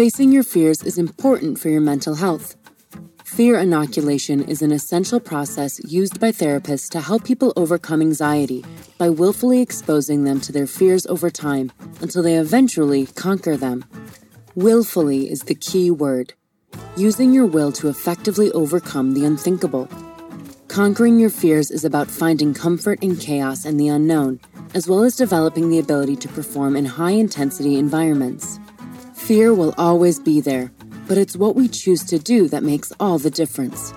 Facing 0.00 0.32
your 0.32 0.44
fears 0.44 0.82
is 0.82 0.96
important 0.96 1.58
for 1.58 1.68
your 1.68 1.82
mental 1.82 2.14
health. 2.14 2.56
Fear 3.22 3.58
inoculation 3.58 4.42
is 4.42 4.62
an 4.62 4.72
essential 4.72 5.20
process 5.20 5.78
used 5.84 6.18
by 6.18 6.32
therapists 6.32 6.88
to 6.92 7.00
help 7.00 7.22
people 7.22 7.52
overcome 7.54 8.00
anxiety 8.00 8.64
by 8.96 9.10
willfully 9.10 9.60
exposing 9.60 10.24
them 10.24 10.40
to 10.40 10.52
their 10.52 10.66
fears 10.66 11.04
over 11.04 11.28
time 11.28 11.70
until 12.00 12.22
they 12.22 12.36
eventually 12.36 13.08
conquer 13.08 13.58
them. 13.58 13.84
Willfully 14.54 15.30
is 15.30 15.42
the 15.42 15.54
key 15.54 15.90
word, 15.90 16.32
using 16.96 17.34
your 17.34 17.44
will 17.44 17.70
to 17.72 17.90
effectively 17.90 18.50
overcome 18.52 19.12
the 19.12 19.26
unthinkable. 19.26 19.86
Conquering 20.68 21.20
your 21.20 21.28
fears 21.28 21.70
is 21.70 21.84
about 21.84 22.10
finding 22.10 22.54
comfort 22.54 23.02
in 23.02 23.16
chaos 23.16 23.66
and 23.66 23.78
the 23.78 23.88
unknown, 23.88 24.40
as 24.72 24.88
well 24.88 25.02
as 25.02 25.14
developing 25.14 25.68
the 25.68 25.78
ability 25.78 26.16
to 26.16 26.28
perform 26.28 26.74
in 26.74 26.86
high 26.86 27.10
intensity 27.10 27.76
environments. 27.76 28.59
Fear 29.20 29.54
will 29.54 29.74
always 29.78 30.18
be 30.18 30.40
there, 30.40 30.72
but 31.06 31.16
it's 31.16 31.36
what 31.36 31.54
we 31.54 31.68
choose 31.68 32.02
to 32.04 32.18
do 32.18 32.48
that 32.48 32.64
makes 32.64 32.92
all 32.98 33.18
the 33.18 33.30
difference. 33.30 33.94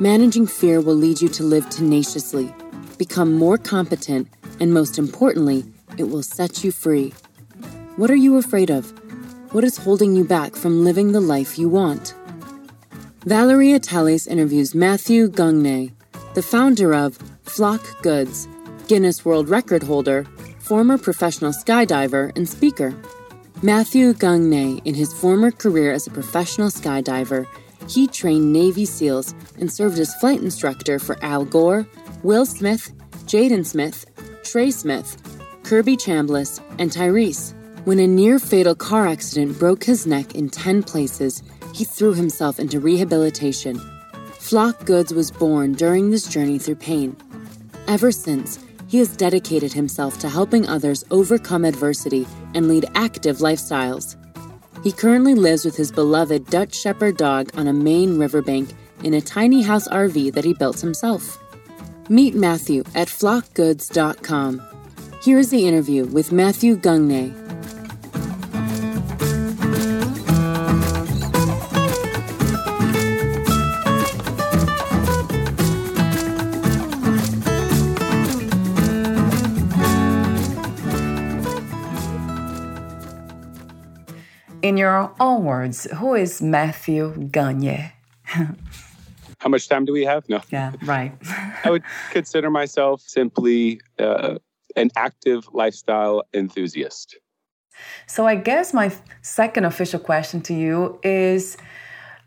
Managing 0.00 0.46
fear 0.46 0.80
will 0.80 0.94
lead 0.94 1.20
you 1.20 1.28
to 1.28 1.42
live 1.42 1.68
tenaciously, 1.68 2.54
become 2.96 3.34
more 3.34 3.58
competent, 3.58 4.28
and 4.60 4.72
most 4.72 4.98
importantly, 4.98 5.64
it 5.98 6.04
will 6.04 6.22
set 6.22 6.64
you 6.64 6.72
free. 6.72 7.12
What 7.96 8.10
are 8.10 8.16
you 8.16 8.38
afraid 8.38 8.70
of? 8.70 8.90
What 9.52 9.64
is 9.64 9.76
holding 9.76 10.16
you 10.16 10.24
back 10.24 10.56
from 10.56 10.84
living 10.84 11.12
the 11.12 11.20
life 11.20 11.58
you 11.58 11.68
want? 11.68 12.14
Valeria 13.26 13.78
Teles 13.78 14.26
interviews 14.26 14.74
Matthew 14.74 15.28
Gagne, 15.28 15.92
the 16.34 16.42
founder 16.42 16.94
of 16.94 17.18
Flock 17.42 17.82
Goods, 18.02 18.48
Guinness 18.88 19.24
World 19.24 19.50
Record 19.50 19.82
holder, 19.82 20.24
former 20.60 20.96
professional 20.96 21.52
skydiver, 21.52 22.34
and 22.36 22.48
speaker. 22.48 22.94
Matthew 23.64 24.12
Gagne, 24.14 24.82
in 24.84 24.94
his 24.96 25.14
former 25.14 25.52
career 25.52 25.92
as 25.92 26.08
a 26.08 26.10
professional 26.10 26.66
skydiver, 26.66 27.46
he 27.88 28.08
trained 28.08 28.52
Navy 28.52 28.84
SEALs 28.84 29.36
and 29.56 29.72
served 29.72 30.00
as 30.00 30.12
flight 30.16 30.40
instructor 30.40 30.98
for 30.98 31.16
Al 31.24 31.44
Gore, 31.44 31.86
Will 32.24 32.44
Smith, 32.44 32.92
Jaden 33.26 33.64
Smith, 33.64 34.04
Trey 34.42 34.72
Smith, 34.72 35.16
Kirby 35.62 35.96
Chambliss, 35.96 36.60
and 36.80 36.90
Tyrese. 36.90 37.54
When 37.84 38.00
a 38.00 38.06
near 38.08 38.40
fatal 38.40 38.74
car 38.74 39.06
accident 39.06 39.56
broke 39.60 39.84
his 39.84 40.08
neck 40.08 40.34
in 40.34 40.50
10 40.50 40.82
places, 40.82 41.44
he 41.72 41.84
threw 41.84 42.14
himself 42.14 42.58
into 42.58 42.80
rehabilitation. 42.80 43.80
Flock 44.40 44.84
Goods 44.86 45.14
was 45.14 45.30
born 45.30 45.74
during 45.74 46.10
this 46.10 46.26
journey 46.26 46.58
through 46.58 46.74
pain. 46.74 47.16
Ever 47.86 48.10
since, 48.10 48.58
he 48.92 48.98
has 48.98 49.16
dedicated 49.16 49.72
himself 49.72 50.18
to 50.18 50.28
helping 50.28 50.68
others 50.68 51.02
overcome 51.10 51.64
adversity 51.64 52.26
and 52.52 52.68
lead 52.68 52.84
active 52.94 53.38
lifestyles. 53.38 54.16
He 54.84 54.92
currently 54.92 55.34
lives 55.34 55.64
with 55.64 55.74
his 55.74 55.90
beloved 55.90 56.44
Dutch 56.50 56.74
Shepherd 56.74 57.16
dog 57.16 57.50
on 57.56 57.68
a 57.68 57.72
Maine 57.72 58.18
riverbank 58.18 58.68
in 59.02 59.14
a 59.14 59.22
tiny 59.22 59.62
house 59.62 59.88
RV 59.88 60.34
that 60.34 60.44
he 60.44 60.52
built 60.52 60.78
himself. 60.78 61.42
Meet 62.10 62.34
Matthew 62.34 62.80
at 62.94 63.08
flockgoods.com. 63.08 64.60
Here 65.22 65.38
is 65.38 65.48
the 65.48 65.66
interview 65.66 66.04
with 66.04 66.30
Matthew 66.30 66.76
Gagne. 66.76 67.32
In 84.72 84.78
your 84.78 85.12
own 85.20 85.44
words, 85.44 85.86
who 85.96 86.14
is 86.14 86.40
Matthew 86.40 87.28
Gagne? 87.30 87.92
How 89.38 89.50
much 89.50 89.68
time 89.68 89.84
do 89.84 89.92
we 89.92 90.02
have? 90.06 90.26
No. 90.30 90.40
Yeah, 90.48 90.72
right. 90.86 91.12
I 91.62 91.68
would 91.68 91.82
consider 92.10 92.48
myself 92.48 93.02
simply 93.02 93.82
uh, 93.98 94.38
an 94.74 94.88
active 94.96 95.46
lifestyle 95.52 96.22
enthusiast. 96.32 97.18
So, 98.06 98.26
I 98.26 98.34
guess 98.34 98.72
my 98.72 98.90
second 99.20 99.66
official 99.66 100.00
question 100.00 100.40
to 100.48 100.54
you 100.54 100.98
is 101.02 101.58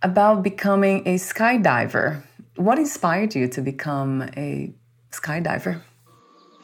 about 0.03 0.43
becoming 0.43 1.01
a 1.07 1.15
skydiver. 1.15 2.21
What 2.57 2.77
inspired 2.77 3.33
you 3.33 3.47
to 3.47 3.61
become 3.63 4.21
a 4.37 4.71
skydiver? 5.09 5.81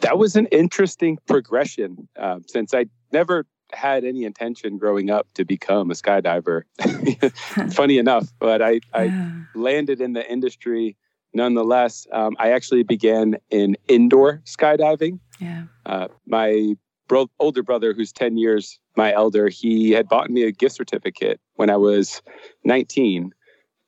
That 0.01 0.19
was 0.19 0.35
an 0.35 0.45
interesting 0.51 1.17
progression 1.27 2.07
uh, 2.19 2.37
since 2.45 2.71
I 2.71 2.85
never 3.11 3.47
had 3.73 4.03
any 4.03 4.23
intention 4.23 4.77
growing 4.77 5.09
up 5.09 5.27
to 5.33 5.45
become 5.45 5.91
a 5.91 5.93
skydiver. 5.93 6.63
Funny 7.73 7.97
enough, 7.97 8.31
but 8.39 8.61
I, 8.61 8.81
I 8.93 9.45
landed 9.55 10.01
in 10.01 10.13
the 10.13 10.29
industry 10.29 10.97
nonetheless. 11.33 12.07
Um, 12.11 12.35
I 12.39 12.51
actually 12.51 12.83
began 12.83 13.37
in 13.49 13.77
indoor 13.87 14.41
skydiving. 14.45 15.19
Yeah. 15.39 15.63
Uh, 15.85 16.07
my 16.25 16.75
bro- 17.07 17.31
older 17.39 17.63
brother, 17.63 17.93
who's 17.93 18.11
10 18.11 18.37
years 18.37 18.79
my 18.95 19.13
elder, 19.13 19.47
he 19.47 19.91
had 19.91 20.09
bought 20.09 20.29
me 20.29 20.43
a 20.43 20.51
gift 20.51 20.75
certificate 20.75 21.39
when 21.55 21.69
I 21.69 21.77
was 21.77 22.21
19. 22.63 23.33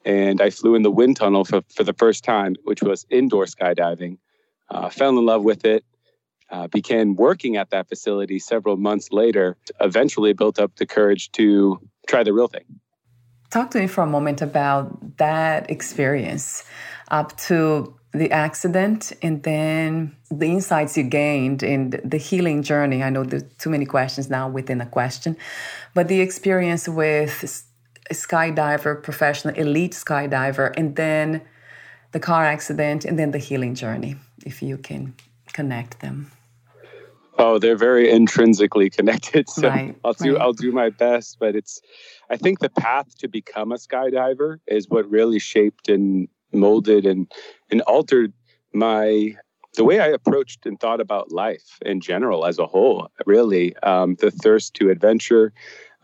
And 0.06 0.42
I 0.42 0.50
flew 0.50 0.76
in 0.76 0.84
the 0.84 0.92
wind 0.92 1.16
tunnel 1.16 1.46
for, 1.46 1.62
for 1.74 1.84
the 1.84 1.94
first 1.94 2.24
time, 2.24 2.56
which 2.64 2.82
was 2.82 3.06
indoor 3.10 3.46
skydiving. 3.46 4.18
Uh, 4.70 4.90
fell 4.90 5.18
in 5.18 5.26
love 5.26 5.44
with 5.44 5.66
it 5.66 5.86
uh, 6.54 6.68
began 6.68 7.16
working 7.16 7.58
at 7.58 7.72
that 7.72 7.90
facility 7.90 8.38
several 8.38 8.78
months 8.78 9.12
later, 9.12 9.58
eventually 9.82 10.34
built 10.34 10.60
up 10.60 10.76
the 10.76 10.86
courage 10.86 11.32
to 11.32 11.80
try 12.08 12.24
the 12.24 12.32
real 12.32 12.48
thing. 12.48 12.66
Talk 13.50 13.72
to 13.72 13.80
me 13.80 13.88
for 13.88 14.02
a 14.02 14.08
moment 14.08 14.42
about 14.42 15.18
that 15.18 15.70
experience 15.70 16.64
up 17.10 17.36
to 17.38 17.94
the 18.14 18.32
accident 18.32 19.12
and 19.24 19.42
then 19.42 20.16
the 20.30 20.46
insights 20.46 20.96
you 20.96 21.04
gained 21.04 21.64
in 21.64 22.00
the 22.04 22.18
healing 22.18 22.62
journey. 22.62 23.02
I 23.02 23.10
know 23.10 23.24
there's 23.24 23.44
too 23.58 23.72
many 23.72 23.86
questions 23.86 24.30
now 24.30 24.48
within 24.48 24.80
a 24.80 24.86
question, 24.86 25.36
but 25.96 26.08
the 26.08 26.22
experience 26.22 26.88
with 26.88 27.66
a 28.12 28.14
skydiver, 28.14 29.02
professional, 29.02 29.56
elite 29.56 29.94
skydiver, 29.94 30.72
and 30.78 30.96
then 30.96 31.42
the 32.12 32.20
car 32.20 32.46
accident, 32.46 33.06
and 33.06 33.18
then 33.18 33.32
the 33.32 33.40
healing 33.40 33.74
journey, 33.74 34.18
if 34.46 34.62
you 34.62 34.78
can 34.78 35.16
connect 35.52 36.00
them. 36.02 36.32
Oh, 37.38 37.58
they're 37.58 37.78
very 37.78 38.10
intrinsically 38.12 38.90
connected. 38.90 39.48
So 39.54 39.70
right, 39.70 39.96
I'll 40.04 40.14
do 40.14 40.34
right. 40.34 40.42
I'll 40.42 40.54
do 40.54 40.72
my 40.72 40.90
best, 40.90 41.38
but 41.40 41.56
it's 41.56 41.82
I 42.30 42.38
think 42.38 42.60
the 42.60 42.70
path 42.70 43.18
to 43.20 43.28
become 43.28 43.72
a 43.72 43.76
skydiver 43.76 44.60
is 44.68 44.90
what 44.90 45.10
really 45.10 45.40
shaped 45.40 45.90
and 45.90 46.28
molded 46.52 47.06
and 47.06 47.32
and 47.72 47.82
altered 47.82 48.34
my 48.74 49.36
the 49.76 49.84
way 49.84 50.00
I 50.00 50.08
approached 50.08 50.66
and 50.66 50.80
thought 50.80 51.02
about 51.02 51.32
life 51.32 51.80
in 51.86 52.00
general 52.00 52.46
as 52.46 52.60
a 52.60 52.66
whole. 52.66 53.10
Really, 53.26 53.76
um, 53.78 54.16
the 54.16 54.32
thirst 54.32 54.74
to 54.76 54.90
adventure. 54.90 55.54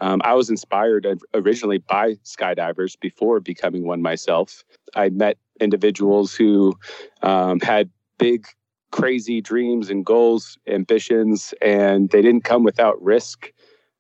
Um, 0.02 0.22
I 0.24 0.34
was 0.34 0.50
inspired 0.50 1.06
originally 1.34 1.80
by 1.80 2.14
skydivers 2.24 2.98
before 3.00 3.40
becoming 3.40 3.86
one 3.86 4.02
myself. 4.02 4.64
I 4.96 5.10
met 5.10 5.38
individuals 5.60 6.34
who 6.34 6.74
um, 7.22 7.60
had 7.60 7.90
big 8.18 8.48
crazy 8.92 9.42
dreams 9.42 9.90
and 9.90 10.06
goals, 10.06 10.58
ambitions, 10.68 11.54
and 11.62 12.10
they 12.10 12.22
didn't 12.22 12.44
come 12.44 12.64
without 12.64 13.02
risk. 13.02 13.52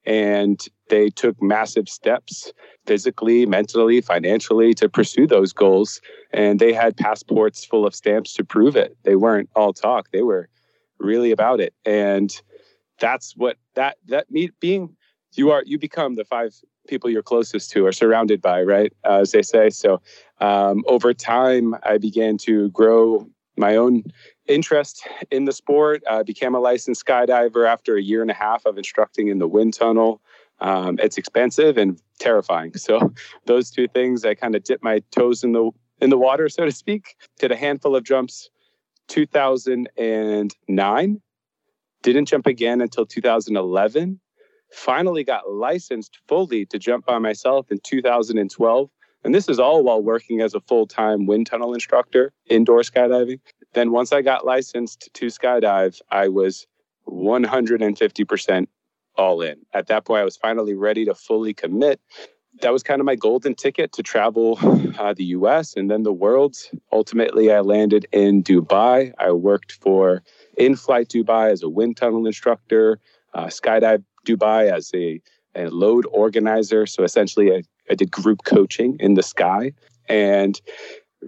And 0.06 0.59
they 0.89 1.09
took 1.09 1.41
massive 1.41 1.88
steps 1.88 2.51
physically, 2.86 3.45
mentally, 3.45 4.01
financially 4.01 4.74
to 4.75 4.89
pursue 4.89 5.27
those 5.27 5.53
goals. 5.53 6.01
And 6.31 6.59
they 6.59 6.74
had 6.74 6.97
passports 6.97 7.63
full 7.65 7.86
of 7.86 7.94
stamps 7.94 8.33
to 8.36 8.44
prove 8.44 8.75
it. 8.75 8.97
They 9.03 9.15
weren't 9.15 9.50
all 9.56 9.74
talk, 9.74 10.09
they 10.12 10.24
were 10.24 10.50
really 11.00 11.31
about 11.31 11.59
it. 11.59 11.74
And 11.86 12.31
that's 13.00 13.36
what 13.36 13.57
that, 13.75 13.97
that 14.07 14.30
me, 14.31 14.50
being, 14.59 14.95
you 15.36 15.51
are, 15.51 15.63
you 15.65 15.77
become 15.77 16.15
the 16.15 16.25
five 16.25 16.56
people 16.88 17.09
you're 17.09 17.21
closest 17.21 17.69
to 17.71 17.86
or 17.86 17.91
surrounded 17.91 18.41
by, 18.41 18.63
right? 18.63 18.91
Uh, 19.06 19.19
as 19.19 19.31
they 19.31 19.44
say. 19.44 19.69
So 19.69 20.01
um, 20.41 20.83
over 20.88 21.13
time, 21.13 21.75
I 21.83 21.97
began 21.97 22.38
to 22.39 22.69
grow 22.71 23.30
my 23.57 23.75
own 23.75 24.03
interest 24.50 25.07
in 25.31 25.46
the 25.46 25.54
sport. 25.54 26.04
I 26.10 26.24
became 26.24 26.56
a 26.56 26.60
licensed 26.60 27.06
skydiver 27.06 27.68
after 27.68 27.96
a 27.96 28.01
year 28.01 28.22
and 28.22 28.31
a 28.31 28.34
half 28.34 28.66
of 28.66 28.78
instructing 28.78 29.28
in 29.28 29.40
the 29.40 29.48
wind 29.48 29.74
tunnel. 29.74 30.22
Um, 30.60 31.00
it's 31.01 31.18
expensive 31.18 31.78
and 31.78 32.01
terrifying. 32.19 32.75
So 32.75 33.13
those 33.46 33.72
two 33.72 33.88
things, 33.88 34.25
I 34.25 34.34
kind 34.34 34.56
of 34.56 34.63
dipped 34.63 34.84
my 34.84 35.01
toes 35.12 35.44
in 35.44 35.54
the 35.54 35.72
in 36.01 36.10
the 36.10 36.18
water, 36.18 36.50
so 36.50 36.66
to 36.66 36.72
speak. 36.72 37.16
Did 37.40 37.51
a 37.51 37.56
handful 37.56 37.96
of 37.96 38.04
jumps. 38.04 38.50
2009. 39.10 41.22
Didn't 42.01 42.25
jump 42.25 42.48
again 42.48 42.80
until 42.80 43.06
2011. 43.06 44.19
Finally 44.72 45.24
got 45.24 45.51
licensed 45.51 46.19
fully 46.28 46.66
to 46.68 46.80
jump 46.80 47.06
by 47.06 47.18
myself 47.18 47.72
in 47.72 47.80
2012. 47.84 48.90
And 49.24 49.36
this 49.36 49.50
is 49.50 49.60
all 49.60 49.84
while 49.84 50.01
working 50.01 50.42
as 50.42 50.54
a 50.54 50.62
full 50.62 50.88
time 50.88 51.25
wind 51.25 51.48
tunnel 51.48 51.74
instructor, 51.74 52.31
indoor 52.50 52.81
skydiving. 52.81 53.40
Then, 53.74 53.92
once 53.92 54.12
I 54.12 54.21
got 54.21 54.45
licensed 54.45 55.10
to 55.13 55.27
skydive, 55.27 56.00
I 56.10 56.27
was 56.27 56.68
150% 57.07 58.68
all 59.16 59.42
in. 59.42 59.57
At 59.74 59.88
that 59.88 60.06
point, 60.06 60.21
I 60.21 60.25
was 60.25 60.38
finally 60.38 60.74
ready 60.74 61.06
to 61.06 61.13
fully 61.13 61.54
commit. 61.54 62.00
That 62.62 62.74
was 62.74 62.83
kind 62.83 63.00
of 63.00 63.06
my 63.06 63.16
golden 63.16 63.54
ticket 63.54 63.92
to 63.94 64.04
travel 64.04 64.57
uh, 64.98 65.13
the 65.13 65.25
US 65.25 65.75
and 65.75 65.89
then 65.89 66.04
the 66.04 66.13
world. 66.13 66.57
Ultimately, 66.92 67.51
I 67.51 67.60
landed 67.60 68.07
in 68.12 68.44
Dubai. 68.44 69.13
I 69.19 69.31
worked 69.31 69.74
for 69.74 70.24
Inflight 70.60 71.07
Dubai 71.07 71.51
as 71.51 71.62
a 71.62 71.69
wind 71.69 71.98
tunnel 71.98 72.25
instructor, 72.25 73.00
uh, 73.33 73.45
Skydive 73.45 74.04
Dubai 74.25 74.72
as 74.72 74.92
a, 74.95 75.22
a 75.56 75.69
load 75.69 76.06
organizer. 76.12 76.86
So 76.86 77.04
essentially, 77.04 77.54
I, 77.54 77.62
I 77.89 77.95
did 77.95 78.10
group 78.10 78.44
coaching 78.45 78.98
in 79.00 79.13
the 79.13 79.24
sky 79.24 79.74
and 80.07 80.60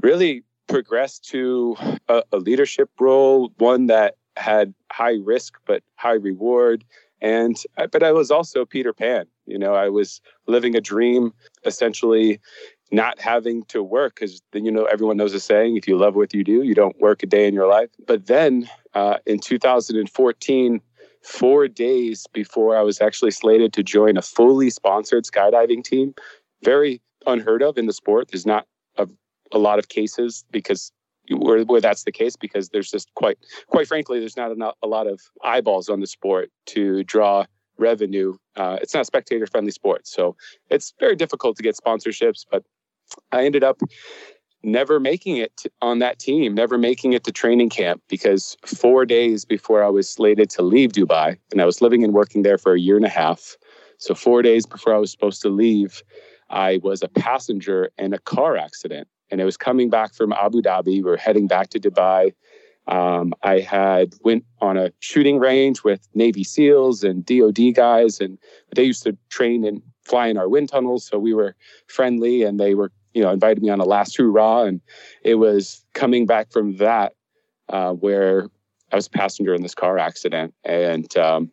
really 0.02 0.44
progressed 0.72 1.28
to 1.30 1.76
a, 2.08 2.24
a 2.32 2.38
leadership 2.38 2.90
role, 3.00 3.52
one 3.58 3.88
that 3.88 4.16
had 4.38 4.74
high 4.92 5.18
risk 5.24 5.58
but 5.66 5.84
high 5.96 6.14
reward. 6.14 6.84
And 7.22 7.62
but 7.92 8.02
i 8.02 8.12
was 8.12 8.32
also 8.32 8.66
peter 8.66 8.94
pan. 8.94 9.26
You 9.46 9.60
know 9.60 9.76
i 9.76 9.90
was 9.90 10.22
living 10.48 10.76
a 10.76 10.82
dream 10.82 11.34
essentially 11.66 12.40
not 12.92 13.22
having 13.22 13.64
to 13.66 13.84
work 13.84 14.16
because 14.16 14.42
then 14.52 14.66
you 14.66 14.72
know 14.72 14.86
everyone 14.86 15.18
knows 15.18 15.34
the 15.34 15.40
saying 15.40 15.78
if 15.78 15.88
you 15.88 15.98
love 15.98 16.16
what 16.16 16.34
you 16.34 16.44
do 16.44 16.64
you 16.64 16.74
don't 16.74 17.00
work 17.00 17.22
a 17.22 17.28
day 17.28 17.48
in 17.48 17.54
your 17.54 17.68
life. 17.68 17.90
But 18.08 18.26
then 18.26 18.70
uh, 18.94 19.18
in 19.26 19.40
2014 19.40 20.82
four 21.22 21.68
days 21.68 22.26
before 22.34 22.76
i 22.76 22.82
was 22.82 23.00
actually 23.00 23.30
slated 23.30 23.72
to 23.74 23.84
join 23.84 24.18
a 24.18 24.24
fully 24.24 24.72
sponsored 24.72 25.24
skydiving 25.24 25.84
team 25.84 26.16
very 26.64 27.00
unheard 27.28 27.62
of 27.62 27.78
in 27.78 27.86
the 27.86 27.94
sport 27.94 28.30
there's 28.32 28.46
not 28.46 28.66
a, 29.54 29.58
lot 29.58 29.80
of 29.80 29.90
cases 29.90 30.44
because 30.52 30.92
where, 31.30 31.64
where 31.64 31.82
that's 31.82 32.04
the 32.04 32.12
case 32.12 32.36
because 32.36 32.70
there's 32.70 32.92
just 32.92 33.14
quite 33.16 33.38
quite 33.68 33.88
frankly 33.88 34.20
there's 34.20 34.38
not 34.38 34.52
a 34.82 34.88
lot 34.88 35.08
of 35.08 35.22
eyeballs 35.44 35.90
on 35.90 36.00
the 36.00 36.08
sport 36.08 36.50
to 36.66 37.04
draw 37.04 37.46
revenue. 37.78 38.36
Uh, 38.56 38.78
it's 38.82 38.94
not 38.94 39.06
spectator 39.06 39.48
friendly 39.48 39.72
sport 39.72 40.08
so 40.08 40.36
it's 40.70 40.94
very 41.00 41.16
difficult 41.16 41.56
to 41.58 41.64
get 41.64 41.76
sponsorships 41.76 42.46
but 42.50 42.64
i 43.32 43.46
ended 43.46 43.64
up 43.64 43.80
never 44.64 45.00
making 45.00 45.38
it 45.38 45.64
on 45.82 46.00
that 46.00 46.20
team 46.20 46.54
never 46.54 46.78
making 46.78 47.14
it 47.14 47.24
to 47.24 47.32
training 47.32 47.70
camp 47.70 48.02
because 48.10 48.58
four 48.66 49.06
days 49.06 49.46
before 49.46 49.84
i 49.84 49.88
was 49.88 50.08
slated 50.08 50.50
to 50.50 50.62
leave 50.62 50.92
dubai 50.92 51.38
and 51.52 51.62
i 51.62 51.66
was 51.66 51.82
living 51.82 52.04
and 52.04 52.14
working 52.14 52.44
there 52.44 52.58
for 52.58 52.74
a 52.74 52.80
year 52.80 52.96
and 52.96 53.06
a 53.06 53.10
half 53.10 53.56
so 53.98 54.14
four 54.14 54.42
days 54.42 54.66
before 54.66 54.94
i 54.94 54.98
was 54.98 55.10
supposed 55.10 55.42
to 55.42 55.50
leave 55.50 56.04
i 56.50 56.80
was 56.84 57.02
a 57.02 57.08
passenger 57.08 57.90
in 57.98 58.14
a 58.14 58.20
car 58.20 58.58
accident 58.58 59.08
and 59.32 59.42
it 59.42 59.46
was 59.46 59.58
coming 59.58 59.90
back 59.90 60.14
from 60.14 60.34
Abu 60.34 60.62
Dhabi. 60.62 60.86
We 60.86 61.02
were 61.02 61.18
heading 61.18 61.48
back 61.48 61.70
to 61.70 61.80
Dubai. 61.80 62.34
Um, 62.88 63.34
I 63.44 63.60
had 63.60 64.14
went 64.24 64.44
on 64.60 64.76
a 64.78 64.92
shooting 65.00 65.40
range 65.40 65.84
with 65.84 66.08
Navy 66.14 66.44
SEALs 66.44 67.04
and 67.04 67.26
DoD 67.26 67.74
guys, 67.74 68.20
and 68.20 68.38
they 68.76 68.84
used 68.84 69.04
to 69.04 69.18
train 69.30 69.64
and 69.64 69.82
fly 70.04 70.28
in 70.28 70.38
our 70.38 70.50
wind 70.50 70.70
tunnels, 70.70 71.06
so 71.06 71.18
we 71.18 71.34
were 71.34 71.56
friendly. 71.88 72.44
And 72.44 72.60
they 72.60 72.76
were, 72.76 72.92
you 73.14 73.22
know, 73.22 73.32
invited 73.32 73.64
me 73.64 73.70
on 73.70 73.80
a 73.80 73.86
last 73.86 74.18
hurrah, 74.18 74.64
and 74.64 74.82
it 75.24 75.36
was 75.36 75.86
coming 75.94 76.26
back 76.26 76.52
from 76.52 76.78
that 76.78 77.14
uh, 77.70 77.94
where 77.94 78.50
I 78.92 78.96
was 78.96 79.08
a 79.08 79.12
passenger 79.12 79.54
in 79.54 79.62
this 79.62 79.76
car 79.76 79.98
accident, 79.98 80.54
and 80.66 81.16
um, 81.18 81.52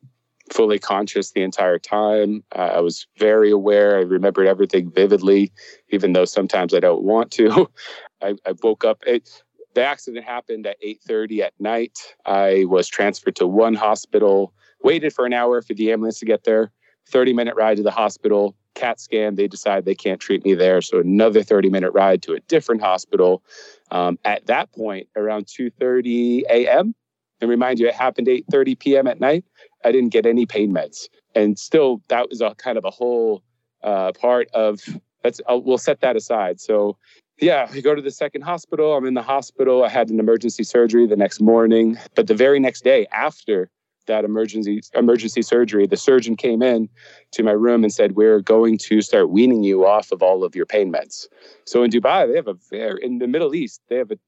fully 0.50 0.79
conscious 0.79 1.33
the 1.33 1.43
entire 1.43 1.79
time. 1.79 2.43
Uh, 2.55 2.71
I 2.77 2.81
was 2.81 3.06
very 3.19 3.50
aware. 3.50 3.97
I 3.97 4.03
remembered 4.03 4.47
everything 4.47 4.91
vividly, 4.91 5.53
even 5.91 6.12
though 6.12 6.25
sometimes 6.25 6.75
I 6.75 6.81
don't 6.81 7.03
want 7.03 7.31
to. 7.33 7.71
I, 8.23 8.35
I 8.47 8.55
woke 8.62 8.85
up. 8.85 9.03
It, 9.06 9.43
the 9.75 9.85
accident 9.85 10.25
happened 10.25 10.67
at 10.67 10.77
8:30 10.83 11.41
at 11.41 11.53
night. 11.61 11.99
I 12.27 12.65
was 12.67 12.89
transferred 12.89 13.37
to 13.37 13.47
one 13.47 13.75
hospital. 13.75 14.53
Waited 14.83 15.12
for 15.12 15.27
an 15.27 15.33
hour 15.33 15.61
for 15.61 15.75
the 15.75 15.93
ambulance 15.93 16.21
to 16.21 16.25
get 16.25 16.45
there. 16.45 16.73
30 17.09 17.33
minute 17.33 17.56
ride 17.56 17.77
to 17.79 17.83
the 17.83 17.91
hospital. 17.91 18.55
CAT 18.75 19.01
scan. 19.01 19.35
They 19.35 19.49
decide 19.49 19.85
they 19.85 19.94
can't 19.94 20.21
treat 20.21 20.44
me 20.44 20.55
there, 20.55 20.81
so 20.81 21.01
another 21.01 21.43
30 21.43 21.69
minute 21.69 21.91
ride 21.93 22.23
to 22.23 22.35
a 22.35 22.41
different 22.41 22.81
hospital. 22.81 23.43
Um, 23.91 24.19
at 24.25 24.47
that 24.47 24.73
point, 24.73 25.09
around 25.17 25.47
2:30 25.47 26.43
a.m. 26.51 26.94
And 27.40 27.49
remind 27.49 27.79
you, 27.79 27.88
it 27.88 27.94
happened 27.94 28.26
8:30 28.26 28.79
p.m. 28.79 29.06
at 29.06 29.20
night. 29.20 29.44
I 29.85 29.93
didn't 29.93 30.11
get 30.11 30.26
any 30.26 30.46
pain 30.46 30.73
meds. 30.73 31.08
And 31.35 31.58
still, 31.58 32.02
that 32.08 32.29
was 32.29 32.40
a 32.40 32.55
kind 32.56 32.79
of 32.79 32.85
a 32.85 32.90
whole 32.90 33.43
uh, 33.82 34.12
part 34.12 34.49
of 34.52 34.81
that's, 35.23 35.40
I'll, 35.49 35.62
we'll 35.62 35.79
set 35.79 36.00
that 36.00 36.17
aside. 36.17 36.61
So, 36.61 36.96
yeah, 37.40 37.70
we 37.73 37.82
go 37.82 37.94
to 37.94 38.02
the 38.02 38.11
second 38.11 38.43
hospital. 38.43 38.96
I'm 38.96 39.06
in 39.06 39.14
the 39.14 39.23
hospital. 39.23 39.85
I 39.85 39.88
had 39.88 40.11
an 40.11 40.19
emergency 40.19 40.64
surgery 40.64 41.06
the 41.06 41.17
next 41.17 41.40
morning. 41.40 41.99
But 42.14 42.26
the 42.26 42.35
very 42.35 42.58
next 42.61 42.82
day 42.82 43.06
after 43.12 43.70
that 44.06 44.25
emergency 44.25 44.81
emergency 44.94 45.43
surgery, 45.43 45.87
the 45.87 45.96
surgeon 45.96 46.34
came 46.34 46.63
in 46.63 46.89
to 47.32 47.43
my 47.43 47.53
room 47.53 47.84
and 47.84 47.93
said, 47.93 48.17
"We're 48.17 48.41
going 48.41 48.79
to 48.79 49.03
start 49.03 49.31
weaning 49.31 49.63
you 49.63 49.86
off 49.86 50.10
of 50.10 50.22
all 50.22 50.44
of 50.44 50.56
your 50.56 50.67
pain 50.67 50.91
meds." 50.91 51.27
So 51.67 51.82
in 51.82 51.91
Dubai, 51.91 52.27
they 52.27 52.34
have 52.34 52.48
a 52.48 52.56
very 52.70 53.05
in 53.05 53.19
the 53.19 53.29
Middle 53.29 53.55
East, 53.55 53.82
they 53.89 53.96
have 53.96 54.10
a 54.10 54.19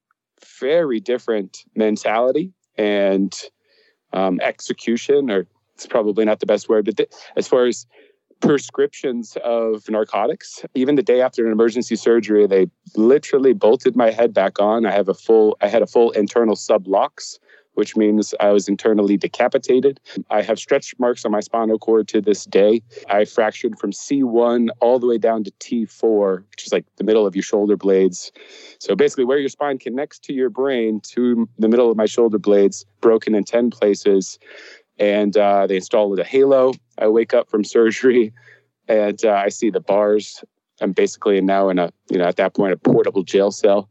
very 0.61 1.01
different 1.01 1.65
mentality 1.75 2.53
and 2.81 3.39
um, 4.13 4.41
execution, 4.41 5.31
or 5.31 5.47
it's 5.75 5.87
probably 5.87 6.25
not 6.25 6.41
the 6.41 6.47
best 6.47 6.69
word, 6.69 6.87
but 6.87 6.97
th- 6.97 7.11
as 7.37 7.47
far 7.47 7.67
as 7.67 7.87
prescriptions 8.41 9.37
of 9.45 9.89
narcotics, 9.91 10.65
even 10.75 10.95
the 10.95 11.03
day 11.03 11.21
after 11.21 11.45
an 11.45 11.53
emergency 11.53 11.95
surgery, 11.95 12.47
they 12.47 12.67
literally 12.97 13.53
bolted 13.53 13.95
my 13.95 14.11
head 14.11 14.33
back 14.33 14.59
on. 14.59 14.87
I 14.87 14.93
have 14.93 15.09
a 15.09 15.15
full, 15.15 15.59
I 15.61 15.69
had 15.69 15.83
a 15.83 15.87
full 15.87 16.11
internal 16.13 16.57
sublux 16.57 17.39
which 17.81 17.97
means 17.97 18.35
I 18.41 18.51
was 18.51 18.69
internally 18.69 19.17
decapitated. 19.17 20.01
I 20.29 20.43
have 20.43 20.59
stretch 20.59 20.95
marks 20.99 21.25
on 21.25 21.33
my 21.33 21.41
spinal 21.41 21.79
cord 21.79 22.09
to 22.09 22.21
this 22.21 22.45
day. 22.45 22.83
I 23.09 23.25
fractured 23.25 23.79
from 23.79 23.91
C1 23.91 24.69
all 24.81 24.99
the 24.99 25.07
way 25.07 25.17
down 25.17 25.45
to 25.45 25.51
T4, 25.53 26.45
which 26.51 26.67
is 26.67 26.73
like 26.75 26.85
the 26.97 27.05
middle 27.05 27.27
of 27.27 27.35
your 27.35 27.43
shoulder 27.43 27.79
blades. 27.79 28.33
So 28.81 28.95
basically, 28.95 29.25
where 29.25 29.39
your 29.39 29.49
spine 29.49 29.79
connects 29.79 30.19
to 30.27 30.35
your 30.35 30.51
brain 30.51 31.01
to 31.15 31.49
the 31.59 31.69
middle 31.69 31.91
of 31.91 31.97
my 31.97 32.05
shoulder 32.05 32.39
blades, 32.39 32.85
broken 33.01 33.35
in 33.35 33.45
10 33.45 33.71
places. 33.71 34.39
And 34.99 35.35
uh, 35.39 35.67
they 35.67 35.77
installed 35.77 36.19
a 36.19 36.25
halo. 36.25 36.75
I 36.99 37.09
wake 37.09 37.33
up 37.33 37.49
from 37.49 37.65
surgery 37.65 38.35
and 38.89 39.25
uh, 39.25 39.33
I 39.33 39.49
see 39.49 39.71
the 39.71 39.81
bars. 39.81 40.45
I'm 40.83 40.93
basically 40.93 41.41
now 41.41 41.71
in 41.71 41.79
a, 41.79 41.91
you 42.11 42.19
know, 42.19 42.27
at 42.27 42.37
that 42.37 42.53
point, 42.53 42.75
a 42.75 42.77
portable 42.77 43.23
jail 43.23 43.51
cell 43.51 43.89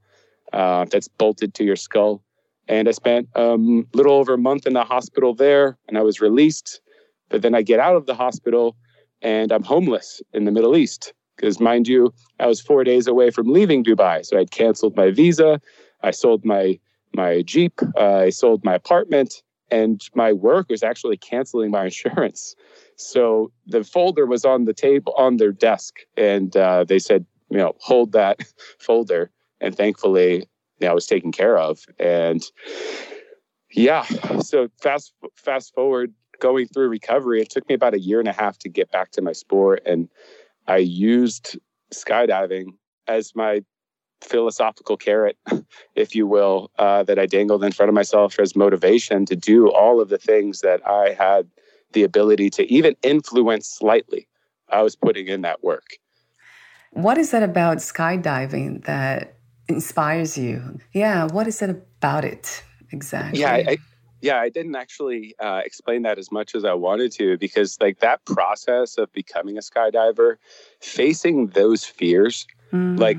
uh, 0.53 0.86
that's 0.86 1.08
bolted 1.08 1.55
to 1.55 1.63
your 1.63 1.75
skull. 1.75 2.22
And 2.70 2.88
I 2.88 2.92
spent 2.92 3.28
a 3.36 3.54
um, 3.54 3.88
little 3.94 4.14
over 4.14 4.36
a 4.36 4.38
month 4.38 4.68
in 4.68 4.74
the 4.74 4.84
hospital 4.84 5.34
there 5.34 5.78
and 5.88 5.98
I 5.98 6.04
was 6.04 6.22
released. 6.22 6.82
But 7.30 7.42
then 7.42 7.56
I 7.56 7.64
get 7.64 7.80
out 7.80 7.96
of 7.96 8.06
the 8.06 8.14
hospital 8.14 8.78
and 9.24 9.52
I'm 9.52 9.64
homeless 9.64 10.22
in 10.34 10.46
the 10.46 10.52
Middle 10.52 10.78
East. 10.78 11.14
Because, 11.36 11.60
mind 11.60 11.88
you, 11.88 12.14
I 12.40 12.46
was 12.46 12.62
four 12.62 12.84
days 12.84 13.08
away 13.08 13.32
from 13.32 13.48
leaving 13.48 13.84
Dubai. 13.84 14.26
So 14.26 14.38
I'd 14.38 14.52
canceled 14.52 14.96
my 14.96 15.10
visa. 15.10 15.60
I 16.04 16.12
sold 16.12 16.46
my, 16.46 16.80
my 17.16 17.42
Jeep. 17.42 17.82
Uh, 17.98 18.18
I 18.18 18.30
sold 18.30 18.64
my 18.64 18.76
apartment. 18.76 19.42
And 19.72 20.02
my 20.14 20.32
work 20.32 20.70
was 20.70 20.84
actually 20.84 21.18
canceling 21.18 21.72
my 21.72 21.86
insurance. 21.92 22.56
So 22.98 23.52
the 23.66 23.84
folder 23.84 24.28
was 24.28 24.46
on 24.46 24.66
the 24.66 24.74
table, 24.74 25.14
on 25.18 25.38
their 25.38 25.52
desk. 25.52 25.96
And 26.18 26.56
uh, 26.56 26.84
they 26.84 27.00
said, 27.00 27.26
you 27.50 27.58
know, 27.58 27.74
hold 27.80 28.12
that 28.12 28.42
folder. 28.80 29.32
And 29.60 29.76
thankfully, 29.76 30.48
you 30.79 30.86
know, 30.86 30.91
I 30.91 30.95
was 30.95 31.07
taken 31.07 31.31
care 31.31 31.57
of. 31.57 31.86
And 32.00 32.43
Yeah. 33.71 34.03
So 34.41 34.69
fast 34.81 35.13
fast 35.36 35.74
forward 35.74 36.13
going 36.39 36.67
through 36.67 36.88
recovery, 36.88 37.41
it 37.41 37.50
took 37.50 37.67
me 37.67 37.75
about 37.75 37.93
a 37.93 38.00
year 38.00 38.19
and 38.19 38.27
a 38.27 38.33
half 38.33 38.57
to 38.59 38.69
get 38.69 38.91
back 38.91 39.12
to 39.12 39.21
my 39.21 39.33
sport. 39.33 39.81
And 39.86 40.09
I 40.67 40.77
used 40.77 41.57
skydiving 41.93 42.67
as 43.07 43.36
my 43.36 43.62
philosophical 44.21 44.98
carrot, 44.98 45.38
if 45.95 46.15
you 46.15 46.27
will, 46.27 46.71
uh, 46.77 47.03
that 47.03 47.19
I 47.19 47.25
dangled 47.25 47.63
in 47.63 47.71
front 47.71 47.89
of 47.89 47.95
myself 47.95 48.39
as 48.39 48.55
motivation 48.55 49.25
to 49.25 49.36
do 49.36 49.69
all 49.69 50.01
of 50.01 50.09
the 50.09 50.17
things 50.17 50.62
that 50.62 50.86
I 50.88 51.15
had 51.17 51.48
the 51.93 52.03
ability 52.03 52.50
to 52.51 52.71
even 52.71 52.95
influence 53.01 53.67
slightly. 53.67 54.27
I 54.69 54.83
was 54.83 54.95
putting 54.95 55.27
in 55.27 55.41
that 55.41 55.63
work. 55.63 55.98
What 56.91 57.17
is 57.17 57.31
that 57.31 57.43
about 57.43 57.77
skydiving 57.77 58.86
that 58.86 59.38
inspires 59.70 60.38
you? 60.38 60.80
Yeah, 60.94 61.28
what 61.28 61.48
is 61.48 61.62
it 61.62 61.70
about 61.70 62.26
it 62.26 62.64
exactly? 62.92 63.40
Yeah, 63.40 63.54
I, 63.54 63.78
yeah, 64.22 64.40
I 64.42 64.50
didn't 64.50 64.76
actually 64.76 65.36
uh, 65.40 65.62
explain 65.64 66.02
that 66.02 66.18
as 66.18 66.32
much 66.32 66.56
as 66.56 66.66
I 66.66 66.74
wanted 66.74 67.12
to 67.14 67.38
because, 67.38 67.78
like, 67.80 68.00
that 68.00 68.26
process 68.26 68.98
of 68.98 69.12
becoming 69.14 69.58
a 69.58 69.62
skydiver, 69.62 70.36
facing 70.82 71.48
those 71.48 71.86
fears, 71.86 72.46
mm. 72.74 73.00
like, 73.00 73.18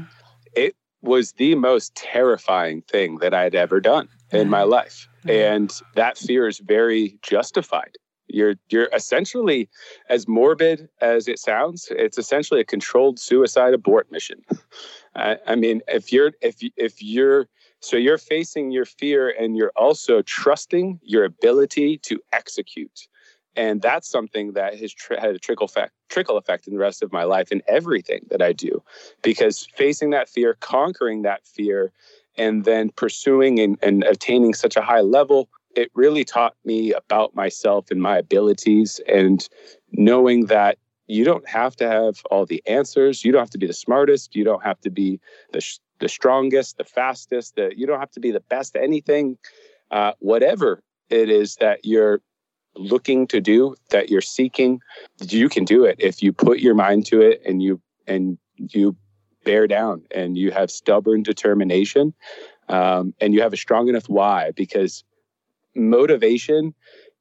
it 0.55 0.75
was 1.01 1.33
the 1.33 1.55
most 1.55 1.95
terrifying 1.95 2.83
thing 2.83 3.19
that 3.19 3.33
I'd 3.33 3.55
ever 3.55 3.81
done 3.81 4.09
in 4.33 4.51
my 4.51 4.63
life. 4.63 5.09
And 5.27 5.73
that 5.95 6.19
fear 6.19 6.47
is 6.47 6.59
very 6.59 7.19
justified. 7.23 7.97
You're 8.33 8.55
you're 8.69 8.89
essentially 8.93 9.69
as 10.09 10.29
morbid 10.29 10.89
as 11.01 11.27
it 11.27 11.39
sounds. 11.39 11.89
It's 11.91 12.17
essentially 12.17 12.61
a 12.61 12.65
controlled 12.65 13.19
suicide 13.19 13.75
abort 13.75 14.13
mission. 14.13 14.45
I, 15.15 15.39
I 15.47 15.55
mean, 15.57 15.83
if 15.89 16.13
you're 16.13 16.33
if 16.41 16.57
if 16.77 17.03
you're 17.03 17.49
so 17.81 17.97
you're 17.97 18.19
facing 18.19 18.71
your 18.71 18.85
fear 18.85 19.35
and 19.39 19.57
you're 19.57 19.73
also 19.75 20.23
trusting 20.23 21.01
your 21.03 21.25
ability 21.25 21.99
to 21.99 22.21
execute. 22.33 23.09
And 23.57 23.83
that's 23.83 24.09
something 24.09 24.53
that 24.53 24.79
has 24.79 24.93
tr- 24.93 25.19
had 25.19 25.35
a 25.35 25.39
trickle 25.39 25.65
effect, 25.65 25.93
trickle 26.09 26.37
effect 26.37 26.69
in 26.69 26.73
the 26.73 26.79
rest 26.79 27.03
of 27.03 27.13
my 27.13 27.25
life 27.25 27.51
in 27.51 27.63
everything 27.67 28.21
that 28.31 28.41
I 28.41 28.53
do. 28.53 28.83
Because 29.23 29.67
facing 29.75 30.11
that 30.11 30.29
fear, 30.29 30.57
conquering 30.61 31.23
that 31.23 31.45
fear, 31.45 31.91
and 32.37 32.65
then 32.65 32.91
pursuing 32.91 33.59
and, 33.59 33.77
and 33.83 34.05
attaining 34.05 34.55
such 34.55 34.77
a 34.77 34.83
high 34.83 35.01
level, 35.01 35.49
it 35.75 35.91
really 35.95 36.25
taught 36.25 36.55
me 36.65 36.93
about 36.93 37.35
myself 37.35 37.91
and 37.91 38.01
my 38.01 38.19
abilities 38.19 39.01
and 39.09 39.49
knowing 39.93 40.47
that 40.47 40.79
you 41.11 41.25
don't 41.25 41.49
have 41.49 41.75
to 41.77 41.89
have 41.89 42.23
all 42.31 42.47
the 42.47 42.63
answers. 42.67 43.25
You 43.25 43.33
don't 43.33 43.41
have 43.41 43.51
to 43.51 43.59
be 43.59 43.67
the 43.67 43.73
smartest. 43.73 44.37
You 44.37 44.45
don't 44.45 44.63
have 44.63 44.81
to 44.83 44.91
be 44.91 45.21
the, 45.53 45.61
sh- 45.61 45.81
the 45.99 46.09
strongest, 46.09 46.79
the 46.79 46.85
fastest. 46.85 47.57
The, 47.57 47.73
you 47.77 47.87
don't 47.87 47.99
have 47.99 48.13
to 48.13 48.21
be 48.21 48.31
the 48.31 48.41
best 48.41 48.77
at 48.77 48.85
anything. 48.85 49.37
Uh, 49.91 50.13
whatever 50.21 50.83
it 51.09 51.29
is 51.29 51.57
that 51.57 51.85
you're 51.85 52.21
looking 52.77 53.27
to 53.27 53.41
do, 53.41 53.75
that 53.91 54.09
you're 54.09 54.21
seeking, 54.21 54.81
you 55.21 55.49
can 55.49 55.65
do 55.65 55.85
it 55.85 55.97
if 55.99 56.23
you 56.23 56.33
put 56.33 56.61
your 56.61 56.75
mind 56.75 57.07
to 57.07 57.21
it 57.21 57.43
and 57.45 57.61
you 57.61 57.81
and 58.07 58.39
you 58.57 58.97
bear 59.45 59.67
down 59.67 60.03
and 60.13 60.39
you 60.39 60.53
have 60.53 60.71
stubborn 60.71 61.25
determination 61.25 62.15
um, 62.69 63.15
and 63.21 63.35
you 63.35 63.43
have 63.43 63.53
a 63.53 63.57
strong 63.57 63.89
enough 63.89 64.09
why 64.09 64.53
because 64.55 65.03
motivation 65.75 66.75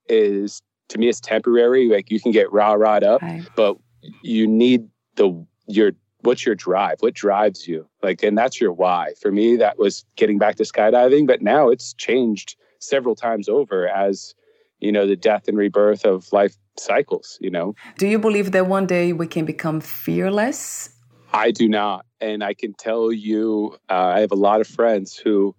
is 0.08 0.62
to 0.90 0.98
me 0.98 1.08
it's 1.08 1.20
temporary. 1.20 1.88
Like 1.88 2.12
you 2.12 2.20
can 2.20 2.32
get 2.32 2.52
rah 2.52 2.74
rah 2.74 2.98
up 2.98 3.22
right. 3.22 3.48
but 3.56 3.78
you 4.22 4.48
need 4.48 4.88
the 5.16 5.46
your 5.68 5.94
what's 6.22 6.46
your 6.46 6.56
drive? 6.56 6.98
What 7.00 7.14
drives 7.14 7.68
you? 7.68 7.88
Like 8.04 8.22
and 8.24 8.38
that's 8.38 8.60
your 8.60 8.74
why. 8.74 9.14
For 9.22 9.32
me 9.32 9.56
that 9.58 9.78
was 9.78 10.06
getting 10.16 10.38
back 10.38 10.56
to 10.56 10.64
skydiving 10.64 11.28
but 11.28 11.42
now 11.42 11.70
it's 11.70 11.94
changed 11.94 12.56
several 12.80 13.16
times 13.16 13.50
over 13.50 13.88
as 13.88 14.34
you 14.80 14.92
know 14.92 15.06
the 15.06 15.16
death 15.16 15.48
and 15.48 15.58
rebirth 15.58 16.06
of 16.06 16.32
life 16.32 16.56
cycles 16.78 17.38
you 17.42 17.50
know? 17.50 17.76
Do 17.98 18.08
you 18.08 18.20
believe 18.20 18.52
that 18.52 18.68
one 18.68 18.86
day 18.86 19.14
we 19.14 19.28
can 19.28 19.46
become 19.46 19.82
fearless? 19.82 20.90
I 21.34 21.52
do 21.52 21.70
not. 21.70 22.06
And 22.22 22.44
i 22.44 22.54
can 22.54 22.74
tell 22.74 23.14
you 23.14 23.78
uh, 23.90 24.14
i 24.16 24.20
have 24.20 24.32
a 24.32 24.42
lot 24.50 24.60
of 24.60 24.68
friends 24.68 25.16
who 25.18 25.56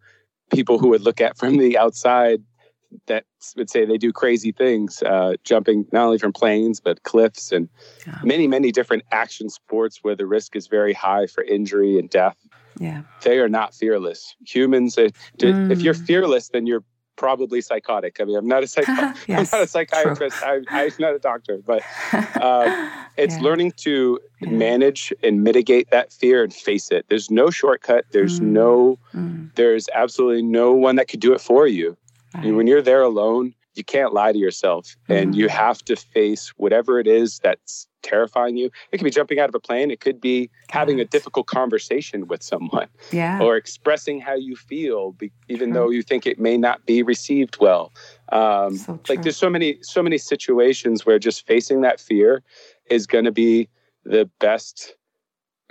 people 0.51 0.79
who 0.79 0.89
would 0.89 1.03
look 1.03 1.21
at 1.21 1.39
from 1.39 1.57
the 1.57 1.79
outside 1.79 2.43
that 3.07 3.25
would 3.57 3.71
say 3.71 3.85
they 3.85 3.99
do 3.99 4.13
crazy 4.13 4.53
things, 4.53 5.03
uh, 5.03 5.35
jumping 5.45 5.87
not 5.93 6.05
only 6.05 6.19
from 6.19 6.33
planes 6.33 6.81
but 6.81 7.03
cliffs 7.03 7.53
and 7.53 7.69
many 8.23 8.47
many 8.47 8.73
different 8.73 9.03
action 9.13 9.49
sports 9.49 10.01
where 10.03 10.17
the 10.17 10.27
risk 10.27 10.57
is 10.57 10.67
very 10.67 10.93
high 10.93 11.27
for 11.27 11.43
injury 11.45 11.99
and 11.99 12.11
death. 12.11 12.37
Yeah, 12.79 13.03
they 13.23 13.39
are 13.39 13.49
not 13.49 13.75
fearless. 13.75 14.35
Humans, 14.47 14.97
if, 14.97 15.13
mm. 15.39 15.71
if 15.71 15.83
you're 15.83 15.95
mm. 15.95 16.07
fearless, 16.07 16.49
then 16.49 16.67
you're 16.67 16.85
probably 17.21 17.61
psychotic. 17.61 18.17
I 18.19 18.25
mean, 18.25 18.35
I'm 18.35 18.49
not 18.49 18.63
a 18.63 18.67
psych- 18.67 18.89
yes, 18.89 19.19
I'm 19.29 19.59
not 19.59 19.65
a 19.65 19.67
psychiatrist. 19.67 20.43
I, 20.43 20.63
am 20.71 20.91
not 20.99 21.15
a 21.15 21.19
doctor, 21.19 21.61
but 21.65 21.83
uh, 22.13 22.91
it's 23.19 23.35
yeah. 23.37 23.43
learning 23.43 23.73
to 23.83 24.19
yeah. 24.41 24.49
manage 24.49 25.13
and 25.23 25.45
mitigate 25.45 25.91
that 25.91 26.15
fear 26.15 26.43
and 26.43 26.53
face 26.53 26.91
it. 26.91 27.05
There's 27.11 27.31
no 27.31 27.51
shortcut. 27.51 28.07
There's 28.13 28.41
mm. 28.41 28.47
no. 28.47 28.99
Mm. 29.15 29.55
There's 29.55 29.89
absolutely 29.95 30.43
no 30.43 30.73
one 30.73 30.97
that 30.97 31.09
could 31.09 31.21
do 31.21 31.35
it 31.35 31.43
for 31.43 31.67
you. 31.67 31.97
Right. 32.35 32.55
When 32.55 32.67
you're 32.67 32.83
there 32.83 33.03
alone, 33.03 33.55
you 33.75 33.85
can't 33.85 34.13
lie 34.13 34.33
to 34.33 34.39
yourself 34.39 34.97
mm-hmm. 35.05 35.13
and 35.13 35.35
you 35.35 35.49
have 35.49 35.83
to 35.85 35.97
face 35.97 36.49
whatever 36.57 36.99
it 36.99 37.07
is 37.07 37.39
that's 37.39 37.87
terrifying 38.03 38.57
you. 38.57 38.71
It 38.93 38.99
could 38.99 39.05
be 39.05 39.11
jumping 39.11 39.39
out 39.39 39.49
of 39.49 39.55
a 39.55 39.61
plane, 39.61 39.91
it 39.91 40.01
could 40.01 40.21
be 40.21 40.51
having 40.69 41.01
a 41.01 41.05
difficult 41.05 41.47
conversation 41.47 42.27
with 42.27 42.43
someone 42.43 42.89
yeah. 43.13 43.41
or 43.41 43.57
expressing 43.57 44.21
how 44.21 44.35
you 44.35 44.57
feel 44.57 45.17
even 45.49 45.71
true. 45.71 45.75
though 45.75 45.91
you 45.91 46.03
think 46.03 46.27
it 46.27 46.39
may 46.39 46.57
not 46.57 46.85
be 46.87 47.03
received 47.03 47.59
well. 47.61 47.93
Um, 48.33 48.77
so 48.77 49.01
like 49.09 49.23
there's 49.23 49.37
so 49.37 49.51
many 49.51 49.79
so 49.83 50.03
many 50.03 50.19
situations 50.19 51.07
where 51.07 51.19
just 51.19 51.47
facing 51.47 51.83
that 51.83 52.01
fear 52.01 52.43
is 52.89 53.07
going 53.07 53.25
to 53.25 53.33
be 53.33 53.69
the 54.05 54.29
best 54.41 54.95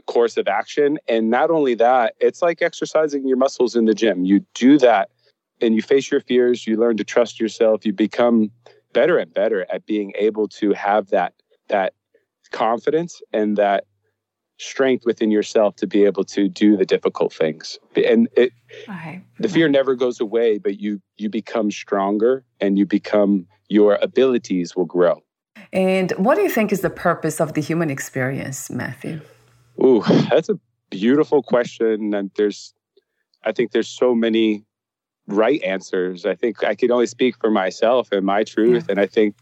course 0.06 0.38
of 0.38 0.48
action 0.48 0.98
and 1.08 1.30
not 1.30 1.52
only 1.52 1.76
that, 1.76 2.16
it's 2.20 2.42
like 2.42 2.62
exercising 2.62 3.28
your 3.28 3.38
muscles 3.38 3.76
in 3.76 3.86
the 3.86 3.94
gym. 3.94 4.26
You 4.26 4.44
do 4.54 4.78
that 4.80 5.10
and 5.62 5.76
you 5.76 5.82
face 5.82 6.12
your 6.12 6.22
fears, 6.22 6.66
you 6.66 6.78
learn 6.78 6.98
to 6.98 7.04
trust 7.04 7.40
yourself, 7.40 7.86
you 7.86 7.94
become 7.94 8.52
better 8.94 9.18
and 9.18 9.34
better 9.34 9.66
at 9.72 9.86
being 9.86 10.14
able 10.16 10.48
to 10.48 10.74
have 10.74 11.10
that 11.10 11.34
that 11.68 11.94
confidence 12.52 13.22
and 13.32 13.58
that 13.58 13.86
strength 14.58 15.06
within 15.06 15.32
yourself 15.32 15.76
to 15.78 15.88
be 15.88 16.04
able 16.04 16.24
to 16.24 16.50
do 16.50 16.76
the 16.76 16.86
difficult 16.86 17.34
things. 17.34 17.78
And 17.96 18.28
it 18.36 18.52
right. 18.88 19.24
the 19.40 19.48
fear 19.48 19.70
never 19.70 19.96
goes 19.96 20.20
away 20.20 20.58
but 20.58 20.80
you 20.80 21.02
you 21.18 21.30
become 21.30 21.72
stronger 21.72 22.44
and 22.60 22.78
you 22.78 22.86
become 22.86 23.48
your 23.70 24.00
abilities 24.02 24.76
will 24.76 24.86
grow. 24.86 25.22
And 25.72 26.12
what 26.14 26.36
do 26.36 26.42
you 26.42 26.50
think 26.50 26.72
is 26.72 26.82
the 26.82 26.90
purpose 26.90 27.40
of 27.40 27.54
the 27.54 27.62
human 27.62 27.90
experience 27.90 28.70
matthew? 28.70 29.22
Ooh, 29.84 30.04
that's 30.30 30.50
a 30.50 30.60
beautiful 30.90 31.44
question 31.44 32.14
and 32.16 32.32
there's 32.36 32.74
i 33.44 33.52
think 33.52 33.72
there's 33.72 33.88
so 33.88 34.16
many 34.16 34.66
right 35.30 35.62
answers. 35.64 36.26
I 36.26 36.36
think 36.36 36.64
I 36.64 36.76
could 36.76 36.92
only 36.92 37.08
speak 37.08 37.38
for 37.38 37.50
myself 37.50 38.12
and 38.12 38.26
my 38.26 38.44
truth. 38.44 38.86
Yeah. 38.88 38.92
And 38.92 39.00
I 39.00 39.06
think 39.06 39.36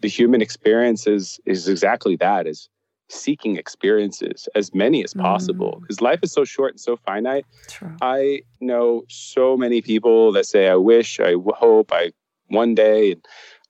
the 0.00 0.08
human 0.08 0.40
experience 0.42 1.06
is 1.06 1.40
is 1.46 1.68
exactly 1.68 2.16
that 2.16 2.46
is 2.46 2.68
seeking 3.08 3.56
experiences 3.56 4.48
as 4.54 4.74
many 4.74 5.04
as 5.04 5.12
possible 5.12 5.78
because 5.80 5.98
mm. 5.98 6.02
life 6.02 6.20
is 6.22 6.32
so 6.32 6.44
short 6.44 6.72
and 6.72 6.80
so 6.80 6.96
finite. 6.96 7.44
True. 7.68 7.94
I 8.00 8.42
know 8.60 9.04
so 9.08 9.56
many 9.56 9.82
people 9.82 10.32
that 10.32 10.46
say 10.46 10.68
I 10.68 10.76
wish, 10.76 11.20
I 11.20 11.34
hope, 11.54 11.92
I 11.92 12.12
one 12.48 12.74
day 12.74 13.12
and 13.12 13.24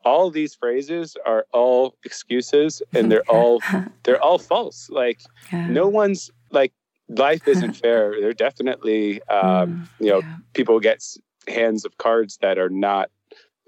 all 0.04 0.30
these 0.30 0.54
phrases 0.54 1.16
are 1.26 1.46
all 1.52 1.96
excuses 2.04 2.82
and 2.94 3.10
they're 3.10 3.24
all 3.28 3.60
they're 4.04 4.22
all 4.22 4.38
false. 4.38 4.88
Like 4.90 5.20
yeah. 5.52 5.66
no 5.66 5.88
one's 5.88 6.30
like 6.50 6.72
life 7.08 7.46
isn't 7.48 7.72
fair. 7.82 8.20
They're 8.20 8.32
definitely 8.32 9.22
um, 9.24 9.42
mm, 9.42 9.88
you 9.98 10.10
know 10.10 10.20
yeah. 10.20 10.36
people 10.54 10.78
get 10.80 11.02
hands 11.48 11.84
of 11.84 11.96
cards 11.98 12.38
that 12.38 12.58
are 12.58 12.70
not 12.70 13.10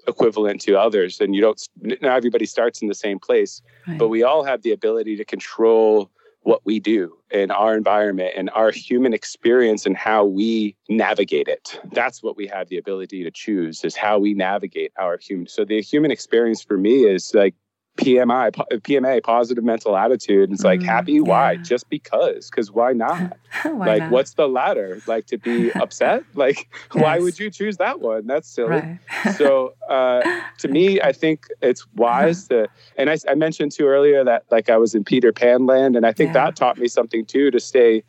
equivalent 0.06 0.60
to 0.60 0.78
others 0.78 1.20
and 1.20 1.34
you 1.34 1.40
don't 1.40 1.68
not 1.80 2.16
everybody 2.16 2.44
starts 2.44 2.82
in 2.82 2.88
the 2.88 2.94
same 2.94 3.18
place 3.18 3.62
right. 3.88 3.98
but 3.98 4.08
we 4.08 4.22
all 4.22 4.44
have 4.44 4.62
the 4.62 4.70
ability 4.70 5.16
to 5.16 5.24
control 5.24 6.10
what 6.42 6.60
we 6.66 6.78
do 6.78 7.16
in 7.30 7.50
our 7.50 7.74
environment 7.74 8.30
and 8.36 8.50
our 8.50 8.70
human 8.70 9.14
experience 9.14 9.86
and 9.86 9.96
how 9.96 10.22
we 10.22 10.76
navigate 10.90 11.48
it 11.48 11.80
that's 11.92 12.22
what 12.22 12.36
we 12.36 12.46
have 12.46 12.68
the 12.68 12.76
ability 12.76 13.24
to 13.24 13.30
choose 13.30 13.82
is 13.82 13.96
how 13.96 14.18
we 14.18 14.34
navigate 14.34 14.92
our 14.98 15.16
human 15.16 15.46
so 15.46 15.64
the 15.64 15.80
human 15.80 16.10
experience 16.10 16.62
for 16.62 16.76
me 16.76 17.04
is 17.04 17.32
like 17.34 17.54
PMI, 17.96 18.50
PMA, 18.50 19.22
positive 19.22 19.62
mental 19.62 19.96
attitude. 19.96 20.50
It's 20.50 20.64
like 20.64 20.80
mm, 20.80 20.86
happy. 20.86 21.12
Yeah. 21.12 21.20
Why? 21.20 21.56
Just 21.56 21.88
because. 21.88 22.50
Because 22.50 22.72
why 22.72 22.92
not? 22.92 23.36
why 23.62 23.86
like, 23.86 24.02
not? 24.02 24.10
what's 24.10 24.34
the 24.34 24.48
latter? 24.48 25.00
Like 25.06 25.26
to 25.26 25.38
be 25.38 25.70
upset? 25.74 26.24
Like, 26.34 26.68
yes. 26.72 26.84
why 27.02 27.20
would 27.20 27.38
you 27.38 27.50
choose 27.50 27.76
that 27.76 28.00
one? 28.00 28.26
That's 28.26 28.48
silly. 28.48 28.68
Right. 28.70 28.98
so, 29.36 29.74
uh, 29.88 30.22
to 30.58 30.68
me, 30.68 31.00
I 31.00 31.12
think 31.12 31.46
it's 31.62 31.86
wise 31.94 32.48
to. 32.48 32.68
And 32.96 33.10
I, 33.10 33.16
I, 33.28 33.34
mentioned 33.36 33.72
too 33.72 33.86
earlier 33.86 34.24
that 34.24 34.44
like 34.50 34.68
I 34.68 34.76
was 34.76 34.94
in 34.94 35.04
Peter 35.04 35.32
Pan 35.32 35.66
land, 35.66 35.94
and 35.94 36.04
I 36.04 36.12
think 36.12 36.28
yeah. 36.28 36.46
that 36.46 36.56
taught 36.56 36.78
me 36.78 36.88
something 36.88 37.24
too 37.24 37.52
to 37.52 37.60
stay 37.60 38.02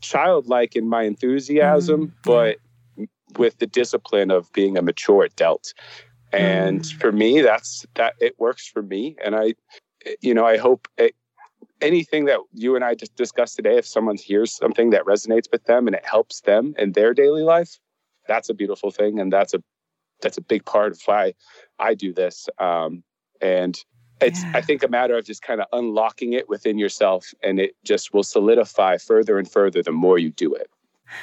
childlike 0.00 0.76
in 0.76 0.88
my 0.88 1.02
enthusiasm, 1.02 2.08
mm, 2.08 2.12
but 2.24 2.58
with 3.38 3.58
the 3.58 3.66
discipline 3.66 4.30
of 4.30 4.52
being 4.52 4.76
a 4.76 4.82
mature 4.82 5.24
adult 5.24 5.72
And 6.32 6.80
mm. 6.80 7.00
for 7.00 7.12
me, 7.12 7.40
that's 7.42 7.86
that 7.94 8.14
it 8.20 8.38
works 8.38 8.66
for 8.66 8.82
me. 8.82 9.16
And 9.24 9.36
I, 9.36 9.54
you 10.20 10.34
know, 10.34 10.46
I 10.46 10.56
hope 10.56 10.88
it, 10.96 11.14
anything 11.80 12.24
that 12.26 12.38
you 12.52 12.74
and 12.76 12.84
I 12.84 12.94
just 12.94 13.14
discussed 13.16 13.56
today, 13.56 13.76
if 13.76 13.86
someone 13.86 14.16
hears 14.16 14.52
something 14.52 14.90
that 14.90 15.04
resonates 15.04 15.50
with 15.50 15.64
them 15.64 15.86
and 15.86 15.96
it 15.96 16.06
helps 16.06 16.40
them 16.40 16.74
in 16.78 16.92
their 16.92 17.12
daily 17.12 17.42
life, 17.42 17.78
that's 18.26 18.48
a 18.48 18.54
beautiful 18.54 18.90
thing. 18.90 19.18
And 19.18 19.32
that's 19.32 19.52
a, 19.54 19.62
that's 20.20 20.38
a 20.38 20.42
big 20.42 20.64
part 20.64 20.92
of 20.92 21.00
why 21.04 21.34
I 21.78 21.94
do 21.94 22.12
this. 22.12 22.48
Um, 22.58 23.02
and 23.40 23.78
it's, 24.20 24.42
yeah. 24.42 24.52
I 24.54 24.60
think, 24.60 24.84
a 24.84 24.88
matter 24.88 25.16
of 25.18 25.24
just 25.24 25.42
kind 25.42 25.60
of 25.60 25.66
unlocking 25.72 26.32
it 26.32 26.48
within 26.48 26.78
yourself 26.78 27.34
and 27.42 27.58
it 27.58 27.74
just 27.84 28.14
will 28.14 28.22
solidify 28.22 28.98
further 28.98 29.38
and 29.38 29.50
further 29.50 29.82
the 29.82 29.92
more 29.92 30.18
you 30.18 30.30
do 30.30 30.54
it. 30.54 30.70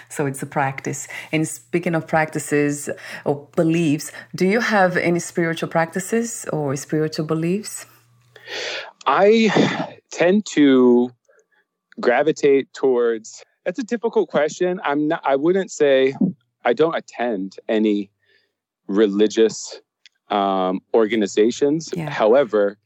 So 0.09 0.25
it's 0.25 0.41
a 0.41 0.45
practice. 0.45 1.07
And 1.31 1.47
speaking 1.47 1.95
of 1.95 2.07
practices 2.07 2.89
or 3.25 3.47
beliefs, 3.55 4.11
do 4.35 4.47
you 4.47 4.59
have 4.59 4.97
any 4.97 5.19
spiritual 5.19 5.69
practices 5.69 6.45
or 6.51 6.75
spiritual 6.75 7.25
beliefs? 7.25 7.85
I 9.05 9.97
tend 10.11 10.45
to 10.47 11.11
gravitate 11.99 12.73
towards 12.73 13.43
that's 13.65 13.79
a 13.79 13.83
difficult 13.83 14.29
question. 14.29 14.79
I'm 14.83 15.07
not 15.07 15.21
I 15.25 15.35
wouldn't 15.35 15.71
say 15.71 16.15
I 16.65 16.73
don't 16.73 16.95
attend 16.95 17.57
any 17.67 18.09
religious 18.87 19.79
um, 20.29 20.81
organizations. 20.93 21.89
Yeah. 21.93 22.09
However, 22.09 22.77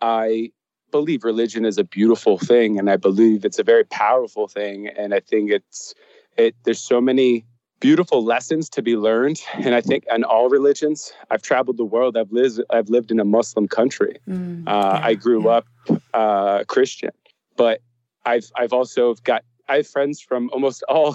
I 0.00 0.50
believe 0.94 1.24
religion 1.24 1.64
is 1.64 1.76
a 1.76 1.82
beautiful 1.82 2.38
thing 2.38 2.78
and 2.78 2.88
I 2.88 2.96
believe 2.96 3.44
it's 3.44 3.58
a 3.58 3.64
very 3.64 3.82
powerful 3.82 4.46
thing. 4.46 4.86
And 4.86 5.12
I 5.12 5.18
think 5.18 5.50
it's, 5.50 5.92
it, 6.36 6.54
there's 6.62 6.80
so 6.80 7.00
many 7.00 7.44
beautiful 7.80 8.22
lessons 8.24 8.68
to 8.68 8.80
be 8.80 8.96
learned. 8.96 9.42
And 9.54 9.74
I 9.74 9.80
think 9.80 10.04
in 10.08 10.22
all 10.22 10.48
religions, 10.48 11.12
I've 11.32 11.42
traveled 11.42 11.78
the 11.78 11.84
world. 11.84 12.16
I've 12.16 12.30
lived, 12.30 12.60
I've 12.70 12.90
lived 12.90 13.10
in 13.10 13.18
a 13.18 13.24
Muslim 13.24 13.66
country. 13.66 14.20
Mm, 14.28 14.68
uh, 14.68 14.70
yeah, 14.70 15.06
I 15.08 15.14
grew 15.14 15.42
yeah. 15.42 15.56
up 15.56 15.66
uh, 16.14 16.62
Christian, 16.68 17.10
but 17.56 17.80
I've, 18.24 18.48
I've 18.56 18.72
also 18.72 19.14
got, 19.24 19.42
I 19.68 19.78
have 19.78 19.88
friends 19.88 20.20
from 20.20 20.48
almost 20.52 20.84
all 20.88 21.14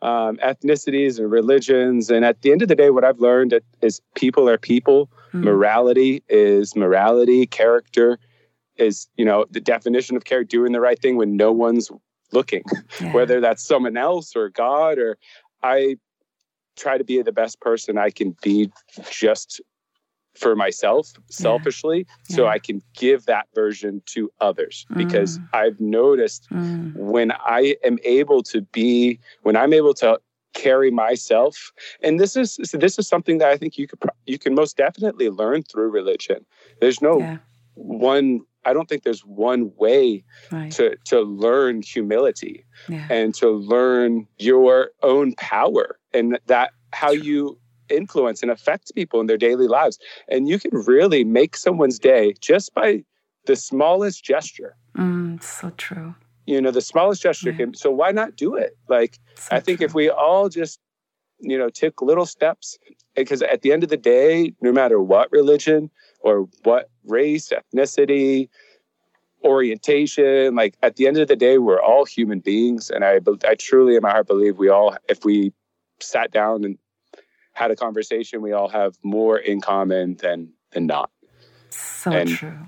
um, 0.00 0.38
ethnicities 0.38 1.18
and 1.18 1.30
religions. 1.30 2.08
And 2.08 2.24
at 2.24 2.40
the 2.40 2.50
end 2.50 2.62
of 2.62 2.68
the 2.68 2.76
day, 2.76 2.88
what 2.88 3.04
I've 3.04 3.20
learned 3.20 3.60
is 3.82 4.00
people 4.14 4.48
are 4.48 4.56
people. 4.56 5.10
Mm. 5.34 5.42
Morality 5.42 6.22
is 6.30 6.74
morality. 6.74 7.44
Character 7.44 8.18
is 8.78 9.08
you 9.16 9.24
know 9.24 9.44
the 9.50 9.60
definition 9.60 10.16
of 10.16 10.24
care 10.24 10.44
doing 10.44 10.72
the 10.72 10.80
right 10.80 11.00
thing 11.00 11.16
when 11.16 11.36
no 11.36 11.52
one's 11.52 11.90
looking 12.32 12.62
yeah. 13.00 13.12
whether 13.12 13.40
that's 13.40 13.62
someone 13.62 13.96
else 13.96 14.34
or 14.36 14.48
god 14.48 14.98
or 14.98 15.18
i 15.62 15.96
try 16.76 16.96
to 16.96 17.04
be 17.04 17.20
the 17.22 17.32
best 17.32 17.60
person 17.60 17.98
i 17.98 18.10
can 18.10 18.36
be 18.42 18.70
just 19.10 19.60
for 20.34 20.54
myself 20.54 21.12
selfishly 21.30 22.06
yeah. 22.28 22.36
so 22.36 22.46
i 22.46 22.58
can 22.58 22.82
give 22.94 23.26
that 23.26 23.46
version 23.54 24.00
to 24.06 24.30
others 24.40 24.86
mm. 24.90 24.96
because 24.98 25.40
i've 25.52 25.80
noticed 25.80 26.48
mm. 26.50 26.94
when 26.94 27.32
i 27.32 27.74
am 27.82 27.98
able 28.04 28.42
to 28.42 28.60
be 28.60 29.18
when 29.42 29.56
i'm 29.56 29.72
able 29.72 29.94
to 29.94 30.18
carry 30.54 30.90
myself 30.90 31.72
and 32.02 32.18
this 32.18 32.34
is 32.34 32.56
this 32.72 32.98
is 32.98 33.06
something 33.06 33.38
that 33.38 33.48
i 33.48 33.56
think 33.56 33.78
you 33.78 33.86
could 33.86 33.98
you 34.26 34.38
can 34.38 34.54
most 34.54 34.76
definitely 34.76 35.28
learn 35.28 35.62
through 35.62 35.88
religion 35.88 36.44
there's 36.80 37.00
no 37.00 37.38
one 37.74 38.40
I 38.68 38.72
don't 38.72 38.88
think 38.88 39.02
there's 39.02 39.24
one 39.24 39.72
way 39.76 40.22
right. 40.52 40.70
to 40.72 40.96
to 41.06 41.20
learn 41.20 41.82
humility 41.82 42.64
yeah. 42.88 43.06
and 43.10 43.34
to 43.36 43.48
learn 43.50 44.26
your 44.38 44.90
own 45.02 45.34
power 45.34 45.98
and 46.12 46.38
that 46.46 46.72
how 46.92 47.10
you 47.10 47.58
influence 47.88 48.42
and 48.42 48.50
affect 48.50 48.94
people 48.94 49.20
in 49.20 49.26
their 49.26 49.38
daily 49.38 49.66
lives. 49.66 49.98
And 50.28 50.48
you 50.48 50.58
can 50.58 50.70
really 50.86 51.24
make 51.24 51.56
someone's 51.56 51.98
day 51.98 52.34
just 52.40 52.74
by 52.74 53.04
the 53.46 53.56
smallest 53.56 54.22
gesture. 54.24 54.76
Mm, 54.96 55.42
so 55.42 55.70
true. 55.76 56.14
You 56.46 56.60
know, 56.60 56.70
the 56.70 56.82
smallest 56.82 57.22
gesture 57.22 57.50
yeah. 57.50 57.56
can 57.56 57.74
so 57.74 57.90
why 57.90 58.10
not 58.12 58.36
do 58.36 58.54
it? 58.54 58.76
Like 58.88 59.18
so 59.34 59.56
I 59.56 59.60
think 59.60 59.78
true. 59.78 59.86
if 59.86 59.94
we 59.94 60.10
all 60.10 60.48
just 60.48 60.80
you 61.40 61.56
know 61.58 61.68
took 61.68 62.02
little 62.02 62.26
steps 62.26 62.78
because 63.14 63.42
at 63.42 63.62
the 63.62 63.72
end 63.72 63.82
of 63.82 63.88
the 63.88 63.96
day 63.96 64.52
no 64.60 64.72
matter 64.72 65.00
what 65.00 65.30
religion 65.30 65.90
or 66.20 66.48
what 66.64 66.90
race, 67.08 67.50
ethnicity, 67.50 68.48
orientation. 69.44 70.54
Like 70.54 70.76
at 70.82 70.96
the 70.96 71.06
end 71.06 71.18
of 71.18 71.28
the 71.28 71.36
day, 71.36 71.58
we're 71.58 71.80
all 71.80 72.04
human 72.04 72.40
beings, 72.40 72.90
and 72.90 73.04
I 73.04 73.20
I 73.44 73.54
truly 73.54 73.96
in 73.96 74.02
my 74.02 74.10
heart 74.10 74.26
believe 74.26 74.58
we 74.58 74.68
all, 74.68 74.96
if 75.08 75.24
we 75.24 75.52
sat 76.00 76.30
down 76.30 76.64
and 76.64 76.78
had 77.52 77.70
a 77.70 77.76
conversation, 77.76 78.40
we 78.40 78.52
all 78.52 78.68
have 78.68 78.96
more 79.02 79.38
in 79.38 79.60
common 79.60 80.16
than 80.16 80.52
than 80.72 80.86
not. 80.86 81.10
So 81.70 82.12
and, 82.12 82.28
true. 82.28 82.58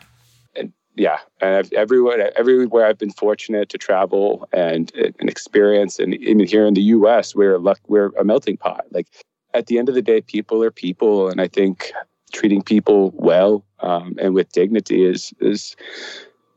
And 0.56 0.72
yeah, 0.96 1.18
and 1.40 1.54
I've, 1.54 1.72
everywhere 1.72 2.32
everywhere 2.36 2.86
I've 2.86 2.98
been 2.98 3.12
fortunate 3.12 3.68
to 3.70 3.78
travel 3.78 4.48
and 4.52 4.92
and 4.94 5.30
experience, 5.30 5.98
and 5.98 6.14
even 6.14 6.46
here 6.46 6.66
in 6.66 6.74
the 6.74 6.82
U.S., 6.82 7.34
we're 7.34 7.58
luck, 7.58 7.80
we're 7.88 8.10
a 8.18 8.24
melting 8.24 8.56
pot. 8.56 8.84
Like 8.90 9.08
at 9.54 9.66
the 9.66 9.78
end 9.78 9.88
of 9.88 9.94
the 9.94 10.02
day, 10.02 10.20
people 10.20 10.62
are 10.62 10.70
people, 10.70 11.28
and 11.28 11.40
I 11.40 11.48
think 11.48 11.92
treating 12.32 12.62
people 12.62 13.12
well 13.14 13.64
um, 13.80 14.14
and 14.20 14.34
with 14.34 14.50
dignity 14.52 15.04
is 15.04 15.32
is 15.40 15.76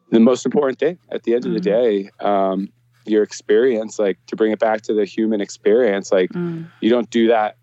the 0.09 0.19
most 0.19 0.45
important 0.45 0.79
thing 0.79 0.97
at 1.11 1.23
the 1.23 1.33
end 1.33 1.43
mm. 1.43 1.47
of 1.47 1.53
the 1.53 1.69
mm. 1.69 1.73
day. 1.73 2.09
Um, 2.19 2.69
your 3.05 3.23
experience, 3.23 3.99
like 3.99 4.17
to 4.27 4.35
bring 4.35 4.51
it 4.51 4.59
back 4.59 4.81
to 4.83 4.93
the 4.93 5.03
human 5.03 5.41
experience, 5.41 6.11
like 6.11 6.29
mm. 6.29 6.69
you 6.79 6.89
don't 6.89 7.09
do 7.09 7.27
that 7.27 7.57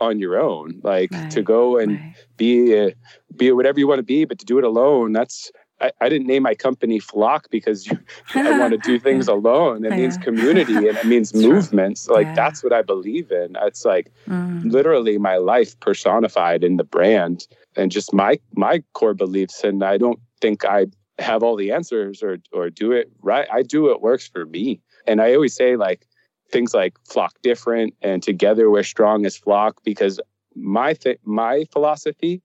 on 0.00 0.18
your 0.18 0.40
own. 0.40 0.80
Like 0.82 1.12
right. 1.12 1.30
to 1.30 1.42
go 1.42 1.78
and 1.78 1.92
right. 1.92 2.14
be 2.36 2.74
a, 2.74 2.94
be 3.36 3.52
whatever 3.52 3.78
you 3.78 3.86
want 3.86 3.98
to 4.00 4.04
be, 4.04 4.24
but 4.24 4.38
to 4.40 4.44
do 4.44 4.58
it 4.58 4.64
alone, 4.64 5.12
that's 5.12 5.52
I, 5.80 5.92
I, 6.00 6.08
didn't 6.08 6.26
name 6.26 6.42
my 6.42 6.54
company 6.54 6.98
Flock 6.98 7.48
because 7.50 7.88
I 8.34 8.58
want 8.58 8.72
to 8.72 8.78
do 8.78 8.98
things 8.98 9.28
alone. 9.28 9.84
It 9.84 9.92
means 9.92 10.18
community 10.18 10.74
and 10.74 10.96
it 10.96 11.06
means 11.06 11.34
movements. 11.48 12.08
Like 12.08 12.26
yeah. 12.26 12.34
that's 12.34 12.62
what 12.62 12.72
I 12.72 12.82
believe 12.82 13.30
in. 13.30 13.56
It's 13.62 13.84
like 13.84 14.12
mm. 14.28 14.70
literally 14.70 15.18
my 15.18 15.36
life 15.36 15.78
personified 15.80 16.64
in 16.64 16.76
the 16.76 16.84
brand 16.84 17.46
and 17.76 17.90
just 17.90 18.12
my 18.12 18.38
my 18.54 18.82
core 18.92 19.14
beliefs. 19.14 19.64
And 19.64 19.82
I 19.82 19.96
don't 19.96 20.20
think 20.40 20.64
I 20.64 20.86
have 21.18 21.42
all 21.42 21.56
the 21.56 21.72
answers 21.72 22.22
or 22.22 22.38
or 22.52 22.70
do 22.70 22.92
it 22.92 23.10
right. 23.22 23.48
I 23.52 23.62
do 23.62 23.82
what 23.82 24.02
works 24.02 24.28
for 24.28 24.46
me. 24.46 24.80
And 25.06 25.20
I 25.20 25.34
always 25.34 25.54
say 25.54 25.76
like 25.76 26.06
things 26.50 26.74
like 26.74 26.98
flock 27.08 27.34
different 27.42 27.94
and 28.02 28.22
together 28.22 28.70
we're 28.70 28.82
strong 28.82 29.24
as 29.24 29.36
flock 29.36 29.80
because 29.84 30.20
my 30.56 30.94
th- 30.94 31.20
my 31.24 31.64
philosophy 31.72 32.42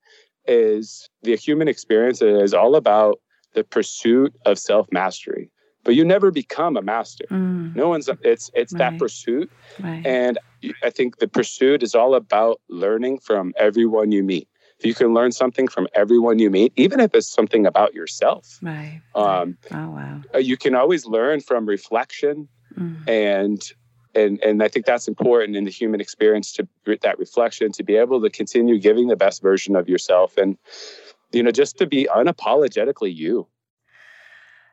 is 0.48 1.10
the 1.24 1.36
human 1.36 1.68
experience 1.68 2.22
is 2.22 2.54
all 2.54 2.76
about 2.76 3.20
the 3.56 3.64
pursuit 3.64 4.36
of 4.46 4.60
self 4.60 4.88
mastery. 4.92 5.50
But 5.84 5.96
you 5.96 6.04
never 6.04 6.32
become 6.32 6.78
a 6.78 6.82
master. 6.82 7.26
Mm. 7.30 7.76
No 7.76 7.90
one's. 7.90 8.10
It's 8.22 8.52
it's 8.54 8.74
right. 8.74 8.80
that 8.80 9.00
pursuit, 9.00 9.52
right. 9.80 10.06
and 10.06 10.38
I 10.84 10.90
think 10.90 11.20
the 11.20 11.28
pursuit 11.28 11.84
is 11.84 11.94
all 11.94 12.16
about 12.16 12.60
learning 12.70 13.20
from 13.20 13.54
everyone 13.58 14.12
you 14.12 14.24
meet. 14.24 14.48
If 14.80 14.86
you 14.86 14.96
can 14.96 15.14
learn 15.14 15.32
something 15.32 15.68
from 15.68 15.88
everyone 15.94 16.40
you 16.40 16.50
meet, 16.50 16.74
even 16.76 17.00
if 17.00 17.14
it's 17.14 17.32
something 17.32 17.66
about 17.68 17.94
yourself, 17.94 18.60
right? 18.64 19.02
Um, 19.14 19.58
oh 19.72 19.90
wow! 19.92 20.22
Uh, 20.34 20.40
you 20.40 20.58
can 20.58 20.74
always 20.74 21.06
learn 21.06 21.40
from 21.40 21.68
reflection, 21.68 22.48
mm. 22.76 23.08
and 23.08 23.62
and 24.16 24.42
and 24.42 24.64
I 24.64 24.68
think 24.68 24.88
that's 24.88 25.08
important 25.08 25.56
in 25.56 25.66
the 25.66 25.72
human 25.72 26.02
experience 26.02 26.52
to 26.54 26.68
that 27.04 27.20
reflection 27.20 27.72
to 27.74 27.84
be 27.84 27.96
able 27.96 28.22
to 28.22 28.30
continue 28.32 28.80
giving 28.80 29.08
the 29.08 29.16
best 29.16 29.42
version 29.44 29.76
of 29.76 29.88
yourself 29.88 30.36
and 30.36 30.58
you 31.36 31.44
know, 31.44 31.52
just 31.52 31.78
to 31.78 31.86
be 31.86 32.08
unapologetically 32.16 33.14
you. 33.14 33.48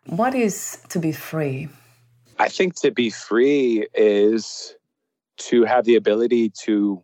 What 0.07 0.35
is 0.35 0.83
to 0.91 0.99
be 0.99 1.13
free? 1.13 1.69
I 2.39 2.49
think 2.49 2.81
to 2.81 2.91
be 2.91 3.11
free 3.11 3.87
is 3.95 4.75
to 5.39 5.65
have 5.65 5.85
the 5.85 5.97
ability 5.97 6.51
to 6.65 7.03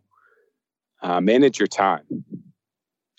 uh, 1.01 1.21
manage 1.21 1.59
your 1.59 1.67
time, 1.67 2.25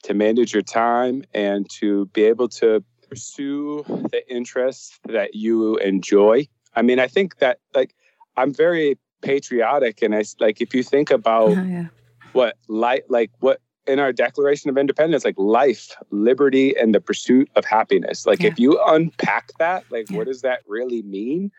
to 0.04 0.14
manage 0.14 0.52
your 0.52 0.62
time 0.62 1.24
and 1.34 1.68
to 1.78 2.06
be 2.06 2.24
able 2.24 2.48
to 2.48 2.82
pursue 3.08 3.84
the 4.10 4.22
interests 4.28 4.98
that 5.08 5.34
you 5.34 5.76
enjoy. 5.78 6.46
I 6.74 6.82
mean, 6.82 6.98
I 6.98 7.06
think 7.06 7.38
that 7.38 7.58
like 7.74 7.94
I'm 8.36 8.54
very 8.54 8.98
patriotic 9.22 10.02
and 10.02 10.14
I 10.14 10.24
like 10.38 10.60
if 10.60 10.74
you 10.74 10.82
think 10.82 11.10
about 11.10 11.56
uh, 11.56 11.62
yeah. 11.62 11.86
what 12.32 12.56
light 12.68 13.10
like 13.10 13.30
what 13.40 13.60
in 13.90 13.98
our 13.98 14.12
Declaration 14.12 14.70
of 14.70 14.78
Independence, 14.78 15.24
like 15.24 15.34
life, 15.36 15.96
liberty, 16.10 16.76
and 16.76 16.94
the 16.94 17.00
pursuit 17.00 17.50
of 17.56 17.64
happiness. 17.64 18.24
Like, 18.24 18.40
yeah. 18.40 18.48
if 18.48 18.58
you 18.58 18.80
unpack 18.86 19.50
that, 19.58 19.84
like, 19.90 20.08
yeah. 20.10 20.16
what 20.16 20.26
does 20.26 20.42
that 20.42 20.60
really 20.66 21.02
mean? 21.02 21.50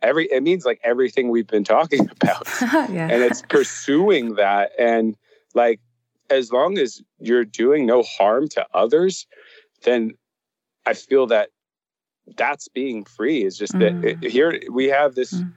Every 0.00 0.26
it 0.26 0.42
means 0.42 0.64
like 0.64 0.80
everything 0.82 1.28
we've 1.28 1.46
been 1.46 1.64
talking 1.64 2.08
about, 2.22 2.46
yeah. 2.62 3.08
and 3.10 3.22
it's 3.22 3.42
pursuing 3.42 4.36
that. 4.36 4.70
And 4.78 5.16
like, 5.54 5.80
as 6.30 6.52
long 6.52 6.78
as 6.78 7.02
you're 7.18 7.44
doing 7.44 7.84
no 7.84 8.02
harm 8.02 8.48
to 8.50 8.66
others, 8.74 9.26
then 9.84 10.12
I 10.86 10.94
feel 10.94 11.26
that 11.26 11.50
that's 12.36 12.68
being 12.68 13.04
free. 13.04 13.44
Is 13.44 13.58
just 13.58 13.74
mm. 13.74 14.02
that 14.02 14.24
it, 14.24 14.30
here 14.30 14.60
we 14.70 14.88
have 14.88 15.14
this 15.14 15.32
mm. 15.34 15.52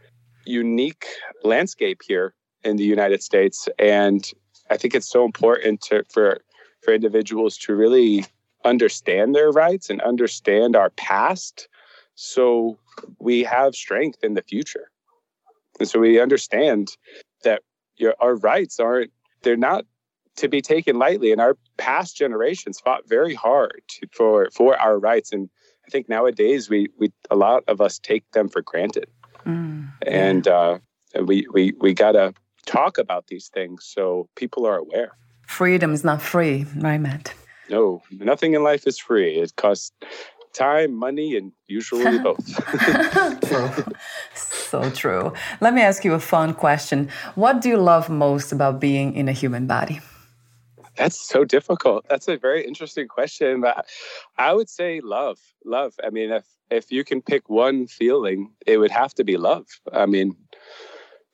unique 0.45 1.05
landscape 1.43 2.01
here 2.05 2.35
in 2.63 2.77
the 2.77 2.83
United 2.83 3.21
States, 3.21 3.69
and 3.77 4.31
I 4.69 4.77
think 4.77 4.95
it's 4.95 5.09
so 5.09 5.25
important 5.25 5.81
to, 5.81 6.03
for 6.09 6.39
for 6.85 6.93
individuals 6.93 7.57
to 7.57 7.75
really 7.75 8.25
understand 8.63 9.35
their 9.35 9.51
rights 9.51 9.89
and 9.89 9.99
understand 10.01 10.75
our 10.75 10.91
past 10.91 11.67
so 12.13 12.77
we 13.19 13.43
have 13.43 13.75
strength 13.75 14.23
in 14.23 14.35
the 14.35 14.41
future. 14.41 14.89
And 15.79 15.89
so 15.89 15.99
we 15.99 16.21
understand 16.21 16.95
that 17.43 17.61
your, 17.97 18.15
our 18.19 18.35
rights 18.35 18.79
aren't, 18.79 19.11
they're 19.41 19.57
not 19.57 19.85
to 20.37 20.47
be 20.47 20.61
taken 20.61 20.97
lightly. 20.97 21.31
And 21.31 21.41
our 21.41 21.57
past 21.77 22.15
generations 22.15 22.79
fought 22.79 23.07
very 23.07 23.33
hard 23.33 23.81
to, 23.89 24.07
for, 24.11 24.49
for 24.51 24.79
our 24.79 24.97
rights. 24.97 25.33
And 25.33 25.49
I 25.85 25.89
think 25.89 26.07
nowadays 26.07 26.69
we, 26.69 26.87
we, 26.97 27.11
a 27.29 27.35
lot 27.35 27.63
of 27.67 27.81
us 27.81 27.99
take 27.99 28.29
them 28.31 28.47
for 28.47 28.61
granted. 28.61 29.07
Mm, 29.45 29.91
and, 30.01 30.47
uh, 30.47 30.79
we, 31.21 31.47
we, 31.51 31.73
we 31.79 31.93
got 31.93 32.13
to 32.13 32.33
talk 32.65 32.97
about 32.97 33.27
these 33.27 33.47
things 33.49 33.85
so 33.85 34.27
people 34.35 34.65
are 34.65 34.77
aware. 34.77 35.11
Freedom 35.47 35.93
is 35.93 36.03
not 36.03 36.21
free, 36.21 36.65
right, 36.77 36.99
Matt? 36.99 37.33
No, 37.69 38.01
nothing 38.11 38.53
in 38.53 38.63
life 38.63 38.87
is 38.87 38.97
free. 38.97 39.35
It 39.35 39.55
costs 39.55 39.91
time, 40.53 40.93
money, 40.93 41.35
and 41.35 41.51
usually 41.67 42.17
both. 42.27 42.45
true. 43.47 43.69
so 44.35 44.89
true. 44.91 45.33
Let 45.61 45.73
me 45.73 45.81
ask 45.81 46.03
you 46.05 46.13
a 46.13 46.19
fun 46.19 46.53
question. 46.53 47.09
What 47.35 47.61
do 47.61 47.69
you 47.69 47.77
love 47.77 48.09
most 48.09 48.51
about 48.51 48.79
being 48.79 49.13
in 49.13 49.27
a 49.27 49.33
human 49.33 49.67
body? 49.67 49.99
That's 50.95 51.19
so 51.19 51.43
difficult. 51.43 52.05
That's 52.09 52.27
a 52.27 52.37
very 52.37 52.65
interesting 52.65 53.07
question. 53.07 53.61
But 53.61 53.85
I 54.37 54.53
would 54.53 54.69
say 54.69 55.01
love. 55.01 55.39
Love. 55.65 55.93
I 56.03 56.09
mean, 56.09 56.31
if 56.31 56.45
if 56.71 56.91
you 56.91 57.03
can 57.03 57.21
pick 57.21 57.49
one 57.49 57.87
feeling, 57.87 58.51
it 58.65 58.77
would 58.77 58.91
have 58.91 59.13
to 59.15 59.23
be 59.23 59.37
love. 59.37 59.67
I 59.91 60.05
mean, 60.05 60.35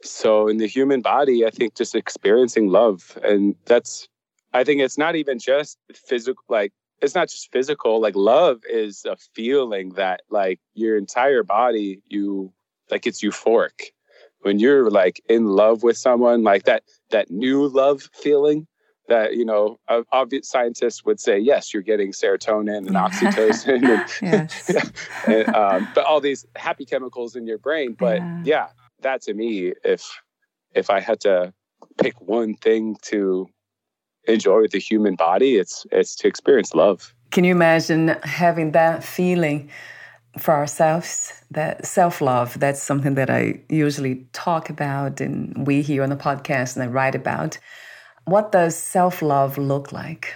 so 0.04 0.48
in 0.48 0.58
the 0.58 0.68
human 0.68 1.02
body, 1.02 1.46
I 1.46 1.50
think 1.50 1.76
just 1.76 1.96
experiencing 1.96 2.70
love, 2.70 3.18
and 3.24 3.56
that's. 3.66 4.08
I 4.54 4.66
think 4.66 4.82
it's 4.82 4.98
not 4.98 5.16
even 5.16 5.40
just 5.40 5.78
physical, 5.94 6.44
like 6.50 6.74
it's 7.02 7.16
not 7.16 7.30
just 7.30 7.52
physical 7.52 8.00
like 8.00 8.16
love 8.16 8.62
is 8.70 9.06
a 9.06 9.16
feeling 9.34 9.90
that 9.94 10.22
like 10.30 10.60
your 10.74 10.98
entire 10.98 11.44
body 11.44 12.02
you 12.08 12.54
like 12.90 13.08
it's 13.08 13.22
euphoric 13.22 13.92
when 14.42 14.60
you're 14.60 14.90
like 14.90 15.22
in 15.28 15.46
love 15.46 15.84
with 15.84 15.98
someone 15.98 16.44
like 16.44 16.64
that 16.64 16.84
that 17.10 17.30
new 17.32 17.68
love 17.68 18.10
feeling 18.14 18.68
that 19.08 19.36
you 19.36 19.44
know 19.44 19.80
obvious 20.12 20.48
scientists 20.48 21.04
would 21.04 21.20
say 21.20 21.38
yes 21.38 21.74
you're 21.74 21.84
getting 21.84 22.12
serotonin 22.12 22.78
and 22.78 22.90
oxytocin 22.96 23.84
and, 24.22 24.94
and 25.28 25.56
um, 25.56 25.88
but 25.96 26.06
all 26.06 26.22
these 26.22 26.46
happy 26.56 26.86
chemicals 26.86 27.36
in 27.36 27.48
your 27.48 27.58
brain 27.58 27.94
but 27.98 28.18
yeah. 28.18 28.42
yeah 28.46 28.68
that 29.02 29.22
to 29.22 29.34
me 29.34 29.74
if 29.84 30.22
if 30.74 30.90
i 30.90 31.00
had 31.00 31.20
to 31.20 31.54
pick 31.98 32.20
one 32.22 32.56
thing 32.56 32.96
to 33.02 33.48
enjoy 34.28 34.62
with 34.62 34.72
the 34.72 34.80
human 34.80 35.16
body. 35.16 35.58
It's 35.58 35.86
it's 35.92 36.16
to 36.18 36.28
experience 36.28 36.74
love. 36.74 37.14
Can 37.32 37.44
you 37.44 37.52
imagine 37.52 38.10
having 38.24 38.72
that 38.72 39.04
feeling 39.04 39.70
for 40.38 40.54
ourselves? 40.54 41.34
That 41.52 41.86
self 41.86 42.22
love. 42.22 42.60
That's 42.60 42.82
something 42.82 43.16
that 43.16 43.30
I 43.30 43.62
usually 43.70 44.26
talk 44.34 44.70
about, 44.70 45.22
and 45.22 45.66
we 45.68 45.82
here 45.82 46.04
on 46.04 46.10
the 46.10 46.16
podcast 46.16 46.76
and 46.76 46.84
I 46.84 46.88
write 46.88 47.16
about. 47.16 47.58
What 48.26 48.52
does 48.52 48.76
self 48.78 49.22
love 49.22 49.58
look 49.58 49.92
like? 49.92 50.36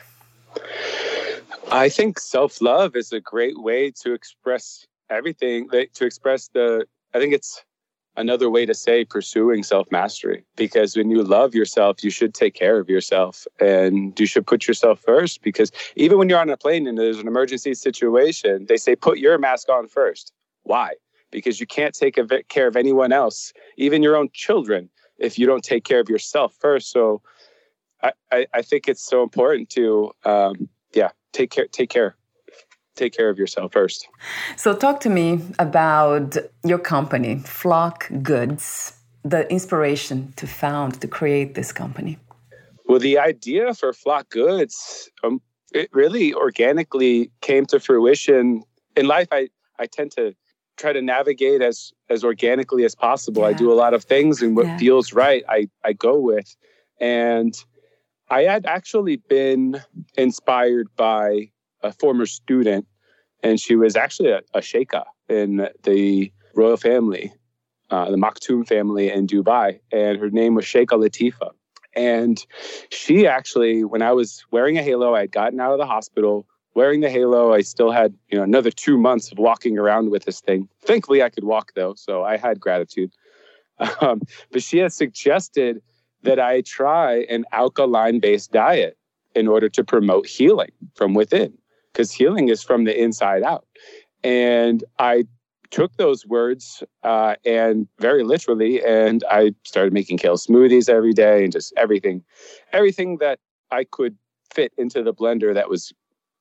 I 1.71 1.89
think 1.89 2.19
self 2.19 2.62
love 2.62 2.95
is 2.95 3.12
a 3.12 3.19
great 3.19 3.60
way 3.60 3.91
to 4.04 4.13
express 4.13 4.86
everything. 5.10 5.69
To 5.69 6.06
express 6.06 6.49
the, 6.54 6.86
I 7.13 7.19
think 7.19 7.34
it's 7.34 7.63
another 8.17 8.49
way 8.49 8.65
to 8.65 8.73
say 8.73 9.06
pursuing 9.06 9.63
self 9.63 9.91
mastery 9.91 10.43
because 10.56 10.95
when 10.95 11.10
you 11.10 11.23
love 11.23 11.54
yourself 11.54 12.04
you 12.04 12.10
should 12.10 12.34
take 12.34 12.54
care 12.54 12.80
of 12.80 12.89
yourself 12.89 13.45
and 13.60 14.17
you 14.19 14.25
should 14.25 14.45
put 14.45 14.67
yourself 14.67 14.99
first 14.99 15.41
because 15.41 15.71
even 15.95 16.17
when 16.17 16.30
you're 16.30 16.39
on 16.39 16.49
a 16.49 16.58
plane 16.58 16.88
and 16.88 16.97
there's 16.97 17.19
an 17.19 17.28
emergency 17.28 17.73
situation 17.73 18.65
they 18.67 18.78
say 18.78 18.95
put 18.95 19.19
your 19.19 19.38
mask 19.38 19.69
on 19.69 19.88
first. 19.88 20.32
Why? 20.63 20.93
Because 21.32 21.60
you 21.60 21.67
can't 21.67 21.93
take 21.93 22.17
care 22.47 22.67
of 22.67 22.75
anyone 22.75 23.12
else 23.12 23.54
even 23.78 24.01
your 24.01 24.15
own 24.15 24.30
children 24.34 24.89
if 25.17 25.39
you 25.39 25.45
don't 25.45 25.63
take 25.63 25.84
care 25.84 25.99
of 25.99 26.10
yourself 26.10 26.56
first. 26.60 26.91
So 26.91 27.21
i, 28.01 28.12
I, 28.32 28.47
I 28.54 28.62
think 28.62 28.88
it's 28.88 29.06
so 29.06 29.23
important 29.23 29.69
to 29.71 30.12
um, 30.23 30.69
yeah 30.93 31.10
take 31.34 31.51
care 31.51 31.67
take 31.67 31.89
care 31.89 32.15
take 32.95 33.13
care 33.13 33.29
of 33.29 33.38
yourself 33.38 33.73
first. 33.73 34.08
So, 34.55 34.75
talk 34.75 34.99
to 35.01 35.10
me 35.10 35.41
about 35.60 36.38
your 36.63 36.79
company, 36.79 37.39
Flock 37.39 38.10
Goods, 38.21 38.93
the 39.23 39.49
inspiration 39.51 40.34
to 40.38 40.47
found, 40.47 41.01
to 41.01 41.08
create 41.08 41.55
this 41.55 41.71
company. 41.71 42.17
Well, 42.88 42.99
the 42.99 43.17
idea 43.17 43.73
for 43.73 43.93
Flock 43.93 44.29
Goods, 44.29 45.10
um, 45.23 45.41
it 45.73 45.89
really 45.91 46.34
organically 46.34 47.31
came 47.41 47.65
to 47.67 47.79
fruition. 47.79 48.63
In 48.95 49.08
life, 49.08 49.27
I, 49.31 49.49
I 49.79 49.88
tend 49.88 50.12
to 50.12 50.36
try 50.77 50.93
to 50.93 51.01
navigate 51.01 51.62
as 51.62 51.91
as 52.10 52.23
organically 52.23 52.86
as 52.86 52.95
possible. 52.95 53.41
Yeah. 53.41 53.49
I 53.49 53.53
do 53.53 53.71
a 53.71 53.75
lot 53.75 53.93
of 53.93 54.03
things, 54.03 54.41
and 54.41 54.55
what 54.55 54.65
yeah. 54.65 54.77
feels 54.77 55.13
right, 55.13 55.43
I 55.49 55.69
I 55.84 55.93
go 55.93 56.19
with. 56.19 56.55
And 56.99 57.53
I 58.29 58.43
had 58.43 58.65
actually 58.65 59.17
been 59.17 59.81
inspired 60.17 60.88
by 60.95 61.51
a 61.85 61.91
former 61.93 62.25
student, 62.25 62.87
and 63.43 63.59
she 63.59 63.75
was 63.75 63.95
actually 63.95 64.31
a, 64.31 64.41
a 64.53 64.59
sheikha 64.59 65.03
in 65.29 65.67
the 65.83 66.31
royal 66.55 66.77
family, 66.77 67.33
uh, 67.89 68.09
the 68.09 68.17
Maktoum 68.17 68.67
family 68.67 69.11
in 69.11 69.27
Dubai, 69.27 69.79
and 69.91 70.19
her 70.19 70.29
name 70.29 70.55
was 70.55 70.65
Sheikha 70.65 70.97
Latifa. 70.97 71.51
And 71.95 72.45
she 72.89 73.25
actually, 73.25 73.83
when 73.83 74.01
I 74.01 74.11
was 74.11 74.43
wearing 74.51 74.77
a 74.77 74.83
halo, 74.83 75.15
I 75.15 75.21
had 75.21 75.31
gotten 75.31 75.59
out 75.59 75.71
of 75.71 75.77
the 75.77 75.85
hospital. 75.85 76.45
Wearing 76.73 76.99
the 76.99 77.09
halo, 77.09 77.53
I 77.53 77.61
still 77.61 77.91
had 77.91 78.13
you 78.29 78.37
know 78.37 78.43
another 78.43 78.71
two 78.71 78.97
months 78.97 79.31
of 79.31 79.37
walking 79.37 79.77
around 79.77 80.11
with 80.11 80.25
this 80.25 80.41
thing. 80.41 80.67
Thankfully, 80.81 81.23
I 81.23 81.29
could 81.29 81.45
walk 81.45 81.71
though, 81.73 81.93
so 81.93 82.23
I 82.23 82.37
had 82.37 82.59
gratitude. 82.59 83.11
Um, 83.99 84.21
but 84.51 84.63
she 84.63 84.77
had 84.77 84.93
suggested 84.93 85.81
that 86.23 86.39
I 86.39 86.61
try 86.61 87.25
an 87.29 87.43
alkaline-based 87.51 88.53
diet 88.53 88.97
in 89.35 89.49
order 89.49 89.67
to 89.67 89.83
promote 89.83 90.27
healing 90.27 90.71
from 90.95 91.13
within 91.13 91.57
because 91.95 92.12
healing 92.12 92.49
is 92.49 92.62
from 92.62 92.84
the 92.84 93.01
inside 93.01 93.41
out. 93.41 93.65
And 94.21 94.84
I 94.99 95.23
took 95.71 95.95
those 95.95 96.25
words 96.25 96.84
uh, 97.03 97.36
and 97.45 97.88
very 97.99 98.23
literally, 98.23 98.84
and 98.84 99.23
I 99.31 99.53
started 99.63 99.93
making 99.93 100.17
kale 100.17 100.36
smoothies 100.36 100.89
every 100.89 101.13
day 101.13 101.43
and 101.43 101.53
just 101.53 101.73
everything, 101.77 102.21
everything 102.73 103.17
that 103.19 103.39
I 103.71 103.86
could 103.86 104.17
fit 104.53 104.73
into 104.77 105.03
the 105.03 105.13
blender 105.13 105.53
that 105.53 105.69
was, 105.69 105.93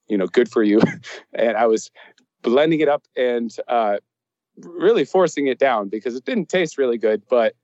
you 0.09 0.19
know, 0.19 0.27
good 0.27 0.51
for 0.51 0.65
you. 0.65 0.81
and 1.33 1.57
I 1.57 1.67
was 1.67 1.91
blending 2.43 2.81
it 2.81 2.89
up 2.89 3.05
and 3.17 3.57
uh, 3.69 3.99
really 4.57 5.05
forcing 5.05 5.47
it 5.47 5.59
down 5.61 5.89
because 5.89 6.17
it 6.17 6.25
didn't 6.25 6.49
taste 6.49 6.79
really 6.79 6.99
good, 6.99 7.23
but 7.31 7.55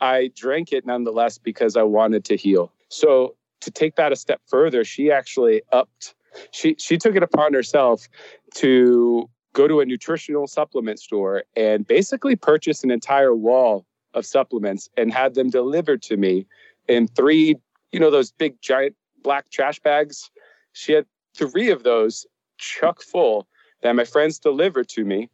I 0.00 0.30
drank 0.34 0.72
it 0.72 0.86
nonetheless 0.86 1.36
because 1.36 1.76
I 1.76 1.82
wanted 1.82 2.24
to 2.26 2.36
heal. 2.36 2.72
So 2.88 3.36
to 3.60 3.70
take 3.70 3.96
that 3.96 4.12
a 4.12 4.16
step 4.16 4.40
further, 4.46 4.84
she 4.84 5.10
actually 5.10 5.62
upped 5.72 6.14
she 6.50 6.76
she 6.78 6.98
took 6.98 7.16
it 7.16 7.22
upon 7.22 7.52
herself 7.52 8.08
to 8.54 9.28
go 9.52 9.66
to 9.66 9.80
a 9.80 9.86
nutritional 9.86 10.46
supplement 10.46 10.98
store 10.98 11.44
and 11.56 11.86
basically 11.86 12.36
purchase 12.36 12.84
an 12.84 12.90
entire 12.90 13.34
wall 13.34 13.86
of 14.12 14.26
supplements 14.26 14.88
and 14.96 15.12
had 15.12 15.34
them 15.34 15.48
delivered 15.48 16.02
to 16.02 16.16
me 16.16 16.46
in 16.88 17.06
three, 17.08 17.56
you 17.90 17.98
know, 17.98 18.10
those 18.10 18.30
big 18.30 18.60
giant 18.60 18.94
black 19.22 19.50
trash 19.50 19.80
bags. 19.80 20.30
She 20.72 20.92
had 20.92 21.06
three 21.34 21.70
of 21.70 21.84
those 21.84 22.26
chuck 22.58 23.02
full 23.02 23.46
that 23.82 23.94
my 23.94 24.04
friends 24.04 24.38
delivered 24.38 24.88
to 24.90 25.04
me. 25.04 25.30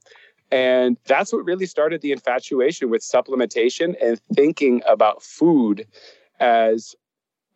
And 0.51 0.99
that's 1.07 1.33
what 1.33 1.45
really 1.45 1.67
started 1.67 2.03
the 2.03 2.13
infatuation 2.13 2.91
with 2.91 3.03
supplementation 3.03 3.95
and 4.03 4.21
thinking 4.35 4.83
about 4.87 5.23
food 5.23 5.87
as 6.41 6.95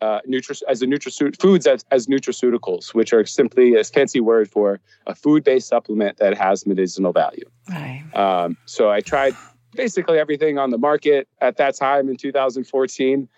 uh, 0.00 0.20
nutri- 0.28 0.62
as 0.68 0.82
a 0.82 0.86
nutraceut- 0.86 1.40
foods 1.40 1.66
as, 1.66 1.84
as 1.90 2.06
nutraceuticals, 2.06 2.94
which 2.94 3.12
are 3.12 3.24
simply 3.24 3.74
a 3.74 3.84
fancy 3.84 4.20
word 4.20 4.50
for 4.50 4.80
a 5.06 5.14
food-based 5.14 5.68
supplement 5.68 6.18
that 6.18 6.36
has 6.36 6.66
medicinal 6.66 7.12
value. 7.12 7.48
Right. 7.68 8.04
Um, 8.14 8.56
so 8.66 8.90
I 8.90 9.00
tried 9.00 9.34
basically 9.74 10.18
everything 10.18 10.58
on 10.58 10.70
the 10.70 10.78
market 10.78 11.28
at 11.40 11.56
that 11.58 11.76
time 11.76 12.08
in 12.08 12.16
2014, 12.16 13.28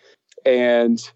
and 0.45 1.13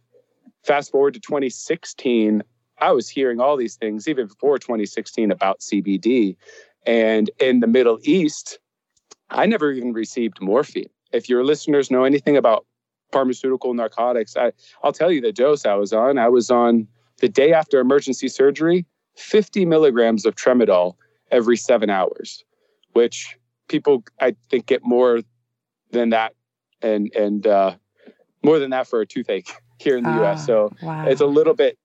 fast 0.64 0.90
forward 0.90 1.14
to 1.14 1.20
2016, 1.20 2.42
I 2.78 2.92
was 2.92 3.09
hearing 3.09 3.40
all 3.40 3.57
these 3.57 3.76
things 3.76 4.09
even 4.09 4.26
before 4.26 4.59
2016 4.59 5.31
about 5.31 5.61
CBD, 5.61 6.37
and 6.85 7.31
in 7.38 7.61
the 7.61 7.66
Middle 7.66 7.98
East, 8.02 8.59
I 9.31 9.46
never 9.46 9.72
even 9.72 9.92
received 9.92 10.40
morphine. 10.40 10.90
If 11.12 11.28
your 11.28 11.44
listeners 11.44 11.90
know 11.90 12.05
anything 12.05 12.37
about 12.37 12.66
pharmaceutical 13.12 13.75
narcotics. 13.75 14.37
I, 14.37 14.53
I'll 14.83 14.92
tell 14.92 15.12
you 15.12 15.20
the 15.20 15.33
dose 15.33 15.64
I 15.66 15.75
was 15.75 15.92
on. 15.92 16.18
I 16.18 16.29
was 16.29 16.51
on 16.51 16.88
the 17.18 17.29
day 17.29 17.53
after 17.53 17.79
emergency 17.79 18.29
surgery, 18.29 18.87
50 19.16 19.66
milligrams 19.66 20.25
of 20.25 20.35
tramadol 20.35 20.96
every 21.31 21.57
seven 21.57 21.90
hours, 21.90 22.44
which 22.92 23.37
people 23.68 24.05
I 24.20 24.35
think 24.51 24.66
get 24.66 24.85
more 24.85 25.20
than 25.90 26.11
that 26.11 26.35
and 26.81 27.14
and 27.14 27.46
uh, 27.46 27.75
more 28.42 28.59
than 28.59 28.70
that 28.70 28.87
for 28.87 29.01
a 29.01 29.07
toothache 29.07 29.51
here 29.79 29.96
in 29.96 30.05
the 30.05 30.11
U.S. 30.11 30.40
Ah, 30.42 30.44
so 30.44 30.72
wow. 30.83 31.07
it's 31.07 31.20
a 31.20 31.27
little 31.27 31.55
bit 31.55 31.79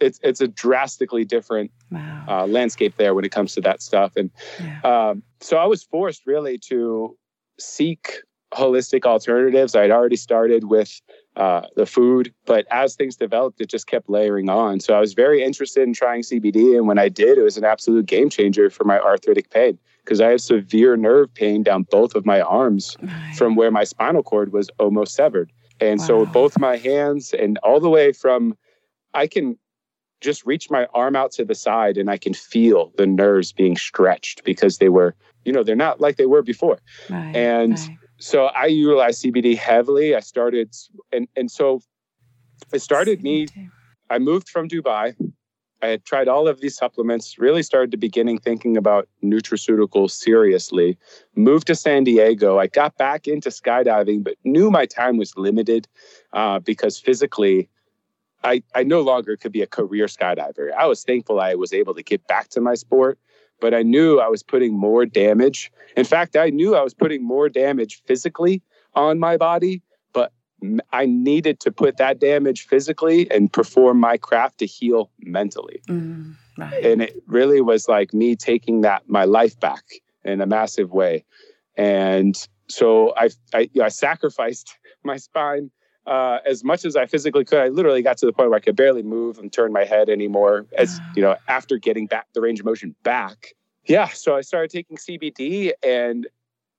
it's 0.00 0.18
it's 0.22 0.40
a 0.40 0.48
drastically 0.48 1.24
different 1.24 1.70
wow. 1.90 2.24
uh, 2.28 2.46
landscape 2.46 2.96
there 2.96 3.14
when 3.14 3.24
it 3.24 3.30
comes 3.30 3.54
to 3.54 3.60
that 3.62 3.80
stuff. 3.80 4.16
And 4.16 4.30
yeah. 4.60 4.80
um, 4.82 5.22
so 5.40 5.56
I 5.56 5.66
was 5.66 5.82
forced 5.82 6.26
really 6.26 6.58
to 6.68 7.16
seek 7.58 8.18
holistic 8.52 9.04
alternatives. 9.04 9.74
I'd 9.74 9.90
already 9.90 10.16
started 10.16 10.64
with 10.64 11.00
uh, 11.36 11.62
the 11.76 11.86
food, 11.86 12.32
but 12.44 12.66
as 12.70 12.94
things 12.94 13.16
developed, 13.16 13.60
it 13.60 13.68
just 13.68 13.86
kept 13.86 14.08
layering 14.08 14.48
on. 14.48 14.80
So 14.80 14.94
I 14.94 15.00
was 15.00 15.14
very 15.14 15.42
interested 15.42 15.82
in 15.82 15.94
trying 15.94 16.22
CBD, 16.22 16.76
and 16.76 16.86
when 16.86 16.98
I 16.98 17.08
did, 17.08 17.38
it 17.38 17.42
was 17.42 17.56
an 17.56 17.64
absolute 17.64 18.06
game 18.06 18.28
changer 18.28 18.70
for 18.70 18.84
my 18.84 18.98
arthritic 18.98 19.50
pain 19.50 19.78
because 20.04 20.20
I 20.20 20.30
have 20.30 20.40
severe 20.40 20.96
nerve 20.96 21.32
pain 21.32 21.62
down 21.62 21.84
both 21.90 22.14
of 22.14 22.26
my 22.26 22.40
arms 22.40 22.96
right. 23.00 23.34
from 23.36 23.54
where 23.54 23.70
my 23.70 23.84
spinal 23.84 24.22
cord 24.22 24.52
was 24.52 24.68
almost 24.78 25.14
severed. 25.14 25.52
And 25.80 26.00
wow. 26.00 26.06
so 26.06 26.26
both 26.26 26.58
my 26.58 26.76
hands 26.76 27.32
and 27.32 27.58
all 27.58 27.80
the 27.80 27.88
way 27.88 28.12
from 28.12 28.56
I 29.14 29.26
can 29.26 29.58
just 30.20 30.46
reach 30.46 30.70
my 30.70 30.86
arm 30.94 31.16
out 31.16 31.32
to 31.32 31.44
the 31.44 31.54
side 31.54 31.98
and 31.98 32.10
I 32.10 32.16
can 32.16 32.32
feel 32.32 32.92
the 32.96 33.06
nerves 33.06 33.52
being 33.52 33.76
stretched 33.76 34.44
because 34.44 34.78
they 34.78 34.88
were, 34.88 35.14
you 35.44 35.52
know, 35.52 35.62
they're 35.62 35.76
not 35.76 36.00
like 36.00 36.16
they 36.16 36.26
were 36.26 36.42
before. 36.42 36.80
Right, 37.10 37.34
and 37.34 37.78
right. 37.78 37.90
So 38.22 38.46
I 38.46 38.66
utilize 38.66 39.20
CBD 39.20 39.56
heavily. 39.56 40.14
I 40.14 40.20
started, 40.20 40.74
and, 41.12 41.26
and 41.36 41.50
so 41.50 41.80
it 42.72 42.80
started 42.80 43.22
me, 43.22 43.48
I 44.10 44.18
moved 44.18 44.48
from 44.48 44.68
Dubai. 44.68 45.16
I 45.82 45.86
had 45.88 46.04
tried 46.04 46.28
all 46.28 46.46
of 46.46 46.60
these 46.60 46.76
supplements, 46.76 47.38
really 47.38 47.64
started 47.64 47.90
to 47.90 47.96
beginning 47.96 48.38
thinking 48.38 48.76
about 48.76 49.08
nutraceuticals 49.24 50.12
seriously. 50.12 50.96
Moved 51.34 51.66
to 51.66 51.74
San 51.74 52.04
Diego. 52.04 52.60
I 52.60 52.68
got 52.68 52.96
back 52.96 53.26
into 53.26 53.48
skydiving, 53.48 54.22
but 54.22 54.36
knew 54.44 54.70
my 54.70 54.86
time 54.86 55.16
was 55.16 55.36
limited 55.36 55.88
uh, 56.32 56.60
because 56.60 56.98
physically, 56.98 57.68
I, 58.44 58.62
I 58.76 58.84
no 58.84 59.00
longer 59.00 59.36
could 59.36 59.50
be 59.50 59.62
a 59.62 59.66
career 59.66 60.06
skydiver. 60.06 60.72
I 60.72 60.86
was 60.86 61.02
thankful 61.02 61.40
I 61.40 61.54
was 61.54 61.72
able 61.72 61.94
to 61.94 62.02
get 62.02 62.24
back 62.28 62.48
to 62.50 62.60
my 62.60 62.74
sport, 62.74 63.18
but 63.62 63.72
I 63.72 63.82
knew 63.82 64.18
I 64.18 64.26
was 64.26 64.42
putting 64.42 64.76
more 64.76 65.06
damage. 65.06 65.72
In 65.96 66.04
fact, 66.04 66.36
I 66.36 66.50
knew 66.50 66.74
I 66.74 66.82
was 66.82 66.92
putting 66.92 67.22
more 67.22 67.48
damage 67.48 68.02
physically 68.06 68.60
on 68.94 69.20
my 69.20 69.36
body, 69.36 69.82
but 70.12 70.32
I 70.92 71.06
needed 71.06 71.60
to 71.60 71.70
put 71.70 71.96
that 71.98 72.18
damage 72.18 72.66
physically 72.66 73.30
and 73.30 73.50
perform 73.50 74.00
my 74.00 74.16
craft 74.18 74.58
to 74.58 74.66
heal 74.66 75.10
mentally. 75.20 75.80
Mm, 75.86 76.34
right. 76.58 76.84
And 76.84 77.02
it 77.02 77.22
really 77.28 77.60
was 77.60 77.88
like 77.88 78.12
me 78.12 78.34
taking 78.34 78.80
that 78.80 79.08
my 79.08 79.24
life 79.24 79.58
back 79.60 79.84
in 80.24 80.40
a 80.40 80.46
massive 80.46 80.90
way. 80.90 81.24
And 81.76 82.36
so 82.68 83.14
I 83.16 83.30
I, 83.54 83.60
you 83.72 83.78
know, 83.80 83.84
I 83.84 83.90
sacrificed 83.90 84.76
my 85.04 85.18
spine 85.18 85.70
uh, 86.06 86.38
as 86.44 86.64
much 86.64 86.84
as 86.84 86.96
I 86.96 87.06
physically 87.06 87.44
could. 87.44 87.58
I 87.58 87.68
literally 87.68 88.02
got 88.02 88.18
to 88.18 88.26
the 88.26 88.32
point 88.32 88.50
where 88.50 88.56
I 88.56 88.60
could 88.60 88.76
barely 88.76 89.02
move 89.02 89.38
and 89.38 89.52
turn 89.52 89.72
my 89.72 89.84
head 89.84 90.08
anymore. 90.08 90.66
As 90.76 91.00
you 91.14 91.22
know, 91.22 91.36
after 91.48 91.78
getting 91.78 92.06
back 92.06 92.26
the 92.34 92.40
range 92.40 92.60
of 92.60 92.66
motion 92.66 92.94
back, 93.02 93.54
yeah. 93.84 94.08
So 94.08 94.36
I 94.36 94.40
started 94.40 94.70
taking 94.70 94.96
CBD, 94.96 95.72
and 95.82 96.26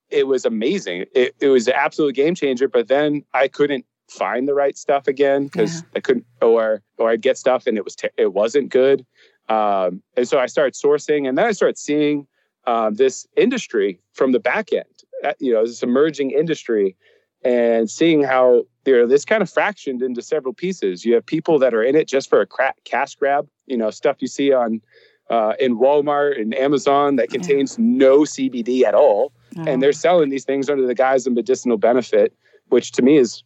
it 0.10 0.28
was 0.28 0.46
amazing. 0.46 1.06
It, 1.14 1.36
it 1.40 1.48
was 1.48 1.68
an 1.68 1.74
absolute 1.76 2.16
game 2.16 2.36
changer. 2.36 2.68
But 2.68 2.88
then 2.88 3.24
I 3.34 3.48
couldn't 3.48 3.86
find 4.10 4.48
the 4.48 4.54
right 4.54 4.78
stuff 4.78 5.08
again 5.08 5.46
because 5.46 5.82
yeah. 5.82 5.88
I 5.96 6.00
couldn't, 6.02 6.26
or 6.42 6.82
or 6.98 7.10
I'd 7.10 7.22
get 7.22 7.38
stuff 7.38 7.68
and 7.68 7.78
it 7.78 7.86
was 7.86 7.96
it 8.18 8.34
wasn't 8.34 8.70
good. 8.70 9.06
Um, 9.50 10.02
and 10.16 10.28
so 10.28 10.40
I 10.40 10.46
started 10.46 10.74
sourcing, 10.74 11.28
and 11.28 11.38
then 11.38 11.46
I 11.46 11.52
started 11.52 11.78
seeing 11.78 12.28
um, 12.66 12.96
this 12.96 13.28
industry 13.36 14.00
from 14.14 14.32
the 14.32 14.40
back 14.40 14.72
end. 14.72 14.86
Uh, 15.24 15.34
you 15.40 15.54
know, 15.54 15.66
this 15.66 15.84
emerging 15.84 16.32
industry 16.32 16.96
and 17.44 17.90
seeing 17.90 18.24
how 18.24 18.66
know 18.86 19.08
this 19.08 19.26
kind 19.26 19.42
of 19.42 19.50
fractioned 19.52 20.02
into 20.02 20.22
several 20.22 20.54
pieces. 20.54 21.06
You 21.06 21.14
have 21.16 21.26
people 21.26 21.60
that 21.60 21.74
are 21.74 21.84
in 21.84 21.96
it 21.96 22.08
just 22.08 22.30
for 22.30 22.42
a 22.42 22.46
crack, 22.46 22.78
cash 22.84 23.16
grab, 23.16 23.48
you 23.66 23.78
know, 23.78 23.90
stuff 23.90 24.18
you 24.20 24.28
see 24.28 24.52
on 24.54 24.82
uh, 25.30 25.54
in 25.60 25.78
Walmart 25.78 26.40
and 26.40 26.54
Amazon 26.56 27.16
that 27.16 27.30
contains 27.30 27.78
no 27.80 28.20
CBD 28.20 28.84
at 28.84 28.94
all, 28.94 29.32
and 29.68 29.82
they're 29.82 29.94
selling 29.94 30.30
these 30.30 30.44
things 30.46 30.70
under 30.70 30.86
the 30.86 30.96
guise 30.96 31.26
of 31.26 31.34
medicinal 31.34 31.78
benefit, 31.78 32.34
which 32.70 32.92
to 32.94 33.02
me 33.02 33.18
is 33.18 33.44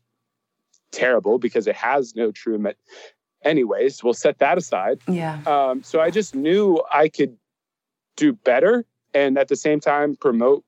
terrible 0.91 1.37
because 1.37 1.67
it 1.67 1.75
has 1.75 2.15
no 2.15 2.31
true. 2.31 2.57
Med- 2.57 2.75
Anyways, 3.43 4.03
we'll 4.03 4.13
set 4.15 4.39
that 4.39 4.57
aside. 4.57 4.99
Yeah. 5.07 5.39
Um, 5.45 5.83
so 5.83 6.01
I 6.01 6.09
just 6.09 6.33
knew 6.33 6.81
I 6.91 7.07
could 7.07 7.37
do 8.15 8.33
better 8.33 8.85
and 9.13 9.37
at 9.37 9.47
the 9.47 9.55
same 9.55 9.79
time 9.79 10.15
promote 10.15 10.63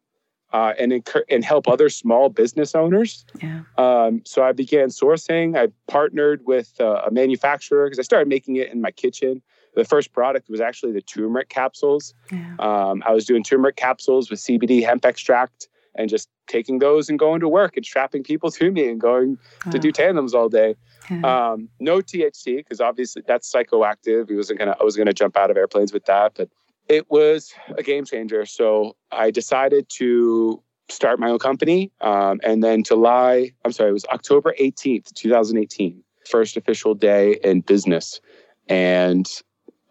uh, 0.52 0.74
and 0.80 0.92
incur- 0.92 1.26
and 1.30 1.44
help 1.44 1.68
other 1.68 1.90
small 1.90 2.30
business 2.30 2.76
owners. 2.76 3.26
Yeah. 3.42 3.62
Um, 3.78 4.22
so 4.26 4.44
I 4.44 4.52
began 4.52 4.90
sourcing. 4.90 5.58
I 5.58 5.68
partnered 5.88 6.46
with 6.46 6.74
uh, 6.80 7.02
a 7.06 7.12
manufacturer 7.12 7.86
because 7.86 8.00
I 8.00 8.04
started 8.04 8.28
making 8.28 8.56
it 8.56 8.72
in 8.72 8.82
my 8.82 8.92
kitchen. 8.92 9.42
The 9.76 9.86
first 9.86 10.12
product 10.12 10.50
was 10.50 10.60
actually 10.60 10.94
the 10.94 11.02
turmeric 11.02 11.50
capsules. 11.50 12.14
Yeah. 12.32 12.56
Um, 12.60 13.04
I 13.06 13.12
was 13.12 13.26
doing 13.26 13.44
turmeric 13.44 13.76
capsules 13.76 14.30
with 14.30 14.40
CBD 14.40 14.84
hemp 14.84 15.06
extract 15.06 15.70
and 15.96 16.10
just 16.10 16.30
taking 16.48 16.80
those 16.80 17.10
and 17.10 17.20
going 17.20 17.40
to 17.42 17.48
work 17.48 17.78
and 17.78 17.86
strapping 17.86 18.24
people 18.24 18.50
to 18.60 18.72
me 18.72 18.90
and 18.90 19.00
going 19.00 19.38
oh. 19.68 19.72
to 19.72 19.80
do 19.80 19.92
tandems 19.92 20.34
all 20.34 20.50
day. 20.50 20.76
Yeah. 21.10 21.52
Um, 21.52 21.70
no 21.80 22.00
THC 22.00 22.58
because 22.58 22.82
obviously 22.82 23.24
that's 23.26 23.52
psychoactive. 23.52 24.30
He 24.30 24.36
wasn't 24.36 24.60
gonna. 24.60 24.76
I 24.80 24.84
was 24.84 24.96
gonna 24.96 25.14
jump 25.14 25.38
out 25.38 25.50
of 25.50 25.58
airplanes 25.58 25.94
with 25.94 26.06
that, 26.06 26.34
but 26.36 26.50
it 26.90 27.10
was 27.10 27.54
a 27.78 27.84
game 27.84 28.04
changer. 28.04 28.46
So 28.46 28.96
I 29.12 29.32
decided 29.32 29.88
to 29.98 30.62
start 30.90 31.20
my 31.20 31.30
own 31.30 31.40
company. 31.40 31.92
Um, 32.02 32.42
and 32.44 32.64
then 32.64 32.84
July, 32.84 33.52
I'm 33.64 33.72
sorry, 33.72 33.92
it 33.92 33.94
was 33.94 34.06
October 34.06 34.56
18th, 34.60 35.14
2018, 35.14 36.04
first 36.28 36.58
official 36.58 36.96
day 36.96 37.40
in 37.44 37.62
business. 37.62 38.20
And 38.68 39.30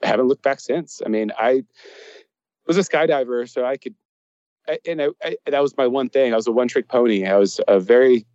haven't 0.03 0.27
looked 0.27 0.43
back 0.43 0.61
since. 0.61 1.01
I 1.05 1.09
mean, 1.09 1.33
I 1.39 1.63
was 2.67 2.77
a 2.77 2.83
skydiver, 2.83 3.49
so 3.49 3.65
I 3.65 3.77
could, 3.77 3.95
and 4.87 5.03
I, 5.03 5.09
I, 5.23 5.37
that 5.47 5.63
was 5.63 5.77
my 5.77 5.87
one 5.87 6.09
thing. 6.09 6.33
I 6.33 6.37
was 6.37 6.47
a 6.47 6.53
one 6.53 6.69
trick 6.69 6.89
pony. 6.89 7.27
I 7.27 7.37
was 7.37 7.61
a 7.67 7.81
very 7.81 8.27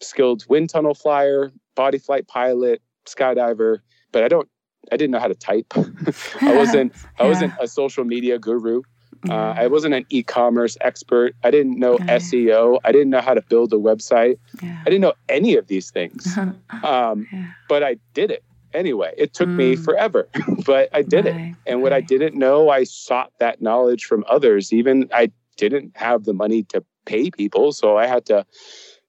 skilled 0.00 0.44
wind 0.48 0.70
tunnel 0.70 0.94
flyer, 0.94 1.52
body 1.74 1.98
flight 1.98 2.28
pilot, 2.28 2.82
skydiver, 3.06 3.78
but 4.12 4.22
I 4.22 4.28
don't 4.28 4.48
I 4.92 4.96
didn't 4.96 5.10
know 5.10 5.20
how 5.20 5.28
to 5.28 5.34
type. 5.34 5.72
I 6.40 6.56
wasn't 6.56 6.92
yeah. 6.94 7.24
I 7.24 7.28
wasn't 7.28 7.52
a 7.60 7.68
social 7.68 8.04
media 8.04 8.38
guru. 8.38 8.82
Uh, 9.28 9.54
I 9.56 9.66
wasn't 9.66 9.94
an 9.94 10.06
e-commerce 10.10 10.76
expert. 10.80 11.34
I 11.42 11.50
didn't 11.50 11.78
know 11.78 11.98
SEO. 11.98 12.78
I 12.84 12.92
didn't 12.92 13.10
know 13.10 13.20
how 13.20 13.34
to 13.34 13.42
build 13.42 13.72
a 13.72 13.76
website. 13.76 14.38
Yeah. 14.62 14.80
I 14.80 14.84
didn't 14.84 15.00
know 15.00 15.14
any 15.28 15.56
of 15.56 15.66
these 15.66 15.90
things. 15.90 16.38
Um, 16.84 17.26
yeah. 17.32 17.46
But 17.68 17.82
I 17.82 17.96
did 18.14 18.30
it 18.30 18.44
anyway. 18.72 19.12
It 19.16 19.34
took 19.34 19.48
mm. 19.48 19.56
me 19.56 19.76
forever, 19.76 20.28
but 20.66 20.88
I 20.92 21.02
did 21.02 21.24
right. 21.24 21.34
it. 21.34 21.54
And 21.66 21.82
what 21.82 21.92
right. 21.92 21.98
I 21.98 22.00
didn't 22.06 22.36
know, 22.36 22.68
I 22.68 22.84
sought 22.84 23.32
that 23.40 23.60
knowledge 23.60 24.04
from 24.04 24.24
others. 24.28 24.72
Even 24.72 25.08
I 25.12 25.32
didn't 25.56 25.96
have 25.96 26.24
the 26.24 26.32
money 26.32 26.62
to 26.64 26.84
pay 27.04 27.30
people, 27.30 27.72
so 27.72 27.96
I 27.96 28.06
had 28.06 28.26
to 28.26 28.46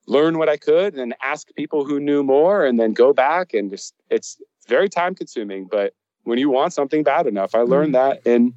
learn 0.07 0.39
what 0.39 0.49
I 0.49 0.57
could 0.57 0.95
and 0.95 1.13
ask 1.21 1.53
people 1.55 1.85
who 1.85 1.99
knew 1.99 2.23
more, 2.23 2.65
and 2.65 2.79
then 2.79 2.93
go 2.93 3.13
back 3.13 3.53
and 3.53 3.69
just 3.69 3.93
it's 4.09 4.41
very 4.69 4.87
time 4.87 5.15
consuming, 5.15 5.67
but 5.69 5.93
when 6.23 6.39
you 6.39 6.49
want 6.49 6.73
something 6.73 7.03
bad 7.03 7.27
enough, 7.27 7.55
I 7.55 7.61
learned 7.61 7.93
mm. 7.93 7.93
that 7.93 8.25
and 8.25 8.53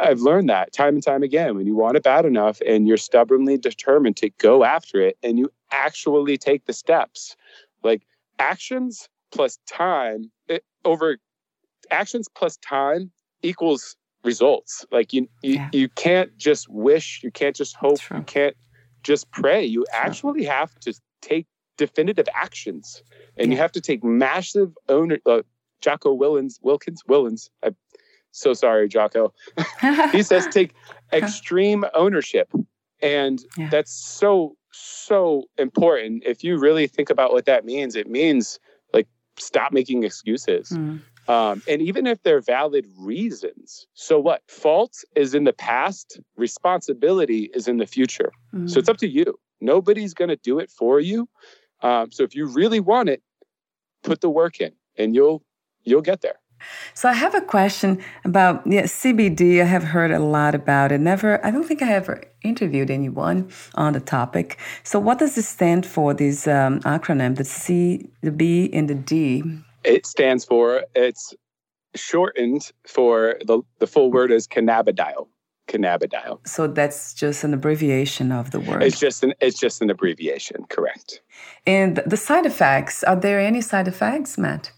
I've 0.00 0.20
learned 0.20 0.48
that 0.48 0.72
time 0.72 0.94
and 0.94 1.02
time 1.02 1.22
again. 1.22 1.54
When 1.54 1.66
you 1.66 1.76
want 1.76 1.96
it 1.96 2.02
bad 2.02 2.24
enough 2.24 2.60
and 2.66 2.88
you're 2.88 2.96
stubbornly 2.96 3.56
determined 3.56 4.16
to 4.18 4.30
go 4.30 4.64
after 4.64 5.00
it 5.00 5.16
and 5.22 5.38
you 5.38 5.50
actually 5.70 6.36
take 6.36 6.66
the 6.66 6.72
steps, 6.72 7.36
like 7.84 8.02
actions 8.40 9.08
plus 9.30 9.58
time 9.68 10.30
it, 10.48 10.64
over 10.84 11.18
actions 11.90 12.28
plus 12.34 12.56
time 12.56 13.12
equals 13.42 13.96
results. 14.24 14.84
Like 14.90 15.12
you, 15.12 15.28
you, 15.42 15.54
yeah. 15.54 15.68
you 15.72 15.88
can't 15.88 16.36
just 16.36 16.68
wish, 16.68 17.20
you 17.22 17.30
can't 17.30 17.54
just 17.54 17.76
hope, 17.76 17.98
you 18.12 18.22
can't 18.22 18.56
just 19.04 19.30
pray. 19.30 19.64
You 19.64 19.86
actually 19.92 20.44
have 20.44 20.74
to 20.80 20.94
take 21.20 21.46
definitive 21.86 22.28
actions 22.32 23.02
and 23.36 23.48
yeah. 23.48 23.56
you 23.56 23.60
have 23.60 23.72
to 23.72 23.80
take 23.80 24.04
massive 24.04 24.70
owner. 24.88 25.18
Uh, 25.26 25.42
Jocko 25.80 26.16
Willens, 26.16 26.60
Wilkins, 26.62 27.02
Willens. 27.08 27.50
I'm 27.62 27.74
so 28.30 28.54
sorry, 28.54 28.88
Jocko. 28.88 29.32
he 30.12 30.22
says 30.30 30.46
take 30.46 30.74
extreme 31.12 31.84
ownership, 31.94 32.48
and 33.02 33.44
yeah. 33.58 33.68
that's 33.68 33.92
so 33.92 34.56
so 34.72 35.44
important. 35.58 36.22
If 36.24 36.44
you 36.44 36.56
really 36.56 36.86
think 36.86 37.10
about 37.10 37.32
what 37.32 37.46
that 37.46 37.64
means, 37.64 37.96
it 37.96 38.08
means 38.08 38.60
like 38.94 39.08
stop 39.38 39.72
making 39.72 40.04
excuses. 40.04 40.70
Mm. 40.70 41.00
Um, 41.28 41.62
and 41.68 41.80
even 41.82 42.06
if 42.06 42.22
they're 42.22 42.40
valid 42.40 42.86
reasons, 42.98 43.86
so 43.94 44.18
what? 44.18 44.42
Fault 44.48 45.04
is 45.14 45.34
in 45.34 45.44
the 45.44 45.52
past, 45.52 46.20
responsibility 46.36 47.50
is 47.54 47.68
in 47.68 47.76
the 47.76 47.86
future. 47.86 48.32
Mm. 48.54 48.70
So 48.70 48.78
it's 48.78 48.88
up 48.88 48.98
to 48.98 49.08
you. 49.08 49.38
Nobody's 49.60 50.14
going 50.14 50.30
to 50.30 50.36
do 50.36 50.58
it 50.58 50.70
for 50.70 50.98
you. 50.98 51.28
Um, 51.82 52.12
so 52.12 52.22
if 52.22 52.34
you 52.34 52.46
really 52.46 52.80
want 52.80 53.08
it, 53.08 53.22
put 54.02 54.20
the 54.20 54.30
work 54.30 54.60
in, 54.60 54.72
and 54.96 55.14
you'll 55.14 55.42
you'll 55.84 56.02
get 56.02 56.20
there. 56.20 56.38
So 56.94 57.08
I 57.08 57.12
have 57.12 57.34
a 57.34 57.40
question 57.40 58.02
about 58.24 58.62
yeah, 58.66 58.82
CBD. 58.82 59.60
I 59.60 59.64
have 59.64 59.82
heard 59.82 60.10
a 60.10 60.18
lot 60.18 60.54
about 60.54 60.92
it. 60.92 61.00
Never, 61.00 61.44
I 61.44 61.50
don't 61.50 61.64
think 61.64 61.82
I 61.82 61.92
ever 61.92 62.22
interviewed 62.42 62.90
anyone 62.90 63.50
on 63.74 63.92
the 63.92 64.00
topic. 64.00 64.58
So 64.84 64.98
what 64.98 65.18
does 65.18 65.36
it 65.36 65.42
stand 65.42 65.86
for? 65.86 66.14
This 66.14 66.46
um, 66.46 66.80
acronym, 66.80 67.36
the 67.36 67.44
C, 67.44 68.08
the 68.22 68.30
B, 68.30 68.70
and 68.72 68.88
the 68.88 68.94
D. 68.94 69.42
It 69.84 70.06
stands 70.06 70.44
for 70.44 70.84
it's 70.94 71.34
shortened 71.94 72.70
for 72.86 73.36
the, 73.44 73.62
the 73.78 73.86
full 73.86 74.10
word 74.10 74.32
is 74.32 74.46
cannabidiol. 74.46 75.26
Cannabidiol. 75.72 76.46
So 76.46 76.66
that's 76.66 77.14
just 77.14 77.44
an 77.44 77.54
abbreviation 77.54 78.30
of 78.32 78.50
the 78.50 78.60
word. 78.60 78.82
It's 78.82 79.00
just 79.00 79.22
an 79.24 79.32
it's 79.40 79.58
just 79.58 79.80
an 79.82 79.90
abbreviation, 79.90 80.64
correct. 80.68 81.22
And 81.66 82.02
the 82.06 82.16
side 82.16 82.46
effects, 82.46 83.02
are 83.04 83.16
there 83.16 83.40
any 83.40 83.60
side 83.60 83.88
effects, 83.88 84.36
Matt? 84.36 84.72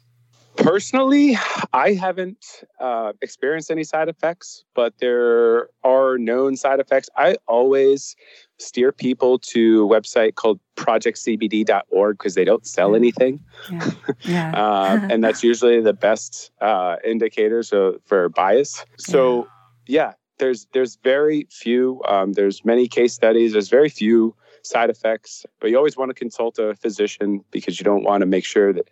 Personally, 0.57 1.37
I 1.73 1.95
haven't 1.95 2.63
uh, 2.79 3.13
experienced 3.21 3.73
any 3.73 3.83
side 3.83 4.09
effects, 4.09 4.65
but 4.75 4.95
there 4.99 5.69
are 5.83 6.17
known 6.17 6.57
side 6.57 6.79
effects. 6.79 7.09
I 7.17 7.37
always 7.49 8.15
steer 8.59 8.93
people 8.93 9.41
to 9.41 9.85
a 9.85 9.89
website 9.89 10.37
called 10.37 10.61
projectcbd.org 10.77 12.19
because 12.19 12.35
they 12.37 12.45
don't 12.45 12.65
sell 12.67 12.95
anything. 12.95 13.41
Yeah. 13.71 13.91
Yeah. 14.27 14.53
uh, 14.55 15.09
and 15.11 15.23
that's 15.25 15.43
usually 15.43 15.81
the 15.81 15.93
best 15.93 16.51
uh, 16.61 16.97
indicator 17.05 17.63
so, 17.63 17.99
for 18.05 18.29
bias. 18.29 18.85
So, 18.97 19.49
yeah. 19.87 20.03
yeah, 20.07 20.13
there's 20.39 20.67
there's 20.73 20.97
very 20.97 21.47
few. 21.51 22.03
Um, 22.09 22.33
there's 22.33 22.65
many 22.65 22.89
case 22.89 23.15
studies. 23.15 23.53
There's 23.53 23.69
very 23.69 23.89
few 23.89 24.35
side 24.63 24.91
effects, 24.91 25.45
but 25.61 25.71
you 25.71 25.77
always 25.77 25.97
want 25.97 26.11
to 26.11 26.15
consult 26.15 26.59
a 26.59 26.75
physician 26.75 27.45
because 27.51 27.79
you 27.79 27.85
don't 27.85 28.05
want 28.05 28.23
to 28.23 28.27
make 28.27 28.45
sure 28.45 28.73
that 28.73 28.89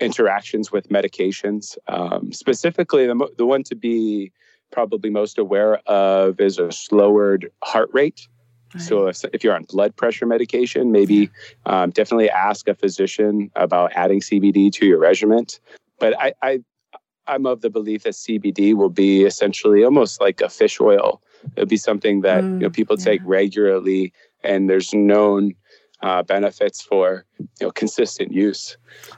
interactions 0.00 0.70
with 0.70 0.88
medications. 0.88 1.76
Um, 1.88 2.32
specifically, 2.32 3.06
the, 3.06 3.28
the 3.36 3.46
one 3.46 3.62
to 3.64 3.74
be 3.74 4.32
probably 4.70 5.10
most 5.10 5.38
aware 5.38 5.76
of 5.86 6.40
is 6.40 6.58
a 6.58 6.70
slowered 6.70 7.50
heart 7.62 7.90
rate. 7.92 8.28
Right. 8.74 8.82
So, 8.82 9.06
if, 9.06 9.24
if, 9.32 9.42
you're 9.42 9.54
on 9.54 9.64
blood 9.64 9.96
pressure 9.96 10.26
medication, 10.26 10.92
maybe 10.92 11.30
um, 11.64 11.90
definitely 11.90 12.28
ask 12.28 12.68
a 12.68 12.74
physician 12.74 13.50
about 13.56 13.92
adding 13.94 14.20
CBD 14.20 14.70
to 14.72 14.86
your 14.86 14.98
regimen. 14.98 15.46
But 15.98 16.20
I, 16.20 16.34
I, 16.42 16.60
I'm 17.28 17.46
of 17.46 17.60
the 17.60 17.70
belief 17.70 18.04
that 18.04 18.14
CBD 18.14 18.74
will 18.74 18.90
be 18.90 19.24
essentially 19.24 19.84
almost 19.84 20.20
like 20.20 20.40
a 20.40 20.48
fish 20.48 20.80
oil. 20.80 21.22
It'll 21.56 21.66
be 21.66 21.76
something 21.76 22.22
that 22.22 22.42
mm, 22.42 22.54
you 22.54 22.58
know 22.60 22.70
people 22.70 22.96
yeah. 22.98 23.04
take 23.04 23.20
regularly, 23.24 24.12
and 24.42 24.68
there's 24.68 24.92
known 24.92 25.54
uh, 26.02 26.22
benefits 26.22 26.80
for 26.80 27.24
you 27.38 27.66
know 27.66 27.70
consistent 27.70 28.32
use. 28.32 28.76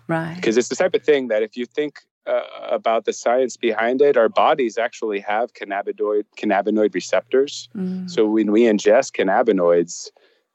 Right. 0.08 0.34
Because 0.34 0.56
it's 0.56 0.68
the 0.68 0.76
type 0.76 0.94
of 0.94 1.02
thing 1.02 1.28
that 1.28 1.42
if 1.42 1.56
you 1.56 1.66
think 1.66 2.00
uh, 2.26 2.42
about 2.70 3.04
the 3.04 3.12
science 3.12 3.56
behind 3.56 4.02
it, 4.02 4.16
our 4.16 4.28
bodies 4.28 4.78
actually 4.78 5.20
have 5.20 5.54
cannabinoid 5.54 6.24
cannabinoid 6.36 6.94
receptors. 6.94 7.68
Mm. 7.76 8.10
So 8.10 8.26
when 8.26 8.52
we 8.52 8.62
ingest 8.62 9.12
cannabinoids, 9.12 10.10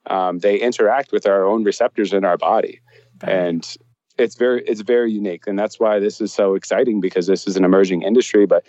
um, 0.06 0.38
they 0.38 0.58
interact 0.58 1.12
with 1.12 1.26
our 1.26 1.44
own 1.44 1.64
receptors 1.64 2.12
in 2.12 2.24
our 2.24 2.36
body, 2.36 2.80
right. 3.22 3.32
and 3.32 3.76
it's 4.18 4.36
very 4.36 4.62
it's 4.66 4.82
very 4.82 5.12
unique. 5.12 5.46
And 5.46 5.58
that's 5.58 5.78
why 5.78 5.98
this 5.98 6.20
is 6.20 6.32
so 6.32 6.54
exciting 6.54 7.00
because 7.00 7.26
this 7.26 7.46
is 7.46 7.56
an 7.56 7.64
emerging 7.64 8.02
industry, 8.02 8.46
but. 8.46 8.64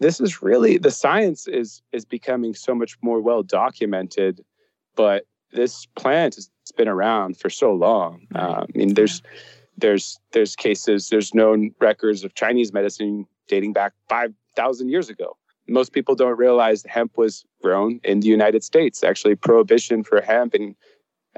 This 0.00 0.20
is 0.20 0.40
really 0.40 0.78
the 0.78 0.92
science 0.92 1.48
is 1.48 1.82
is 1.90 2.04
becoming 2.04 2.54
so 2.54 2.72
much 2.72 2.96
more 3.02 3.20
well 3.20 3.42
documented, 3.42 4.44
but 4.94 5.24
this 5.52 5.86
plant 5.96 6.36
has 6.36 6.48
been 6.76 6.88
around 6.88 7.36
for 7.36 7.50
so 7.50 7.72
long. 7.72 8.26
Uh, 8.34 8.64
I 8.68 8.78
mean, 8.78 8.94
there's 8.94 9.22
there's 9.76 10.18
there's 10.32 10.56
cases, 10.56 11.08
there's 11.08 11.34
known 11.34 11.72
records 11.80 12.24
of 12.24 12.34
Chinese 12.34 12.72
medicine 12.72 13.26
dating 13.48 13.72
back 13.72 13.92
five 14.08 14.32
thousand 14.56 14.90
years 14.90 15.08
ago. 15.08 15.36
Most 15.68 15.92
people 15.92 16.14
don't 16.14 16.38
realize 16.38 16.82
hemp 16.86 17.16
was 17.16 17.44
grown 17.62 18.00
in 18.04 18.20
the 18.20 18.28
United 18.28 18.64
States. 18.64 19.04
Actually, 19.04 19.34
prohibition 19.34 20.02
for 20.02 20.20
hemp 20.20 20.54
and 20.54 20.74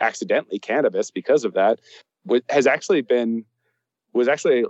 accidentally 0.01 0.59
cannabis 0.59 1.11
because 1.11 1.45
of 1.45 1.53
that 1.55 1.81
has 2.49 2.67
actually 2.67 3.03
been 3.03 3.45
was 4.13 4.29
actually 4.29 4.65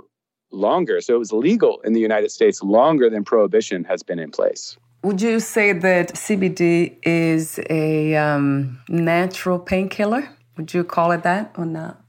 longer. 0.53 1.01
So 1.01 1.15
it 1.15 1.19
was 1.19 1.33
legal 1.33 1.81
in 1.81 1.93
the 1.93 2.01
United 2.01 2.31
States 2.31 2.63
longer 2.63 3.09
than 3.09 3.25
prohibition 3.25 3.85
has 3.85 4.03
been 4.03 4.19
in 4.19 4.31
place. 4.31 4.77
Would 5.03 5.23
you 5.23 5.41
say 5.41 5.73
that 5.73 6.13
CBD 6.15 6.97
is 7.03 7.59
a 7.71 8.17
um, 8.17 8.79
natural 8.89 9.59
painkiller? 9.59 10.29
Would 10.57 10.75
you 10.75 10.85
call 10.85 11.13
it 11.13 11.23
that 11.23 11.53
or 11.57 11.65
not? 11.65 12.03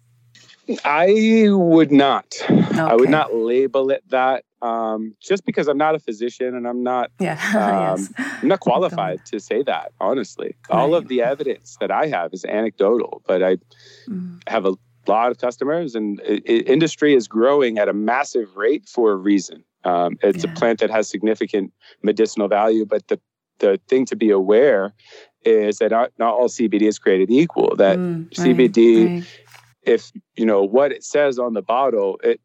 I 0.84 1.48
would 1.50 1.92
not. 1.92 2.36
Okay. 2.50 2.80
I 2.80 2.96
would 2.96 3.10
not 3.10 3.34
label 3.34 3.92
it 3.92 4.04
that. 4.10 4.44
Um, 4.62 5.16
just 5.20 5.44
because 5.46 5.68
I'm 5.68 5.78
not 5.78 5.96
a 5.96 6.00
physician 6.00 6.56
and 6.56 6.68
I'm 6.68 6.84
not, 6.84 7.12
yeah. 7.20 7.34
um, 7.96 8.00
yes. 8.00 8.14
I'm 8.42 8.48
not 8.48 8.60
qualified 8.60 9.26
to 9.28 9.40
say 9.40 9.64
that. 9.64 9.92
Honestly, 10.00 10.56
right. 10.70 10.78
all 10.78 10.94
of 10.94 11.08
the 11.08 11.24
evidence 11.24 11.78
that 11.80 11.90
I 11.92 12.08
have 12.08 12.32
is 12.34 12.46
anecdotal, 12.46 13.24
but 13.26 13.42
I 13.42 13.58
mm. 14.08 14.40
have 14.48 14.66
a 14.66 14.74
lot 15.08 15.32
of 15.32 15.38
customers, 15.38 15.96
and 15.96 16.20
it, 16.22 16.44
it, 16.46 16.68
industry 16.68 17.14
is 17.14 17.28
growing 17.28 17.78
at 17.78 17.90
a 17.90 17.94
massive 17.94 18.56
rate 18.56 18.88
for 18.88 19.12
a 19.12 19.16
reason. 19.16 19.64
Um, 19.84 20.18
it's 20.22 20.44
yeah. 20.44 20.52
a 20.52 20.56
plant 20.56 20.80
that 20.80 20.90
has 20.90 21.10
significant 21.10 21.74
medicinal 22.04 22.48
value, 22.48 22.86
but 22.86 23.08
the 23.08 23.20
the 23.60 23.80
thing 23.88 24.06
to 24.08 24.16
be 24.16 24.32
aware 24.32 24.94
is 25.46 25.78
that 25.78 25.92
not, 25.92 26.12
not 26.18 26.34
all 26.34 26.50
CBD 26.50 26.84
is 26.84 27.00
created 27.00 27.32
equal. 27.32 27.76
That 27.76 27.98
mm, 27.98 28.30
CBD, 28.32 29.06
right, 29.06 29.14
right. 29.16 29.28
if 29.84 30.12
you 30.36 30.46
know 30.46 30.64
what 30.64 30.92
it 30.92 31.04
says 31.04 31.40
on 31.40 31.54
the 31.54 31.62
bottle, 31.62 32.20
it 32.24 32.42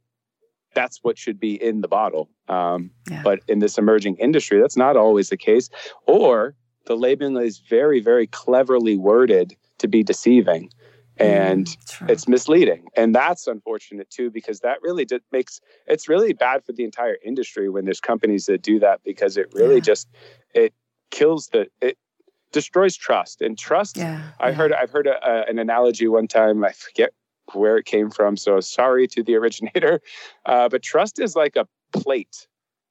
that's 0.75 0.99
what 1.03 1.19
should 1.19 1.41
be 1.41 1.61
in 1.61 1.81
the 1.81 1.89
bottle. 1.89 2.29
Um, 2.49 2.91
yeah. 3.11 3.23
But 3.25 3.41
in 3.49 3.59
this 3.59 3.79
emerging 3.79 4.17
industry, 4.17 4.61
that's 4.61 4.77
not 4.77 4.97
always 4.97 5.31
the 5.31 5.37
case. 5.37 5.71
Or 6.07 6.55
the 6.85 6.97
labeling 6.97 7.37
is 7.39 7.59
very, 7.59 7.99
very 8.01 8.27
cleverly 8.29 8.97
worded 8.97 9.57
to 9.79 9.89
be 9.89 10.03
deceiving 10.03 10.71
and 11.19 11.67
mm, 11.67 12.11
it's 12.11 12.29
misleading. 12.29 12.89
And 12.97 13.15
that's 13.15 13.47
unfortunate 13.47 14.11
too 14.11 14.31
because 14.31 14.61
that 14.61 14.83
really 14.83 15.07
makes 15.33 15.61
it's 15.87 16.09
really 16.09 16.33
bad 16.33 16.65
for 16.65 16.73
the 16.73 16.85
entire 16.85 17.17
industry 17.25 17.69
when 17.69 17.85
there's 17.85 18.01
companies 18.01 18.47
that 18.47 18.63
do 18.63 18.79
that 18.81 19.01
because 19.05 19.37
it 19.37 19.53
really 19.53 19.77
yeah. 19.77 19.81
just 19.81 20.09
it 20.55 20.75
kills 21.11 21.49
the 21.49 21.69
it 21.81 21.97
destroys 22.53 22.97
trust. 22.97 23.43
And 23.43 23.59
trust 23.59 23.97
yeah, 23.97 24.23
i 24.41 24.49
yeah. 24.49 24.55
heard 24.55 24.73
i've 24.73 24.91
heard 24.91 25.07
a, 25.07 25.29
a, 25.29 25.45
an 25.49 25.59
analogy 25.59 26.09
one 26.09 26.29
time 26.29 26.65
i 26.65 26.73
forget 26.73 27.13
where 27.55 27.77
it 27.77 27.85
came 27.85 28.11
from 28.11 28.37
so 28.37 28.61
sorry 28.61 29.07
to 29.09 29.23
the 29.23 29.35
originator. 29.37 30.01
Uh, 30.45 30.69
but 30.69 30.83
trust 30.83 31.19
is 31.19 31.37
like 31.37 31.57
a 31.57 31.67
plate. 31.93 32.47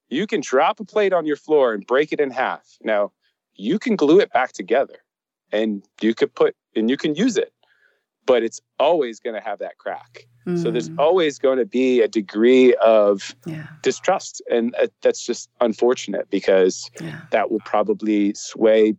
You 0.10 0.28
can 0.28 0.42
drop 0.42 0.80
a 0.80 0.86
plate 0.86 1.14
on 1.14 1.26
your 1.26 1.36
floor 1.36 1.74
and 1.74 1.86
break 1.86 2.14
it 2.14 2.20
in 2.20 2.32
half. 2.32 2.78
Now 2.84 3.12
you 3.56 3.80
can 3.80 3.96
glue 3.96 4.20
it 4.20 4.32
back 4.32 4.54
together 4.54 4.98
and 5.52 5.84
you 6.02 6.14
could 6.14 6.34
put 6.34 6.56
and 6.76 6.90
you 6.90 6.98
can 6.98 7.16
use 7.16 7.38
it 7.38 7.54
but 8.26 8.44
it's 8.44 8.60
always 8.80 9.20
going 9.20 9.36
to 9.36 9.42
have 9.42 9.60
that 9.60 9.78
crack. 9.78 10.28
Mm. 10.48 10.62
So 10.62 10.72
there's 10.72 10.90
mm. 10.90 11.00
always 11.00 11.40
going 11.40 11.58
to 11.58 11.66
be 11.66 12.02
a 12.02 12.08
degree 12.08 12.76
of 12.76 13.36
yeah. 13.46 13.68
distrust. 13.82 14.42
And 14.50 14.76
uh, 14.76 14.88
that's 15.02 15.26
just 15.26 15.50
unfortunate 15.62 16.30
because 16.30 16.90
yeah. 17.02 17.22
that 17.32 17.52
will 17.52 17.62
probably 17.66 18.34
sway 18.36 18.96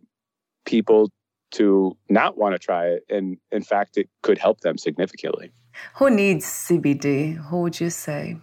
people 0.65 1.09
to 1.51 1.95
not 2.09 2.37
want 2.37 2.53
to 2.53 2.59
try 2.59 2.87
it. 2.87 3.03
And 3.09 3.37
in 3.51 3.63
fact, 3.63 3.97
it 3.97 4.09
could 4.21 4.37
help 4.37 4.61
them 4.61 4.77
significantly. 4.77 5.51
Who 5.95 6.09
needs 6.09 6.45
CBD? 6.45 7.37
Who 7.47 7.61
would 7.61 7.79
you 7.79 7.89
say? 7.89 8.37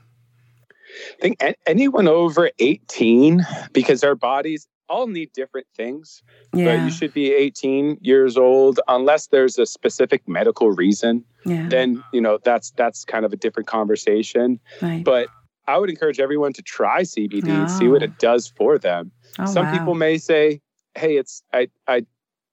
I 1.19 1.21
think 1.21 1.43
anyone 1.67 2.07
over 2.07 2.51
18, 2.59 3.45
because 3.73 4.05
our 4.05 4.15
bodies, 4.15 4.69
all 4.89 5.07
need 5.07 5.33
different 5.33 5.67
things. 5.77 6.23
Yeah. 6.55 6.65
But 6.65 6.85
you 6.85 6.91
should 6.91 7.15
be 7.15 7.33
18 7.33 7.99
years 8.01 8.37
old 8.37 8.81
unless 8.89 9.29
there's 9.29 9.59
a 9.59 9.67
specific 9.67 10.27
medical 10.29 10.71
reason. 10.71 11.25
Yeah. 11.45 11.69
Then, 11.69 12.03
you 12.13 12.21
know, 12.21 12.39
that's 12.43 12.71
that's 12.73 13.05
kind 13.05 13.25
of 13.25 13.33
a 13.33 13.37
different 13.37 13.67
conversation. 13.67 14.61
Right. 14.81 15.05
But 15.05 15.29
I 15.67 15.79
would 15.79 15.91
encourage 15.91 16.21
everyone 16.21 16.53
to 16.55 16.63
try 16.63 17.03
CBD 17.03 17.49
oh. 17.49 17.63
and 17.63 17.71
see 17.71 17.89
what 17.89 18.03
it 18.03 18.13
oh. 18.13 18.17
does 18.19 18.49
for 18.49 18.79
them. 18.79 19.11
Oh, 19.39 19.47
Some 19.47 19.67
wow. 19.67 19.79
people 19.79 19.95
may 19.95 20.19
say, 20.19 20.61
"Hey, 20.95 21.17
it's 21.17 21.43
I 21.53 21.69
I 21.89 22.05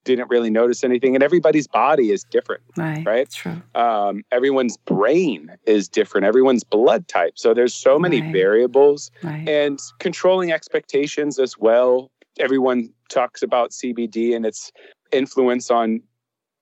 didn't 0.03 0.29
really 0.29 0.49
notice 0.49 0.83
anything." 0.83 1.15
And 1.15 1.23
everybody's 1.23 1.67
body 1.67 2.11
is 2.11 2.23
different, 2.23 2.63
right? 2.77 3.05
Right. 3.05 3.29
True. 3.29 3.61
Um, 3.75 4.23
everyone's 4.31 4.77
brain 4.77 5.51
is 5.65 5.89
different. 5.89 6.25
Everyone's 6.25 6.63
blood 6.63 7.07
type. 7.07 7.33
So 7.35 7.53
there's 7.53 7.73
so 7.73 7.99
many 7.99 8.21
right. 8.21 8.33
variables, 8.33 9.11
right. 9.23 9.47
and 9.47 9.79
controlling 9.99 10.51
expectations 10.51 11.37
as 11.37 11.57
well 11.57 12.11
everyone 12.41 12.89
talks 13.09 13.41
about 13.41 13.71
CBD 13.71 14.35
and 14.35 14.45
its 14.45 14.71
influence 15.11 15.69
on 15.69 16.01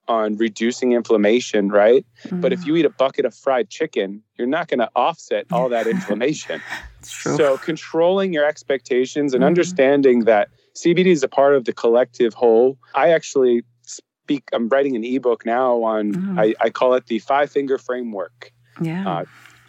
on 0.07 0.35
reducing 0.37 0.93
inflammation, 0.93 1.69
right? 1.69 2.03
Mm. 2.25 2.41
But 2.41 2.51
if 2.51 2.65
you 2.65 2.75
eat 2.75 2.85
a 2.85 2.89
bucket 2.89 3.25
of 3.25 3.35
fried 3.35 3.69
chicken, 3.69 4.23
you're 4.37 4.47
not 4.47 4.67
going 4.67 4.79
to 4.79 4.89
offset 4.95 5.45
all 5.51 5.69
that 5.69 5.85
inflammation. 5.95 6.61
so 7.03 7.59
controlling 7.59 8.33
your 8.33 8.43
expectations 8.43 9.35
and 9.35 9.43
mm. 9.43 9.47
understanding 9.47 10.21
that 10.21 10.49
CBD 10.75 11.07
is 11.07 11.23
a 11.23 11.27
part 11.27 11.53
of 11.53 11.65
the 11.65 11.73
collective 11.73 12.33
whole. 12.33 12.79
I 12.95 13.09
actually 13.11 13.63
speak. 13.83 14.49
I'm 14.51 14.67
writing 14.67 14.95
an 14.95 15.03
ebook 15.03 15.45
now 15.45 15.83
on. 15.83 16.13
Mm. 16.13 16.39
I, 16.39 16.55
I, 16.59 16.69
call 16.71 16.95
it 16.95 17.05
the 17.05 17.19
five 17.19 17.51
finger 17.51 17.77
framework. 17.77 18.51
Yeah. 18.81 19.07
Uh, 19.07 19.25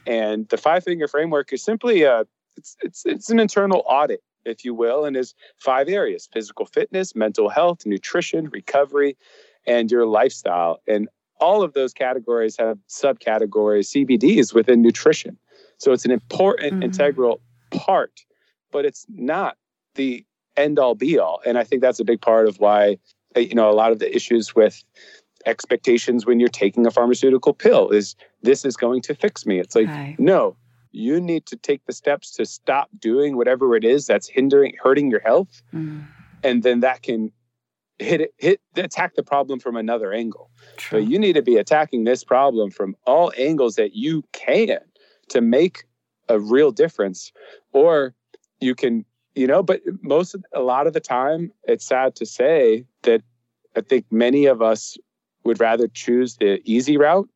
and 0.06 0.48
the 0.48 0.56
five 0.56 0.84
finger 0.84 1.06
framework 1.06 1.52
is 1.52 1.62
simply 1.62 2.02
a. 2.04 2.24
It's 2.56 2.76
it's 2.80 3.06
it's 3.06 3.30
an 3.30 3.38
internal 3.38 3.82
audit 3.86 4.22
if 4.44 4.64
you 4.64 4.74
will, 4.74 5.04
and 5.04 5.16
is 5.16 5.34
five 5.58 5.88
areas 5.88 6.28
physical 6.32 6.66
fitness, 6.66 7.14
mental 7.14 7.48
health, 7.48 7.86
nutrition, 7.86 8.48
recovery, 8.52 9.16
and 9.66 9.90
your 9.90 10.06
lifestyle. 10.06 10.80
And 10.86 11.08
all 11.40 11.62
of 11.62 11.72
those 11.72 11.92
categories 11.92 12.56
have 12.58 12.78
subcategories. 12.88 13.88
CBD 13.94 14.38
is 14.38 14.52
within 14.52 14.82
nutrition. 14.82 15.38
So 15.78 15.92
it's 15.92 16.04
an 16.04 16.10
important, 16.10 16.74
mm-hmm. 16.74 16.82
integral 16.82 17.40
part 17.70 18.20
but 18.70 18.84
it's 18.84 19.06
not 19.08 19.56
the 19.94 20.24
end 20.56 20.78
all 20.78 20.94
be 20.94 21.18
all. 21.18 21.40
And 21.44 21.58
I 21.58 21.64
think 21.64 21.82
that's 21.82 22.00
a 22.00 22.04
big 22.04 22.20
part 22.20 22.48
of 22.48 22.58
why, 22.58 22.98
uh, 23.36 23.40
you 23.40 23.54
know, 23.54 23.70
a 23.70 23.74
lot 23.74 23.92
of 23.92 23.98
the 23.98 24.14
issues 24.14 24.54
with 24.54 24.82
expectations 25.46 26.26
when 26.26 26.38
you're 26.38 26.48
taking 26.48 26.86
a 26.86 26.90
pharmaceutical 26.90 27.54
pill 27.54 27.88
is 27.90 28.14
this 28.42 28.64
is 28.64 28.76
going 28.76 29.00
to 29.02 29.14
fix 29.14 29.46
me. 29.46 29.58
It's 29.58 29.74
like, 29.74 29.88
right. 29.88 30.16
no, 30.18 30.56
you 30.92 31.20
need 31.20 31.46
to 31.46 31.56
take 31.56 31.84
the 31.86 31.92
steps 31.92 32.32
to 32.32 32.46
stop 32.46 32.88
doing 32.98 33.36
whatever 33.36 33.76
it 33.76 33.84
is 33.84 34.06
that's 34.06 34.28
hindering, 34.28 34.74
hurting 34.82 35.10
your 35.10 35.20
health. 35.20 35.62
Mm. 35.72 36.06
And 36.42 36.62
then 36.62 36.80
that 36.80 37.02
can 37.02 37.32
hit 37.98 38.22
it, 38.22 38.34
hit 38.38 38.60
attack 38.76 39.14
the 39.14 39.22
problem 39.22 39.60
from 39.60 39.76
another 39.76 40.12
angle. 40.12 40.50
True. 40.76 41.00
But 41.00 41.10
you 41.10 41.18
need 41.18 41.34
to 41.34 41.42
be 41.42 41.56
attacking 41.56 42.04
this 42.04 42.24
problem 42.24 42.70
from 42.70 42.96
all 43.06 43.32
angles 43.36 43.76
that 43.76 43.94
you 43.94 44.24
can 44.32 44.78
to 45.28 45.40
make 45.40 45.84
a 46.28 46.40
real 46.40 46.70
difference. 46.70 47.32
Or 47.72 48.14
you 48.60 48.74
can, 48.74 49.04
you 49.34 49.46
know, 49.46 49.62
but 49.62 49.82
most 50.02 50.34
of, 50.34 50.44
a 50.52 50.60
lot 50.60 50.86
of 50.86 50.92
the 50.92 51.00
time, 51.00 51.52
it's 51.64 51.86
sad 51.86 52.16
to 52.16 52.26
say 52.26 52.84
that 53.02 53.22
I 53.76 53.82
think 53.82 54.06
many 54.10 54.46
of 54.46 54.62
us 54.62 54.96
would 55.44 55.60
rather 55.60 55.88
choose 55.88 56.36
the 56.36 56.60
easy 56.64 56.96
route 56.96 57.28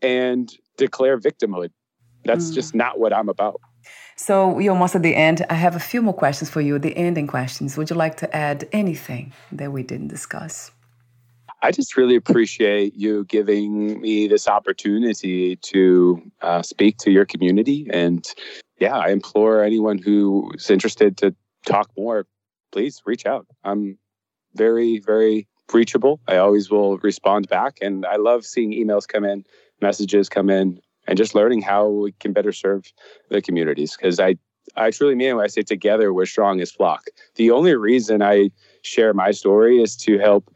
and 0.00 0.52
declare 0.76 1.18
victimhood. 1.18 1.70
That's 2.24 2.50
mm. 2.50 2.54
just 2.54 2.74
not 2.74 2.98
what 2.98 3.12
I'm 3.12 3.28
about. 3.28 3.60
So 4.16 4.48
we're 4.48 4.70
almost 4.70 4.94
at 4.94 5.02
the 5.02 5.14
end. 5.14 5.44
I 5.50 5.54
have 5.54 5.74
a 5.74 5.80
few 5.80 6.02
more 6.02 6.14
questions 6.14 6.50
for 6.50 6.60
you, 6.60 6.78
the 6.78 6.96
ending 6.96 7.26
questions. 7.26 7.76
Would 7.76 7.90
you 7.90 7.96
like 7.96 8.16
to 8.18 8.36
add 8.36 8.68
anything 8.72 9.32
that 9.50 9.72
we 9.72 9.82
didn't 9.82 10.08
discuss? 10.08 10.70
I 11.62 11.70
just 11.70 11.96
really 11.96 12.16
appreciate 12.16 12.94
you 12.96 13.24
giving 13.24 14.00
me 14.00 14.26
this 14.26 14.48
opportunity 14.48 15.56
to 15.56 16.22
uh, 16.40 16.62
speak 16.62 16.98
to 16.98 17.10
your 17.10 17.24
community. 17.24 17.86
And 17.90 18.26
yeah, 18.78 18.96
I 18.96 19.10
implore 19.10 19.62
anyone 19.62 19.98
who's 19.98 20.70
interested 20.70 21.16
to 21.18 21.34
talk 21.64 21.88
more, 21.96 22.26
please 22.72 23.02
reach 23.06 23.26
out. 23.26 23.46
I'm 23.62 23.96
very, 24.54 24.98
very 24.98 25.46
reachable. 25.72 26.20
I 26.26 26.38
always 26.38 26.68
will 26.68 26.98
respond 26.98 27.48
back. 27.48 27.78
And 27.80 28.04
I 28.06 28.16
love 28.16 28.44
seeing 28.44 28.72
emails 28.72 29.06
come 29.06 29.24
in, 29.24 29.44
messages 29.80 30.28
come 30.28 30.50
in, 30.50 30.80
and 31.06 31.18
just 31.18 31.34
learning 31.34 31.62
how 31.62 31.88
we 31.88 32.12
can 32.12 32.32
better 32.32 32.52
serve 32.52 32.92
the 33.28 33.42
communities. 33.42 33.96
Because 33.96 34.20
I, 34.20 34.36
I 34.76 34.90
truly 34.90 35.14
mean 35.14 35.36
when 35.36 35.44
I 35.44 35.48
say 35.48 35.62
together 35.62 36.12
we're 36.12 36.26
strong 36.26 36.60
as 36.60 36.70
flock. 36.70 37.06
The 37.36 37.50
only 37.50 37.74
reason 37.74 38.22
I 38.22 38.50
share 38.82 39.12
my 39.14 39.30
story 39.30 39.82
is 39.82 39.96
to 39.98 40.18
help 40.18 40.54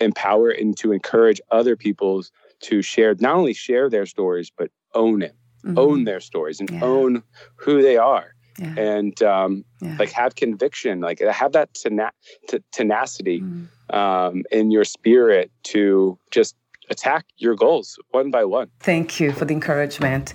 empower 0.00 0.50
and 0.50 0.76
to 0.78 0.92
encourage 0.92 1.40
other 1.50 1.76
people 1.76 2.24
to 2.60 2.82
share, 2.82 3.14
not 3.20 3.36
only 3.36 3.52
share 3.52 3.88
their 3.90 4.06
stories, 4.06 4.50
but 4.56 4.70
own 4.94 5.22
it, 5.22 5.34
mm-hmm. 5.64 5.78
own 5.78 6.04
their 6.04 6.20
stories 6.20 6.60
and 6.60 6.70
yeah. 6.70 6.80
own 6.82 7.22
who 7.56 7.82
they 7.82 7.96
are. 7.96 8.34
Yeah. 8.58 8.74
And 8.78 9.22
um, 9.22 9.64
yeah. 9.82 9.96
like 9.98 10.10
have 10.12 10.34
conviction, 10.34 11.00
like 11.00 11.20
have 11.20 11.52
that 11.52 11.74
tena- 11.74 12.12
t- 12.48 12.62
tenacity 12.72 13.42
mm. 13.42 13.66
um, 13.94 14.44
in 14.50 14.70
your 14.70 14.84
spirit 14.84 15.50
to 15.64 16.18
just 16.30 16.56
attack 16.90 17.26
your 17.36 17.54
goals 17.54 17.98
one 18.10 18.30
by 18.30 18.44
one. 18.44 18.70
Thank 18.80 19.20
you 19.20 19.32
for 19.32 19.44
the 19.44 19.54
encouragement, 19.54 20.34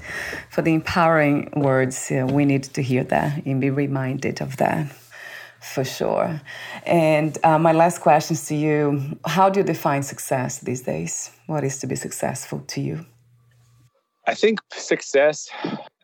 for 0.49 0.61
the 0.61 0.73
empowering 0.73 1.51
words. 1.55 2.09
Yeah, 2.11 2.25
we 2.25 2.45
need 2.45 2.63
to 2.63 2.81
hear 2.81 3.03
that 3.05 3.45
and 3.45 3.61
be 3.61 3.69
reminded 3.69 4.41
of 4.41 4.57
that 4.57 4.91
for 5.61 5.83
sure. 5.83 6.41
And 6.85 7.37
uh, 7.43 7.59
my 7.59 7.71
last 7.71 7.99
question 7.99 8.35
to 8.35 8.55
you 8.55 9.19
How 9.25 9.49
do 9.49 9.59
you 9.59 9.65
define 9.65 10.03
success 10.03 10.59
these 10.59 10.81
days? 10.81 11.31
What 11.47 11.63
is 11.63 11.79
to 11.79 11.87
be 11.87 11.95
successful 11.95 12.59
to 12.67 12.81
you? 12.81 13.05
I 14.27 14.35
think 14.35 14.59
success, 14.71 15.49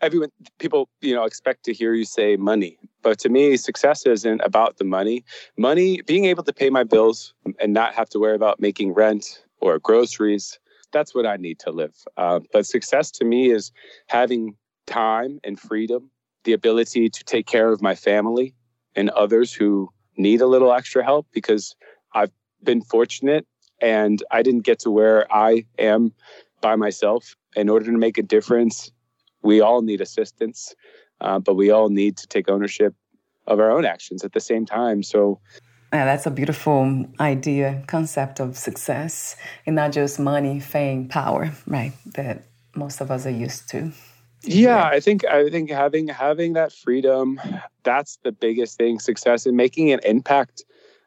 everyone, 0.02 0.30
people, 0.60 0.89
you 1.02 1.14
know, 1.14 1.26
expect 1.26 1.64
to 1.66 1.74
hear 1.74 1.93
you 1.93 2.04
say 2.04 2.36
money. 2.36 2.78
But 3.04 3.20
to 3.20 3.30
me, 3.30 3.58
success 3.58 4.06
isn't 4.06 4.41
about 4.41 4.78
the 4.78 4.84
money. 4.84 5.24
Money, 5.56 6.02
being 6.02 6.26
able 6.26 6.43
to 6.43 6.54
pay 6.54 6.70
my 6.72 6.84
bills 6.84 7.34
and 7.60 7.74
not 7.74 7.93
have 7.93 8.10
to 8.10 8.20
worry 8.20 8.36
about 8.36 8.60
making 8.60 8.93
rent 8.93 9.43
or 9.60 9.80
groceries. 9.80 10.60
That's 10.91 11.14
what 11.14 11.26
I 11.26 11.38
need 11.38 11.60
to 11.60 11.72
live. 11.72 11.95
Uh, 12.16 12.39
but 12.53 12.66
success 12.66 13.12
to 13.12 13.26
me 13.26 13.51
is 13.51 13.72
having 14.08 14.55
time 14.86 15.39
and 15.43 15.60
freedom, 15.60 16.10
the 16.43 16.53
ability 16.53 17.10
to 17.10 17.24
take 17.24 17.45
care 17.45 17.72
of 17.72 17.82
my 17.82 17.95
family 17.95 18.53
and 18.95 19.10
others 19.12 19.53
who 19.53 19.89
need 20.18 20.41
a 20.41 20.47
little 20.47 20.74
extra 20.74 21.03
help 21.03 21.28
because 21.32 21.76
I've 22.14 22.32
been 22.64 22.82
fortunate 22.82 23.45
and 23.82 24.24
I 24.32 24.41
didn't 24.41 24.64
get 24.64 24.80
to 24.80 24.91
where 24.91 25.32
I 25.32 25.66
am 25.78 26.14
by 26.62 26.76
myself. 26.76 27.36
In 27.55 27.70
order 27.70 27.86
to 27.86 27.97
make 27.97 28.18
a 28.18 28.24
difference, 28.24 28.91
we 29.41 29.62
all 29.62 29.82
need 29.82 30.01
assistance, 30.01 30.76
uh, 31.22 31.39
but 31.39 31.55
we 31.55 31.70
all 31.70 31.89
need 31.89 32.18
to 32.18 32.28
take 32.28 32.49
ownership 32.49 32.95
of 33.45 33.60
our 33.60 33.72
own 33.72 33.86
actions 33.86 34.24
at 34.24 34.34
the 34.34 34.39
same 34.39 34.66
time. 34.66 35.03
So 35.03 35.39
yeah, 35.94 36.06
that's 36.06 36.26
a 36.26 36.32
beautiful 36.32 37.06
idea, 37.20 37.84
concept 37.88 38.40
of 38.40 38.58
success, 38.58 39.36
and 39.66 39.76
not 39.76 39.92
just 39.92 40.20
money, 40.20 40.60
fame, 40.60 41.08
power, 41.08 41.52
right? 41.66 41.94
That 42.16 42.44
most 42.76 43.00
of 43.00 43.10
us 43.10 43.26
are 43.26 43.32
used 43.32 43.70
to. 43.70 43.92
Yeah, 44.44 44.84
I 44.84 45.00
think 45.00 45.26
I 45.26 45.50
think 45.50 45.70
having 45.70 46.08
having 46.08 46.54
that 46.54 46.72
freedom, 46.72 47.40
that's 47.84 48.18
the 48.24 48.32
biggest 48.32 48.78
thing. 48.78 49.00
Success 49.00 49.46
and 49.46 49.58
making 49.58 49.92
an 49.92 50.00
impact, 50.04 50.64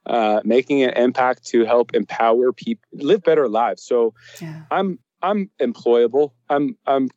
uh, 0.06 0.40
making 0.44 0.82
an 0.82 0.90
impact 0.90 1.46
to 1.48 1.64
help 1.64 1.94
empower 1.94 2.52
people 2.52 2.88
live 2.92 3.22
better 3.22 3.48
lives. 3.48 3.82
So, 3.82 4.14
yeah. 4.40 4.62
I'm 4.70 4.98
I'm 5.22 5.50
employable. 5.60 6.32
I'm 6.48 6.76
I'm 6.86 7.08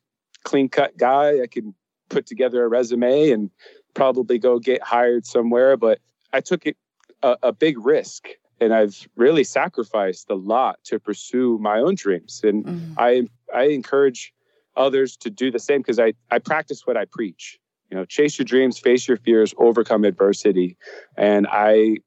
clean 0.44 0.68
cut 0.68 0.96
guy. 0.96 1.40
I 1.42 1.46
can 1.46 1.74
put 2.10 2.26
together 2.26 2.62
a 2.62 2.68
resume 2.68 3.30
and 3.30 3.50
probably 3.94 4.38
go 4.38 4.58
get 4.58 4.82
hired 4.82 5.26
somewhere. 5.26 5.76
But 5.76 5.98
I 6.32 6.40
took 6.40 6.66
it 6.66 6.76
a, 7.24 7.36
a 7.48 7.52
big 7.52 7.76
risk 7.84 8.28
and 8.60 8.72
I've 8.72 9.08
really 9.16 9.44
sacrificed 9.44 10.30
a 10.30 10.34
lot 10.34 10.78
to 10.84 10.98
pursue 10.98 11.58
my 11.60 11.78
own 11.80 11.94
dreams. 11.94 12.40
And 12.44 12.64
mm-hmm. 12.64 12.92
I 12.98 13.28
I 13.54 13.64
encourage 13.64 14.32
others 14.76 15.16
to 15.18 15.30
do 15.30 15.50
the 15.50 15.58
same 15.58 15.80
because 15.80 16.00
I, 16.00 16.14
I 16.30 16.38
practice 16.38 16.86
what 16.86 16.96
I 16.96 17.04
preach. 17.04 17.58
You 17.90 17.96
know, 17.96 18.04
chase 18.04 18.38
your 18.38 18.44
dreams, 18.44 18.78
face 18.78 19.06
your 19.06 19.16
fears, 19.16 19.54
overcome 19.58 20.04
adversity. 20.04 20.76
And 21.16 21.46
I 21.50 21.98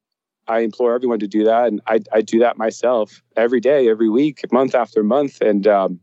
I 0.48 0.60
implore 0.60 0.96
everyone 0.96 1.20
to 1.20 1.28
do 1.28 1.44
that. 1.44 1.68
And 1.68 1.82
I, 1.88 2.00
I 2.14 2.22
do 2.22 2.40
that 2.40 2.58
myself 2.58 3.22
every 3.36 3.60
day, 3.60 3.90
every 3.90 4.10
week, 4.10 4.42
month 4.52 4.76
after 4.76 5.04
month. 5.04 5.42
And 5.42 5.68
um, 5.68 6.00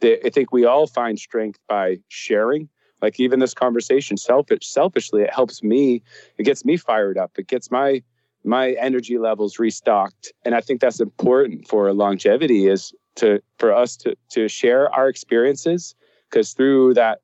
they, 0.00 0.20
I 0.20 0.28
think 0.28 0.52
we 0.52 0.66
all 0.66 0.86
find 0.86 1.18
strength 1.18 1.58
by 1.68 1.98
sharing. 2.08 2.68
Like 3.00 3.18
even 3.18 3.40
this 3.40 3.54
conversation, 3.54 4.18
selfish, 4.18 4.66
selfishly, 4.66 5.22
it 5.22 5.32
helps 5.32 5.62
me. 5.62 6.02
It 6.36 6.42
gets 6.42 6.66
me 6.66 6.76
fired 6.76 7.16
up. 7.16 7.32
It 7.38 7.46
gets 7.46 7.70
my 7.70 8.02
my 8.44 8.72
energy 8.72 9.18
levels 9.18 9.58
restocked. 9.58 10.32
And 10.44 10.54
i 10.54 10.60
think 10.60 10.80
that's 10.80 11.00
important 11.00 11.68
for 11.68 11.92
longevity 11.92 12.66
is 12.66 12.92
to 13.16 13.40
for 13.58 13.74
us 13.74 13.96
to 13.96 14.16
to 14.30 14.48
share 14.48 14.92
our 14.94 15.08
experiences 15.08 15.94
because 16.30 16.52
through 16.52 16.94
that 16.94 17.20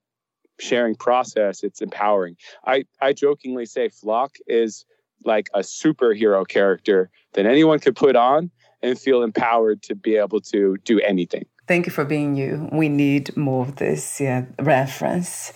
sharing 0.59 0.95
process 0.95 1.63
it's 1.63 1.81
empowering. 1.81 2.37
I 2.67 2.85
i 3.01 3.13
jokingly 3.13 3.67
say 3.67 3.89
flock 3.89 4.37
is 4.47 4.85
like 5.25 5.49
a 5.55 5.61
superhero 5.61 6.47
character 6.47 7.11
that 7.33 7.47
anyone 7.47 7.79
could 7.79 7.97
put 7.97 8.17
on 8.17 8.51
and 8.83 8.99
feel 8.99 9.23
empowered 9.23 9.83
to 9.83 9.95
be 9.95 10.17
able 10.17 10.41
to 10.41 10.77
do 10.85 11.01
anything 11.01 11.47
Thank 11.67 11.87
you 11.87 11.93
for 11.93 12.05
being 12.05 12.37
you. 12.37 12.69
We 12.71 12.89
need 12.89 13.37
more 13.37 13.63
of 13.63 13.77
this 13.77 14.21
yeah, 14.21 14.45
reference. 14.61 15.53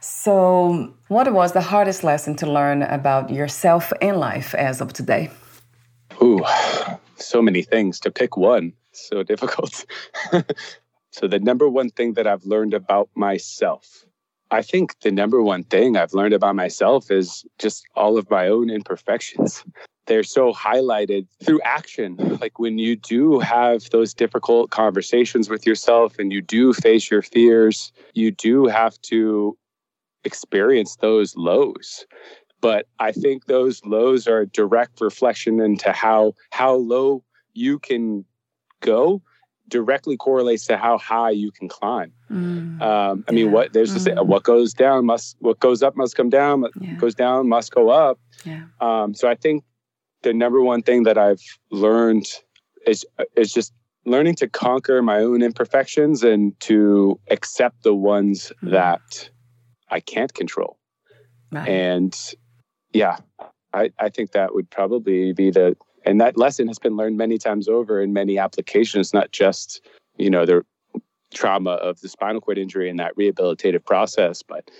So, 0.00 0.92
what 1.08 1.32
was 1.32 1.52
the 1.52 1.62
hardest 1.62 2.04
lesson 2.04 2.36
to 2.36 2.46
learn 2.50 2.82
about 2.82 3.30
yourself 3.30 3.90
and 4.02 4.18
life 4.18 4.54
as 4.54 4.82
of 4.82 4.92
today? 4.92 5.30
Ooh, 6.22 6.44
so 7.16 7.40
many 7.40 7.62
things. 7.62 7.98
To 8.00 8.10
pick 8.10 8.36
one, 8.36 8.74
so 8.92 9.22
difficult. 9.32 9.86
so, 11.10 11.26
the 11.26 11.38
number 11.38 11.66
one 11.68 11.88
thing 11.88 12.12
that 12.14 12.26
I've 12.26 12.44
learned 12.44 12.74
about 12.74 13.08
myself, 13.14 14.04
I 14.54 14.62
think 14.62 14.98
the 15.00 15.10
number 15.10 15.42
one 15.42 15.64
thing 15.64 15.96
I've 15.96 16.14
learned 16.14 16.34
about 16.34 16.54
myself 16.54 17.10
is 17.10 17.44
just 17.58 17.84
all 17.94 18.16
of 18.18 18.30
my 18.30 18.48
own 18.48 18.70
imperfections 18.70 19.64
they're 20.06 20.22
so 20.22 20.52
highlighted 20.52 21.26
through 21.42 21.60
action. 21.62 22.16
Like 22.40 22.58
when 22.58 22.78
you 22.78 22.96
do 22.96 23.38
have 23.40 23.88
those 23.90 24.12
difficult 24.12 24.70
conversations 24.70 25.48
with 25.48 25.66
yourself 25.66 26.18
and 26.18 26.32
you 26.32 26.42
do 26.42 26.72
face 26.72 27.10
your 27.10 27.22
fears, 27.22 27.92
you 28.14 28.30
do 28.30 28.66
have 28.66 29.00
to 29.02 29.56
experience 30.24 30.96
those 30.96 31.34
lows. 31.36 32.06
But 32.60 32.86
I 32.98 33.12
think 33.12 33.46
those 33.46 33.84
lows 33.84 34.26
are 34.26 34.40
a 34.40 34.46
direct 34.46 35.00
reflection 35.00 35.60
into 35.60 35.92
how 35.92 36.32
how 36.50 36.74
low 36.74 37.22
you 37.52 37.78
can 37.78 38.24
go 38.80 39.22
directly 39.68 40.16
correlates 40.16 40.66
to 40.66 40.76
how 40.76 40.98
high 40.98 41.30
you 41.30 41.50
can 41.50 41.68
climb. 41.68 42.12
Mm, 42.30 42.80
um, 42.82 43.24
I 43.28 43.32
yeah. 43.32 43.34
mean, 43.34 43.52
what 43.52 43.72
there's 43.72 43.90
mm. 43.90 44.04
this, 44.04 44.22
what 44.22 44.42
goes 44.42 44.74
down 44.74 45.06
must 45.06 45.36
what 45.40 45.58
goes 45.60 45.82
up 45.82 45.96
must 45.96 46.16
come 46.16 46.30
down. 46.30 46.62
What 46.62 46.72
yeah. 46.80 46.94
goes 46.94 47.14
down 47.14 47.48
must 47.48 47.72
go 47.72 47.90
up. 47.90 48.18
Yeah. 48.44 48.64
Um, 48.80 49.14
so 49.14 49.28
I 49.28 49.34
think 49.34 49.64
the 50.22 50.32
number 50.32 50.60
one 50.60 50.82
thing 50.82 51.04
that 51.04 51.18
I've 51.18 51.42
learned 51.70 52.26
is 52.86 53.06
is 53.36 53.52
just 53.52 53.72
learning 54.06 54.34
to 54.36 54.48
conquer 54.48 55.00
my 55.02 55.18
own 55.18 55.42
imperfections 55.42 56.22
and 56.22 56.58
to 56.60 57.18
accept 57.30 57.82
the 57.82 57.94
ones 57.94 58.52
mm-hmm. 58.56 58.70
that 58.70 59.30
I 59.88 60.00
can't 60.00 60.32
control. 60.34 60.78
Right. 61.50 61.68
And 61.68 62.34
yeah, 62.92 63.16
I, 63.72 63.92
I 63.98 64.08
think 64.08 64.32
that 64.32 64.54
would 64.54 64.70
probably 64.70 65.32
be 65.32 65.50
the 65.50 65.76
and 66.04 66.20
that 66.20 66.36
lesson 66.36 66.68
has 66.68 66.78
been 66.78 66.96
learned 66.96 67.16
many 67.16 67.38
times 67.38 67.68
over 67.68 68.00
in 68.00 68.12
many 68.12 68.38
applications, 68.38 69.12
not 69.14 69.32
just 69.32 69.80
you 70.16 70.30
know 70.30 70.46
the 70.46 70.64
trauma 71.34 71.72
of 71.72 72.00
the 72.00 72.08
spinal 72.08 72.40
cord 72.40 72.58
injury 72.58 72.88
and 72.88 72.98
that 72.98 73.16
rehabilitative 73.16 73.84
process, 73.84 74.42
but 74.42 74.70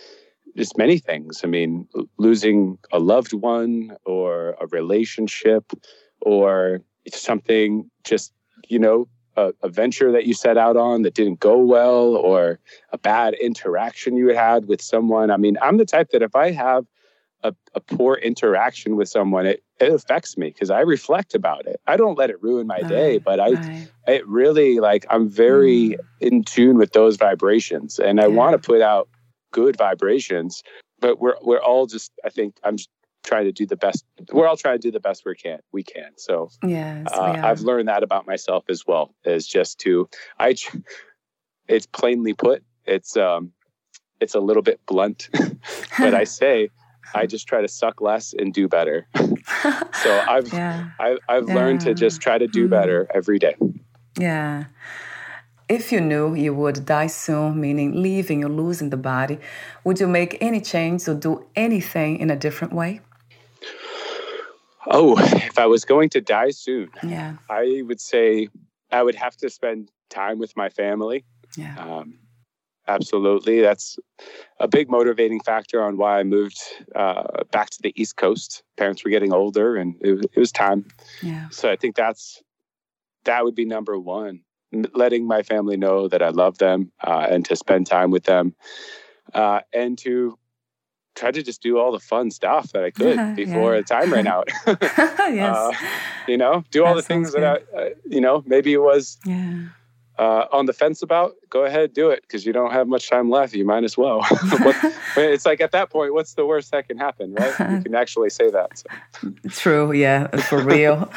just 0.57 0.79
many 0.79 0.99
things. 0.99 1.41
I 1.43 1.49
mean, 1.49 1.89
losing 2.19 2.79
a 2.93 2.99
loved 2.99 3.33
one 3.33 3.97
or 4.05 4.57
a 4.61 4.67
relationship 4.69 5.73
or 6.21 6.81
something 7.13 7.91
just, 8.05 8.33
you 8.69 8.79
know, 8.79 9.09
a, 9.37 9.53
a, 9.63 9.69
venture 9.69 10.13
that 10.13 10.27
you 10.27 10.35
set 10.35 10.57
out 10.57 10.77
on 10.77 11.03
that 11.03 11.15
didn't 11.15 11.41
go 11.41 11.59
well 11.59 12.15
or 12.15 12.61
a 12.93 12.99
bad 12.99 13.35
interaction 13.35 14.17
you 14.17 14.29
had 14.29 14.67
with 14.67 14.81
someone. 14.81 15.31
I 15.31 15.37
mean, 15.37 15.59
I'm 15.61 15.77
the 15.77 15.85
type 15.85 16.11
that 16.11 16.23
if 16.23 16.37
I 16.37 16.53
have 16.53 16.87
a, 17.45 17.55
a 17.75 17.81
poor 17.81 18.15
interaction 18.15 18.97
with 18.97 19.09
someone, 19.09 19.47
it, 19.47 19.63
it 19.79 19.93
affects 19.93 20.37
me 20.37 20.49
because 20.49 20.71
I 20.71 20.81
reflect 20.81 21.35
about 21.35 21.67
it. 21.67 21.81
I 21.87 21.97
don't 21.97 22.19
let 22.19 22.31
it 22.31 22.43
ruin 22.43 22.67
my 22.67 22.81
day, 22.81 23.19
but 23.19 23.39
I, 23.39 23.51
right. 23.51 23.89
it 24.09 24.27
really 24.27 24.81
like 24.81 25.05
I'm 25.11 25.29
very 25.29 25.91
mm. 25.91 25.99
in 26.21 26.43
tune 26.43 26.79
with 26.79 26.93
those 26.93 27.17
vibrations, 27.17 27.99
and 27.99 28.21
I 28.21 28.27
want 28.29 28.61
to 28.61 28.67
put 28.67 28.81
out 28.81 29.09
good 29.53 29.77
vibrations. 29.77 30.63
But 31.01 31.21
we're 31.21 31.37
we're 31.43 31.63
all 31.63 31.87
just 31.87 32.13
I 32.25 32.31
think 32.31 32.57
I'm 32.65 32.77
trying 33.25 33.45
to 33.45 33.53
do 33.53 33.67
the 33.67 33.77
best. 33.77 34.05
We're 34.33 34.49
all 34.49 34.57
trying 34.57 34.79
to 34.79 34.83
do 34.83 34.91
the 34.91 35.01
best 35.01 35.25
we 35.27 35.35
can. 35.35 35.61
We 35.73 35.83
can. 35.83 36.13
So 36.17 36.49
yes, 36.67 37.09
uh, 37.13 37.41
I've 37.45 37.61
learned 37.61 37.89
that 37.89 38.03
about 38.03 38.27
myself 38.27 38.65
as 38.71 38.87
well. 38.87 39.15
Is 39.25 39.47
just 39.47 39.79
to 39.81 40.09
I. 40.39 40.57
It's 41.69 41.87
plainly 41.87 42.33
put. 42.33 42.63
It's 42.87 43.17
um, 43.19 43.53
it's 44.21 44.35
a 44.35 44.41
little 44.41 44.63
bit 44.63 44.81
blunt, 44.87 45.29
but 45.99 46.15
I 46.15 46.25
say 46.41 46.71
I 47.15 47.27
just 47.27 47.47
try 47.47 47.61
to 47.61 47.69
suck 47.69 48.01
less 48.01 48.35
and 48.37 48.53
do 48.53 48.69
better. 48.69 49.07
so 49.17 50.25
I've 50.29 50.53
yeah. 50.53 50.91
I, 50.99 51.17
have 51.29 51.49
yeah. 51.49 51.55
learned 51.55 51.81
to 51.83 51.95
just 51.95 52.21
try 52.21 52.39
to 52.39 52.47
do 52.47 52.69
better 52.69 53.07
every 53.15 53.39
day. 53.39 53.55
Yeah. 54.19 54.65
If 55.69 55.93
you 55.93 56.01
knew 56.01 56.35
you 56.35 56.53
would 56.55 56.85
die 56.85 57.07
soon, 57.07 57.61
meaning 57.61 58.03
leaving 58.03 58.45
or 58.45 58.49
losing 58.49 58.91
the 58.91 58.99
body, 58.99 59.39
would 59.85 59.99
you 59.99 60.07
make 60.07 60.37
any 60.41 60.61
change 60.61 61.09
or 61.09 61.15
do 61.15 61.47
anything 61.57 62.19
in 62.19 62.31
a 62.31 62.37
different 62.37 62.75
way? 62.75 63.01
Oh, 64.87 65.17
if 65.19 65.59
I 65.59 65.67
was 65.67 65.87
going 65.87 66.11
to 66.11 66.21
die 66.21 66.51
soon, 66.51 66.91
yeah, 67.03 67.37
I 67.49 67.83
would 67.87 68.01
say 68.01 68.49
I 68.93 69.03
would 69.03 69.15
have 69.15 69.35
to 69.39 69.49
spend 69.49 69.91
time 70.11 70.39
with 70.39 70.55
my 70.57 70.69
family. 70.69 71.25
Yeah. 71.57 71.75
Um, 71.79 72.19
absolutely. 72.89 73.61
That's 73.61 73.99
a 74.61 74.69
big 74.69 74.91
motivating 74.91 75.41
factor 75.41 75.83
on 75.83 75.97
why 75.97 76.21
I 76.21 76.23
moved 76.23 76.61
uh, 76.95 77.45
back 77.51 77.71
to 77.71 77.83
the 77.83 77.93
East 78.01 78.17
Coast. 78.17 78.63
Parents 78.77 79.05
were 79.05 79.11
getting 79.11 79.33
older, 79.33 79.77
and 79.77 79.97
it, 80.01 80.27
it 80.33 80.39
was 80.39 80.53
time. 80.53 80.87
Yeah. 81.23 81.49
So 81.51 81.71
I 81.71 81.77
think 81.77 81.97
that's 81.97 82.43
that 83.25 83.45
would 83.45 83.55
be 83.55 83.65
number 83.65 83.99
one. 83.99 84.41
Letting 84.93 85.27
my 85.27 85.43
family 85.43 85.77
know 85.77 86.09
that 86.09 86.23
I 86.23 86.31
love 86.31 86.59
them 86.59 86.91
uh, 87.03 87.27
and 87.31 87.45
to 87.45 87.57
spend 87.57 87.87
time 87.87 88.11
with 88.11 88.25
them, 88.25 88.55
uh, 89.33 89.61
and 89.73 89.97
to 89.99 90.39
try 91.15 91.31
to 91.31 91.43
just 91.45 91.63
do 91.63 91.79
all 91.79 91.93
the 91.93 92.01
fun 92.01 92.31
stuff 92.33 92.73
that 92.73 92.83
I 92.83 92.91
could 93.01 93.17
yeah, 93.17 93.35
before 93.35 93.75
yeah. 93.75 93.81
the 93.81 93.87
time 93.87 94.13
ran 94.13 94.27
out. 94.27 94.49
yes. 94.67 95.75
Uh, 95.85 95.89
you 96.27 96.39
know, 96.39 96.65
do 96.71 96.85
all 96.85 96.95
that 96.95 97.03
the 97.03 97.07
things 97.07 97.33
good. 97.33 97.43
that 97.43 97.63
I, 97.75 97.79
uh, 97.79 97.89
you 98.07 98.21
know, 98.21 98.43
maybe 98.47 98.73
it 98.73 98.81
was. 98.81 99.19
Yeah 99.27 99.67
uh, 100.19 100.47
on 100.53 100.67
the 100.67 100.73
fence 100.73 101.03
about, 101.03 101.35
go 101.51 101.65
ahead, 101.65 101.93
do 101.93 102.11
it 102.11 102.23
because 102.23 102.47
you 102.47 102.53
don't 102.53 102.73
have 102.73 102.87
much 102.87 103.11
time 103.11 103.31
left. 103.31 103.55
You 103.55 103.65
might 103.65 103.85
as 103.85 103.97
well. 103.97 104.23
what, 104.25 104.77
it's 105.17 105.45
like 105.45 105.61
at 105.61 105.73
that 105.73 105.91
point, 105.91 106.15
what's 106.15 106.35
the 106.35 106.47
worst 106.47 106.71
that 106.71 106.89
can 106.89 106.99
happen, 106.99 107.35
right? 107.35 107.73
You 107.73 107.81
can 107.85 107.95
actually 107.95 108.31
say 108.31 108.51
that. 108.51 108.79
So. 108.79 109.33
True, 109.49 109.93
yeah, 109.93 110.29
for 110.37 110.63
real. 110.63 111.11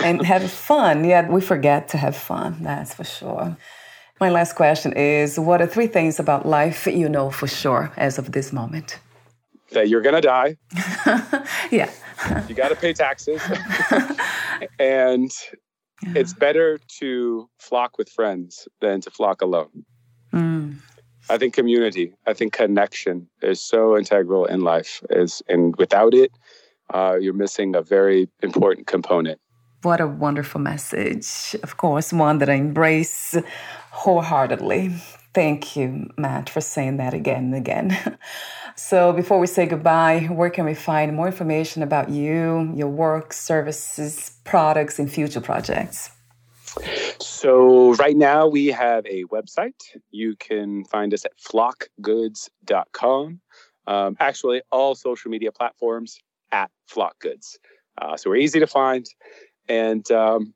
and 0.00 0.24
have 0.24 0.50
fun. 0.50 1.04
Yeah, 1.04 1.28
we 1.30 1.40
forget 1.40 1.88
to 1.88 1.96
have 1.96 2.16
fun. 2.16 2.58
That's 2.60 2.94
for 2.94 3.04
sure. 3.04 3.56
My 4.20 4.28
last 4.28 4.54
question 4.54 4.92
is 4.92 5.38
What 5.38 5.62
are 5.62 5.66
three 5.66 5.86
things 5.86 6.20
about 6.20 6.46
life 6.46 6.86
you 6.86 7.08
know 7.08 7.30
for 7.30 7.46
sure 7.46 7.90
as 7.96 8.18
of 8.18 8.32
this 8.32 8.52
moment? 8.52 8.98
That 9.72 9.88
you're 9.88 10.02
going 10.02 10.16
to 10.16 10.20
die. 10.20 10.56
yeah. 11.70 11.90
You 12.48 12.54
got 12.54 12.68
to 12.68 12.76
pay 12.76 12.92
taxes. 12.92 13.40
and 14.78 15.30
yeah. 16.02 16.12
It's 16.16 16.32
better 16.32 16.78
to 16.98 17.48
flock 17.58 17.98
with 17.98 18.08
friends 18.08 18.68
than 18.80 19.00
to 19.02 19.10
flock 19.10 19.42
alone. 19.42 19.84
Mm. 20.32 20.76
I 21.28 21.38
think 21.38 21.54
community, 21.54 22.12
I 22.26 22.32
think 22.32 22.52
connection 22.52 23.28
is 23.42 23.60
so 23.60 23.96
integral 23.96 24.46
in 24.46 24.62
life. 24.62 25.02
Is 25.10 25.42
and 25.48 25.76
without 25.76 26.14
it, 26.14 26.32
uh, 26.92 27.16
you're 27.20 27.34
missing 27.34 27.76
a 27.76 27.82
very 27.82 28.28
important 28.42 28.86
component. 28.86 29.40
What 29.82 30.00
a 30.00 30.06
wonderful 30.06 30.60
message. 30.60 31.56
Of 31.62 31.76
course, 31.76 32.12
one 32.12 32.38
that 32.38 32.50
I 32.50 32.54
embrace 32.54 33.36
wholeheartedly. 33.90 34.94
Thank 35.32 35.76
you, 35.76 36.10
Matt, 36.16 36.50
for 36.50 36.60
saying 36.60 36.96
that 36.96 37.14
again 37.14 37.44
and 37.44 37.54
again. 37.54 38.18
so, 38.74 39.12
before 39.12 39.38
we 39.38 39.46
say 39.46 39.64
goodbye, 39.64 40.28
where 40.28 40.50
can 40.50 40.64
we 40.64 40.74
find 40.74 41.14
more 41.14 41.26
information 41.26 41.84
about 41.84 42.10
you, 42.10 42.72
your 42.74 42.88
work, 42.88 43.32
services, 43.32 44.32
products, 44.42 44.98
and 44.98 45.08
future 45.10 45.40
projects? 45.40 46.10
So, 47.20 47.94
right 47.94 48.16
now 48.16 48.48
we 48.48 48.66
have 48.68 49.06
a 49.06 49.22
website. 49.24 49.74
You 50.10 50.34
can 50.36 50.84
find 50.86 51.14
us 51.14 51.24
at 51.24 51.38
flockgoods.com. 51.38 53.40
Um, 53.86 54.16
actually, 54.18 54.62
all 54.72 54.96
social 54.96 55.30
media 55.30 55.52
platforms 55.52 56.18
at 56.50 56.72
flockgoods. 56.92 57.56
Uh, 58.02 58.16
so, 58.16 58.30
we're 58.30 58.36
easy 58.36 58.58
to 58.58 58.66
find. 58.66 59.06
And 59.68 60.10
um, 60.10 60.54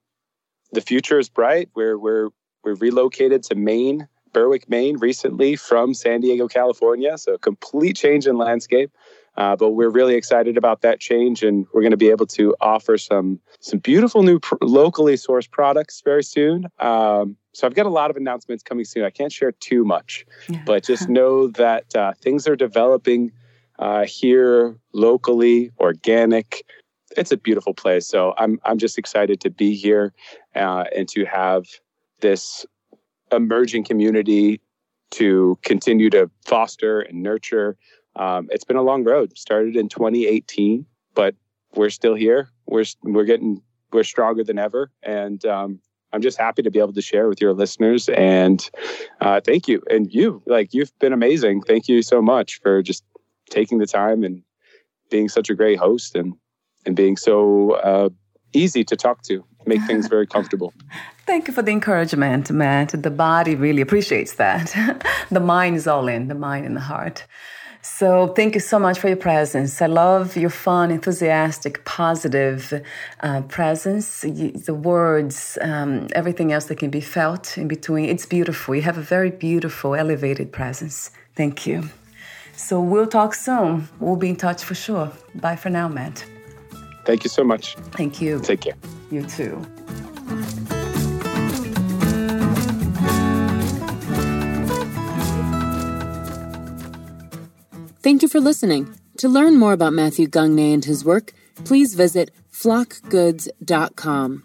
the 0.73 0.81
future 0.81 1.21
is 1.21 1.29
bright. 1.29 1.69
We're, 1.77 1.97
we're, 1.97 2.31
we're 2.65 2.75
relocated 2.75 3.45
to 3.45 3.55
Maine 3.55 4.09
Berwick, 4.35 4.69
Maine 4.69 4.99
recently 4.99 5.57
from 5.57 5.95
San 5.95 6.21
Diego, 6.21 6.47
California. 6.49 7.17
So 7.17 7.35
a 7.35 7.39
complete 7.39 7.97
change 7.97 8.27
in 8.27 8.37
landscape. 8.37 8.91
Uh, 9.37 9.57
but 9.57 9.71
we're 9.71 9.91
really 9.91 10.15
excited 10.15 10.57
about 10.57 10.83
that 10.83 11.01
change, 11.01 11.43
and 11.43 11.67
we're 11.73 11.81
going 11.81 11.91
to 11.91 11.97
be 11.97 12.11
able 12.11 12.27
to 12.27 12.55
offer 12.61 12.97
some 12.97 13.41
some 13.59 13.81
beautiful 13.81 14.23
new 14.23 14.39
pr- 14.39 14.55
locally 14.61 15.15
sourced 15.15 15.51
products 15.51 16.03
very 16.05 16.23
soon. 16.23 16.67
Um, 16.79 17.37
so 17.53 17.67
I've 17.67 17.75
got 17.75 17.87
a 17.87 17.91
lot 17.91 18.11
of 18.11 18.17
announcements 18.17 18.63
coming 18.63 18.85
soon. 18.85 19.05
I 19.05 19.11
can't 19.11 19.33
share 19.33 19.53
too 19.53 19.85
much, 19.85 20.25
yeah. 20.49 20.63
but 20.65 20.85
just 20.85 21.09
know 21.09 21.49
that 21.49 21.97
uh, 21.97 22.13
things 22.21 22.47
are 22.47 22.55
developing 22.55 23.33
uh, 23.79 24.05
here 24.05 24.77
locally, 24.93 25.73
organic. 25.81 26.65
It's 27.17 27.33
a 27.33 27.37
beautiful 27.37 27.75
place. 27.75 28.07
So 28.07 28.35
I'm 28.39 28.61
I'm 28.65 28.79
just 28.79 28.99
excited 28.99 29.41
to 29.41 29.51
be 29.51 29.75
here 29.75 30.13
uh, 30.55 30.85
and 30.95 31.09
to 31.09 31.25
have 31.25 31.67
this 32.21 32.65
emerging 33.35 33.85
community 33.85 34.61
to 35.13 35.59
continue 35.63 36.11
to 36.11 36.31
foster 36.45 37.01
and 37.01 37.23
nurture. 37.23 37.77
Um, 38.17 38.49
it's 38.51 38.65
been 38.65 38.77
a 38.77 38.83
long 38.83 39.05
road. 39.05 39.37
Started 39.37 39.77
in 39.77 39.89
2018, 39.89 40.87
but 41.15 41.35
we're 41.75 41.91
still 41.91 42.15
here. 42.15 42.49
We're 42.67 42.85
we're 43.03 43.25
getting 43.25 43.63
we're 43.93 44.05
stronger 44.05 44.45
than 44.45 44.59
ever, 44.59 44.91
and 45.03 45.45
um, 45.45 45.81
I'm 46.13 46.21
just 46.21 46.39
happy 46.39 46.63
to 46.63 46.71
be 46.71 46.79
able 46.79 46.93
to 46.93 47.03
share 47.03 47.29
with 47.29 47.41
your 47.41 47.53
listeners. 47.53 48.09
And 48.09 48.69
uh, 49.21 49.41
thank 49.41 49.69
you, 49.69 49.83
and 49.91 50.13
you 50.13 50.43
like 50.47 50.73
you've 50.73 50.97
been 50.99 51.13
amazing. 51.13 51.63
Thank 51.63 51.89
you 51.89 52.03
so 52.03 52.23
much 52.23 52.61
for 52.61 52.83
just 52.83 53.05
taking 53.51 53.79
the 53.79 53.87
time 53.87 54.25
and 54.25 54.43
being 55.11 55.29
such 55.29 55.51
a 55.51 55.55
great 55.55 55.79
host 55.79 56.15
and 56.15 56.35
and 56.87 56.97
being 56.97 57.17
so 57.17 57.73
uh, 57.73 58.09
easy 58.55 58.85
to 58.85 58.97
talk 58.97 59.23
to, 59.23 59.45
make 59.67 59.83
things 59.83 60.07
very 60.09 60.27
comfortable. 60.27 60.73
Thank 61.27 61.49
you 61.49 61.55
for 61.55 61.63
the 61.63 61.73
encouragement, 61.73 62.51
Matt. 62.51 62.91
The 62.91 63.11
body 63.11 63.55
really 63.55 63.81
appreciates 63.81 64.35
that. 64.35 64.75
the 65.31 65.41
mind 65.41 65.77
is 65.77 65.87
all 65.87 66.07
in, 66.07 66.29
the 66.29 66.35
mind 66.35 66.67
and 66.67 66.77
the 66.77 66.83
heart. 66.83 67.25
So 67.85 68.29
thank 68.29 68.55
you 68.55 68.61
so 68.61 68.79
much 68.79 68.99
for 68.99 69.09
your 69.09 69.19
presence. 69.19 69.83
I 69.83 69.87
love 69.87 70.39
your 70.39 70.49
fun, 70.49 70.91
enthusiastic, 70.91 71.85
positive 71.85 72.83
uh, 73.21 73.43
presence. 73.43 74.23
The 74.23 74.75
words, 74.75 75.59
um, 75.61 76.09
everything 76.15 76.51
else 76.51 76.65
that 76.67 76.77
can 76.77 76.89
be 76.89 77.03
felt 77.03 77.59
in 77.59 77.69
between. 77.69 78.09
It's 78.09 78.25
beautiful. 78.25 78.75
You 78.75 78.83
have 78.83 78.97
a 78.97 79.03
very 79.03 79.31
beautiful, 79.31 79.95
elevated 79.95 80.51
presence. 80.51 81.11
Thank 81.37 81.67
you. 81.67 81.91
So 82.57 82.81
we'll 82.81 83.07
talk 83.07 83.35
soon. 83.35 83.89
We'll 84.01 84.17
be 84.17 84.31
in 84.31 84.37
touch 84.37 84.65
for 84.65 84.75
sure. 84.75 85.13
Bye 85.35 85.57
for 85.57 85.69
now, 85.69 85.89
Matt. 85.89 86.25
Thank 87.05 87.25
you 87.25 87.31
so 87.31 87.45
much. 87.45 87.77
Thank 87.93 88.21
you. 88.21 88.41
Take 88.41 88.63
care. 88.63 88.75
You 89.11 89.25
too. 89.25 89.65
Thank 98.03 98.23
you 98.23 98.29
for 98.29 98.41
listening. 98.41 98.95
To 99.19 99.29
learn 99.29 99.57
more 99.57 99.73
about 99.73 99.93
Matthew 99.93 100.27
Gagne 100.27 100.75
and 100.75 100.85
his 100.85 101.05
work, 101.05 101.33
please 101.65 101.95
visit 101.95 102.31
flockgoods.com. 102.53 104.45